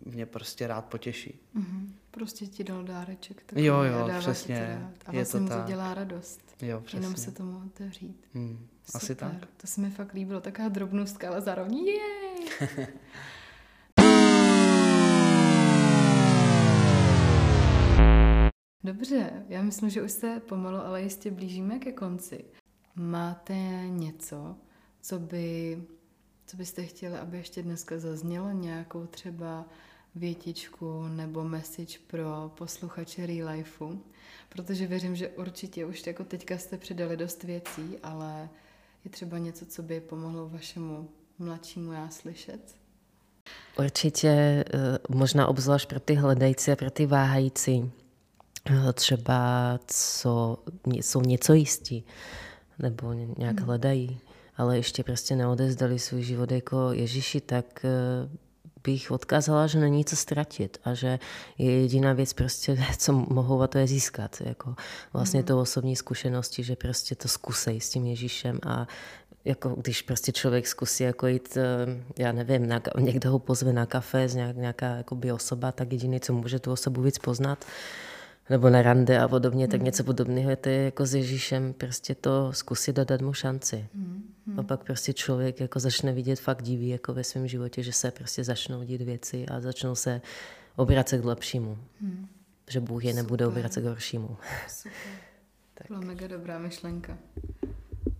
uh, 0.06 0.14
mě 0.14 0.26
prostě 0.26 0.68
rád 0.68 0.86
potěší. 0.86 1.40
Mm-hmm. 1.56 1.88
Prostě 2.12 2.48
ti 2.48 2.64
dal 2.64 2.84
dáreček. 2.84 3.44
Takový, 3.46 3.66
jo, 3.66 3.84
jo, 3.84 4.10
přesně. 4.20 4.88
A 5.06 5.12
vlastně 5.12 5.20
je 5.20 5.26
to, 5.26 5.56
mu 5.56 5.62
to 5.62 5.68
dělá 5.68 5.94
radost. 5.94 6.42
Jo, 6.62 6.82
přesně. 6.82 7.06
Jenom 7.06 7.16
se 7.16 7.32
tomu 7.32 7.62
otevřít. 7.66 8.28
Hmm, 8.88 8.96
asi 8.96 9.16
tak. 9.16 9.34
To 9.58 9.68
se 9.68 9.82
mi 9.82 9.90
fakt 9.90 10.14
líbilo, 10.14 10.42
taková 10.42 10.70
drobnostka, 10.70 11.30
ale 11.30 11.42
zároveň 11.42 11.78
jej! 11.78 12.50
Dobře, 18.84 19.46
já 19.50 19.62
myslím, 19.62 19.90
že 19.90 20.02
už 20.02 20.12
se 20.12 20.42
pomalu, 20.48 20.78
ale 20.78 21.02
jistě 21.02 21.32
blížíme 21.32 21.80
ke 21.80 21.92
konci. 21.92 22.46
Máte 22.96 23.54
něco, 23.88 24.56
co 25.02 25.20
by, 25.20 25.78
co 26.46 26.58
byste 26.58 26.84
chtěli, 26.86 27.18
aby 27.18 27.38
ještě 27.38 27.64
dneska 27.64 28.00
zaznělo, 28.00 28.52
nějakou 28.52 29.06
třeba 29.06 29.66
větičku 30.16 31.04
nebo 31.08 31.44
message 31.44 32.00
pro 32.08 32.52
posluchače 32.58 33.26
Real 33.26 33.50
Lifeu? 33.50 34.04
Protože 34.50 34.88
věřím, 34.88 35.16
že 35.16 35.30
určitě 35.30 35.86
už 35.86 36.08
jako 36.08 36.24
teďka 36.24 36.58
jste 36.58 36.78
přidali 36.78 37.18
dost 37.18 37.44
věcí, 37.44 37.98
ale 38.04 38.50
je 39.06 39.12
třeba 39.12 39.38
něco, 39.38 39.66
co 39.66 39.84
by 39.84 40.02
pomohlo 40.02 40.50
vašemu 40.50 41.10
mladšímu 41.40 41.92
já 41.92 42.10
slyšet? 42.10 42.76
Určitě 43.80 44.30
eh, 44.30 44.66
možná 45.10 45.48
obzvlášť 45.48 45.90
pro 45.90 46.00
ty 46.00 46.14
hledající 46.14 46.72
a 46.72 46.76
pro 46.76 46.92
ty 46.92 47.06
váhající. 47.06 47.92
Eh, 48.70 48.94
třeba 48.94 49.80
co, 49.88 50.58
jsou 50.88 51.22
něco 51.22 51.54
jistí, 51.54 52.06
nebo 52.80 53.14
nějak 53.14 53.60
hmm. 53.60 53.66
hledají, 53.66 54.20
ale 54.58 54.78
ještě 54.78 55.04
prostě 55.04 55.36
neodezdali 55.36 56.00
svůj 56.00 56.24
život 56.24 56.52
jako 56.52 56.92
Ježíši, 56.92 57.42
tak 57.42 57.86
eh, 57.86 58.30
bych 58.84 59.12
odkázala, 59.12 59.68
že 59.68 59.80
není 59.80 60.06
co 60.06 60.16
ztratit 60.16 60.78
a 60.84 60.94
že 60.94 61.20
je 61.58 61.82
jediná 61.82 62.14
věc 62.14 62.34
prostě, 62.34 62.78
co 62.98 63.14
mohou 63.14 63.62
a 63.62 63.68
to 63.68 63.78
je 63.78 63.88
získat. 63.88 64.42
Jako 64.46 64.76
vlastně 65.14 65.40
mm. 65.40 65.46
to 65.46 65.60
osobní 65.60 65.96
zkušenosti, 65.96 66.64
že 66.64 66.76
prostě 66.76 67.16
to 67.16 67.28
zkusej 67.28 67.82
s 67.82 67.90
tím 67.90 68.06
Ježíšem 68.06 68.60
a 68.66 68.88
jako 69.46 69.70
když 69.70 70.02
prostě 70.02 70.32
člověk 70.32 70.68
zkusí 70.68 71.04
jako 71.04 71.28
jít, 71.28 71.58
eh, 71.58 72.04
já 72.18 72.32
nevím, 72.32 72.68
na, 72.68 72.82
někdo 73.00 73.32
ho 73.32 73.40
pozve 73.40 73.74
na 73.74 73.86
kafe, 73.86 74.30
z 74.30 74.36
nějak, 74.36 74.56
nějaká 74.56 74.86
jakoby 74.86 75.32
osoba, 75.32 75.72
tak 75.72 75.92
jediný, 75.92 76.20
co 76.20 76.34
může 76.34 76.60
tu 76.60 76.72
osobu 76.72 77.02
víc 77.02 77.18
poznat, 77.18 77.66
nebo 78.50 78.70
na 78.70 78.82
rande 78.82 79.20
a 79.20 79.28
podobně, 79.28 79.68
tak 79.68 79.80
hmm. 79.80 79.86
něco 79.86 80.04
podobného 80.04 80.50
je 80.50 80.56
to 80.56 80.70
jako 80.70 81.06
s 81.06 81.16
Ježíšem, 81.16 81.74
prostě 81.74 82.16
to 82.16 82.54
zkusit 82.54 83.00
a 83.00 83.04
dát 83.04 83.22
mu 83.22 83.34
šanci. 83.34 83.88
Hmm. 83.96 84.32
A 84.58 84.64
pak 84.64 84.84
prostě 84.84 85.14
člověk 85.14 85.60
jako 85.60 85.80
začne 85.80 86.14
vidět 86.14 86.40
fakt 86.40 86.62
diví 86.62 86.90
jako 86.90 87.14
ve 87.14 87.24
svém 87.24 87.48
životě, 87.48 87.84
že 87.84 87.94
se 87.94 88.12
prostě 88.12 88.44
začnou 88.44 88.84
dít 88.84 89.02
věci 89.02 89.46
a 89.46 89.60
začnou 89.60 89.96
se 89.96 90.22
obracet 90.76 91.22
k 91.22 91.26
lepšímu. 91.26 91.78
Hmm. 92.02 92.28
Že 92.70 92.80
Bůh 92.80 93.04
je 93.06 93.14
nebude 93.14 93.48
obracet 93.48 93.82
k 93.82 93.86
horšímu. 93.86 94.38
Super. 94.68 94.92
tak. 95.74 95.88
Byla 95.88 96.00
mega 96.00 96.28
dobrá 96.28 96.60
myšlenka. 96.60 97.18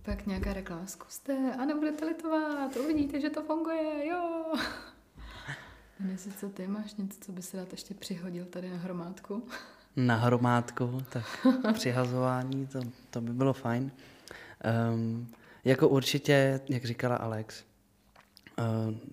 Pak 0.02 0.26
nějaká 0.26 0.52
reklama, 0.52 0.86
zkuste 0.86 1.54
a 1.58 1.64
nebudete 1.64 2.04
litovat, 2.04 2.76
uvidíte, 2.76 3.20
že 3.20 3.30
to 3.30 3.42
funguje, 3.42 4.06
jo. 4.08 4.54
Dnes, 6.00 6.28
co 6.40 6.48
ty 6.48 6.66
máš 6.66 6.94
něco, 6.94 7.20
co 7.20 7.32
by 7.32 7.42
se 7.42 7.56
dát 7.56 7.72
ještě 7.72 7.94
přihodil 7.94 8.44
tady 8.44 8.70
na 8.70 8.76
hromádku? 8.76 9.48
Na 9.96 10.16
hromádku, 10.16 11.02
tak 11.08 11.46
přihazování, 11.72 12.66
to, 12.66 12.80
to 13.10 13.20
by 13.20 13.32
bylo 13.32 13.52
fajn. 13.52 13.90
Um, 14.92 15.28
jako 15.64 15.88
určitě, 15.88 16.60
jak 16.68 16.84
říkala 16.84 17.16
Alex, 17.16 17.64
uh, 18.58 18.64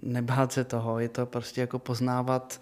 nebát 0.03 0.51
se 0.51 0.63
toho, 0.63 0.99
je 0.99 1.09
to 1.09 1.25
prostě 1.25 1.61
jako 1.61 1.79
poznávat 1.79 2.61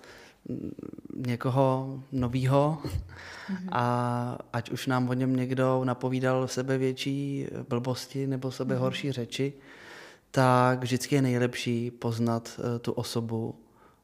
někoho 1.15 1.99
novýho 2.11 2.81
mm-hmm. 2.83 3.69
a 3.71 4.37
ať 4.53 4.69
už 4.69 4.87
nám 4.87 5.09
o 5.09 5.13
něm 5.13 5.35
někdo 5.35 5.81
napovídal 5.83 6.47
sebe 6.47 6.77
větší 6.77 7.47
blbosti 7.69 8.27
nebo 8.27 8.51
sebe 8.51 8.75
mm-hmm. 8.75 8.79
horší 8.79 9.11
řeči, 9.11 9.53
tak 10.31 10.79
vždycky 10.79 11.15
je 11.15 11.21
nejlepší 11.21 11.91
poznat 11.91 12.59
uh, 12.59 12.79
tu 12.79 12.91
osobu 12.91 13.55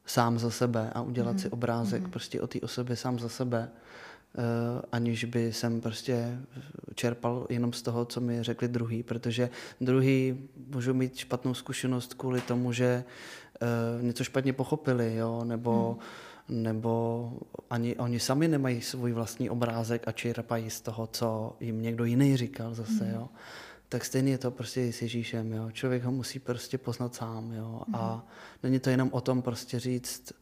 sám 0.06 0.38
za 0.38 0.50
sebe 0.50 0.90
a 0.94 1.02
udělat 1.02 1.36
mm-hmm. 1.36 1.40
si 1.40 1.50
obrázek 1.50 2.02
mm-hmm. 2.02 2.10
prostě 2.10 2.40
o 2.40 2.46
té 2.46 2.60
osobě 2.60 2.96
sám 2.96 3.18
za 3.18 3.28
sebe, 3.28 3.70
uh, 4.38 4.42
aniž 4.92 5.24
by 5.24 5.52
jsem 5.52 5.80
prostě 5.80 6.38
čerpal 6.94 7.46
jenom 7.50 7.72
z 7.72 7.82
toho, 7.82 8.04
co 8.04 8.20
mi 8.20 8.42
řekli 8.42 8.68
druhý, 8.68 9.02
protože 9.02 9.50
druhý 9.80 10.48
můžou 10.66 10.94
mít 10.94 11.16
špatnou 11.16 11.54
zkušenost 11.54 12.14
kvůli 12.14 12.40
tomu, 12.40 12.72
že 12.72 13.04
uh, 13.96 14.02
něco 14.02 14.24
špatně 14.24 14.52
pochopili, 14.52 15.16
jo, 15.16 15.44
nebo 15.44 15.96
mm 15.98 16.06
nebo 16.48 17.32
ani 17.70 17.96
oni 17.96 18.20
sami 18.20 18.48
nemají 18.48 18.80
svůj 18.80 19.12
vlastní 19.12 19.50
obrázek 19.50 20.08
a 20.08 20.12
čerpají 20.12 20.70
z 20.70 20.80
toho, 20.80 21.06
co 21.06 21.56
jim 21.60 21.82
někdo 21.82 22.04
jiný 22.04 22.36
říkal 22.36 22.74
zase, 22.74 23.04
mm. 23.04 23.10
jo. 23.14 23.28
Tak 23.94 24.04
stejně 24.04 24.30
je 24.30 24.38
to 24.38 24.50
prostě 24.50 24.92
s 24.92 25.02
Ježíšem, 25.02 25.52
jo. 25.52 25.70
Člověk 25.70 26.02
ho 26.02 26.12
musí 26.12 26.38
prostě 26.38 26.78
poznat 26.78 27.14
sám, 27.14 27.52
jo. 27.52 27.82
Mm. 27.86 27.94
A 27.94 28.14
mhm. 28.14 28.22
není 28.62 28.78
to 28.78 28.90
jenom 28.90 29.08
o 29.12 29.20
tom 29.20 29.42
prostě 29.42 29.80
říct, 29.80 30.32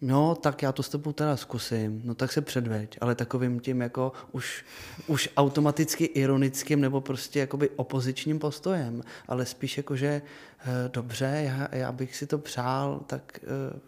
no, 0.00 0.34
tak 0.34 0.62
já 0.62 0.72
to 0.72 0.82
s 0.82 0.88
tebou 0.88 1.12
teda 1.12 1.36
zkusím, 1.36 2.00
no 2.04 2.14
tak 2.14 2.32
se 2.32 2.40
předveď, 2.40 2.98
ale 3.00 3.14
takovým 3.14 3.60
tím 3.60 3.80
jako 3.80 4.12
už, 4.32 4.64
už 5.06 5.28
automaticky 5.36 6.04
ironickým 6.04 6.80
nebo 6.80 7.00
prostě 7.00 7.38
jakoby 7.38 7.70
opozičním 7.70 8.38
postojem, 8.38 9.02
ale 9.28 9.46
spíš 9.46 9.76
jako, 9.76 9.96
že 9.96 10.22
eh, 10.60 10.88
dobře, 10.88 11.42
já, 11.44 11.68
já 11.72 11.92
bych 11.92 12.16
si 12.16 12.26
to 12.26 12.38
přál, 12.38 13.00
tak 13.06 13.40
eh, 13.42 13.80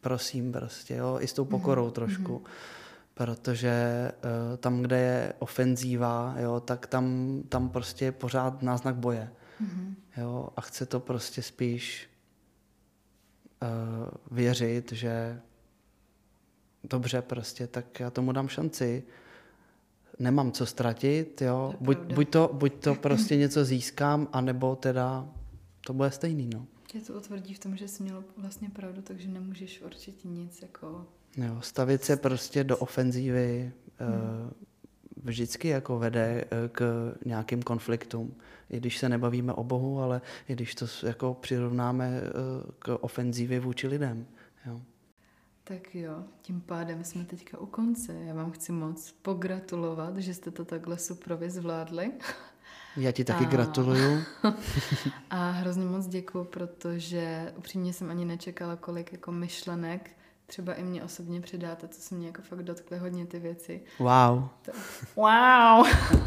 prosím 0.00 0.52
prostě, 0.52 0.94
jo, 0.94 1.18
i 1.20 1.26
s 1.28 1.32
tou 1.32 1.44
pokorou 1.44 1.88
mm-hmm. 1.88 1.92
trošku. 1.92 2.44
Protože 3.18 3.72
uh, 4.24 4.56
tam, 4.56 4.82
kde 4.82 4.98
je 4.98 5.32
ofenzíva, 5.38 6.34
jo, 6.38 6.60
tak 6.60 6.86
tam, 6.86 7.38
tam 7.48 7.68
prostě 7.68 8.04
je 8.04 8.12
pořád 8.12 8.62
náznak 8.62 8.96
boje. 8.96 9.32
Mm-hmm. 9.62 9.94
Jo, 10.16 10.48
a 10.56 10.60
chce 10.60 10.86
to 10.86 11.00
prostě 11.00 11.42
spíš 11.42 12.10
uh, 13.62 14.08
věřit, 14.30 14.92
že 14.92 15.40
dobře 16.84 17.22
prostě, 17.22 17.66
tak 17.66 18.00
já 18.00 18.10
tomu 18.10 18.32
dám 18.32 18.48
šanci. 18.48 19.04
Nemám 20.18 20.52
co 20.52 20.66
ztratit, 20.66 21.42
jo. 21.42 21.74
Buď, 21.80 21.98
buď, 21.98 22.28
to, 22.30 22.50
buď 22.52 22.84
to 22.84 22.94
prostě 23.02 23.36
něco 23.36 23.64
získám, 23.64 24.28
anebo 24.32 24.76
teda 24.76 25.28
to 25.86 25.92
bude 25.92 26.10
stejný, 26.10 26.50
no. 26.54 26.66
Tě 26.86 27.00
to 27.00 27.12
utvrdí 27.12 27.54
v 27.54 27.58
tom, 27.58 27.76
že 27.76 27.88
jsi 27.88 28.02
měl 28.02 28.24
vlastně 28.36 28.70
pravdu, 28.70 29.02
takže 29.02 29.28
nemůžeš 29.28 29.82
určitě 29.82 30.28
nic 30.28 30.62
jako... 30.62 31.06
Jo, 31.36 31.60
stavit 31.60 32.04
se 32.04 32.16
prostě 32.16 32.64
do 32.64 32.76
ofenzívy 32.76 33.72
hmm. 33.98 34.52
vždycky 35.22 35.68
jako 35.68 35.98
vede 35.98 36.44
eh, 36.44 36.68
k 36.68 37.14
nějakým 37.24 37.62
konfliktům. 37.62 38.34
I 38.70 38.76
když 38.76 38.98
se 38.98 39.08
nebavíme 39.08 39.52
o 39.52 39.64
Bohu, 39.64 40.00
ale 40.00 40.20
i 40.48 40.52
když 40.52 40.74
to 40.74 40.86
jako 41.02 41.34
přirovnáme 41.34 42.20
eh, 42.22 42.30
k 42.78 42.98
ofenzívě 43.00 43.60
vůči 43.60 43.88
lidem. 43.88 44.26
Jo. 44.66 44.80
Tak 45.64 45.94
jo, 45.94 46.24
tím 46.42 46.60
pádem 46.60 47.04
jsme 47.04 47.24
teďka 47.24 47.58
u 47.58 47.66
konce. 47.66 48.14
Já 48.14 48.34
vám 48.34 48.50
chci 48.50 48.72
moc 48.72 49.12
pogratulovat, 49.22 50.16
že 50.16 50.34
jste 50.34 50.50
to 50.50 50.64
takhle 50.64 50.98
suprově 50.98 51.50
zvládli. 51.50 52.12
Já 52.96 53.12
ti 53.12 53.24
taky 53.24 53.44
a... 53.44 53.48
gratuluju. 53.48 54.22
a 55.30 55.50
hrozně 55.50 55.84
moc 55.84 56.06
děkuji, 56.06 56.44
protože 56.44 57.52
upřímně 57.56 57.92
jsem 57.92 58.10
ani 58.10 58.24
nečekala, 58.24 58.76
kolik 58.76 59.12
jako 59.12 59.32
myšlenek 59.32 60.10
třeba 60.48 60.74
i 60.74 60.82
mě 60.82 61.02
osobně 61.02 61.40
přidáte, 61.40 61.88
co 61.88 62.00
se 62.00 62.14
mě 62.14 62.26
jako 62.26 62.42
fakt 62.42 62.62
dotkly 62.62 62.98
hodně 62.98 63.26
ty 63.26 63.38
věci. 63.38 63.82
Wow. 63.98 64.48
Tak, 64.62 64.74
wow. 65.16 65.86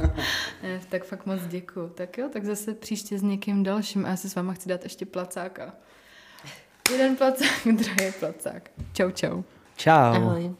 ne, 0.63 0.81
tak 0.89 1.03
fakt 1.03 1.25
moc 1.25 1.41
děkuji. 1.47 1.89
Tak 1.89 2.17
jo, 2.17 2.29
tak 2.33 2.45
zase 2.45 2.73
příště 2.73 3.19
s 3.19 3.21
někým 3.21 3.63
dalším 3.63 4.05
a 4.05 4.09
já 4.09 4.15
se 4.15 4.29
s 4.29 4.35
váma 4.35 4.53
chci 4.53 4.69
dát 4.69 4.83
ještě 4.83 5.05
placáka. 5.05 5.73
Jeden 6.91 7.15
placák, 7.15 7.51
druhý 7.65 8.11
placák. 8.19 8.71
Čau, 8.93 9.11
čau. 9.11 9.41
Čau. 9.75 9.91
Ahoj. 9.91 10.55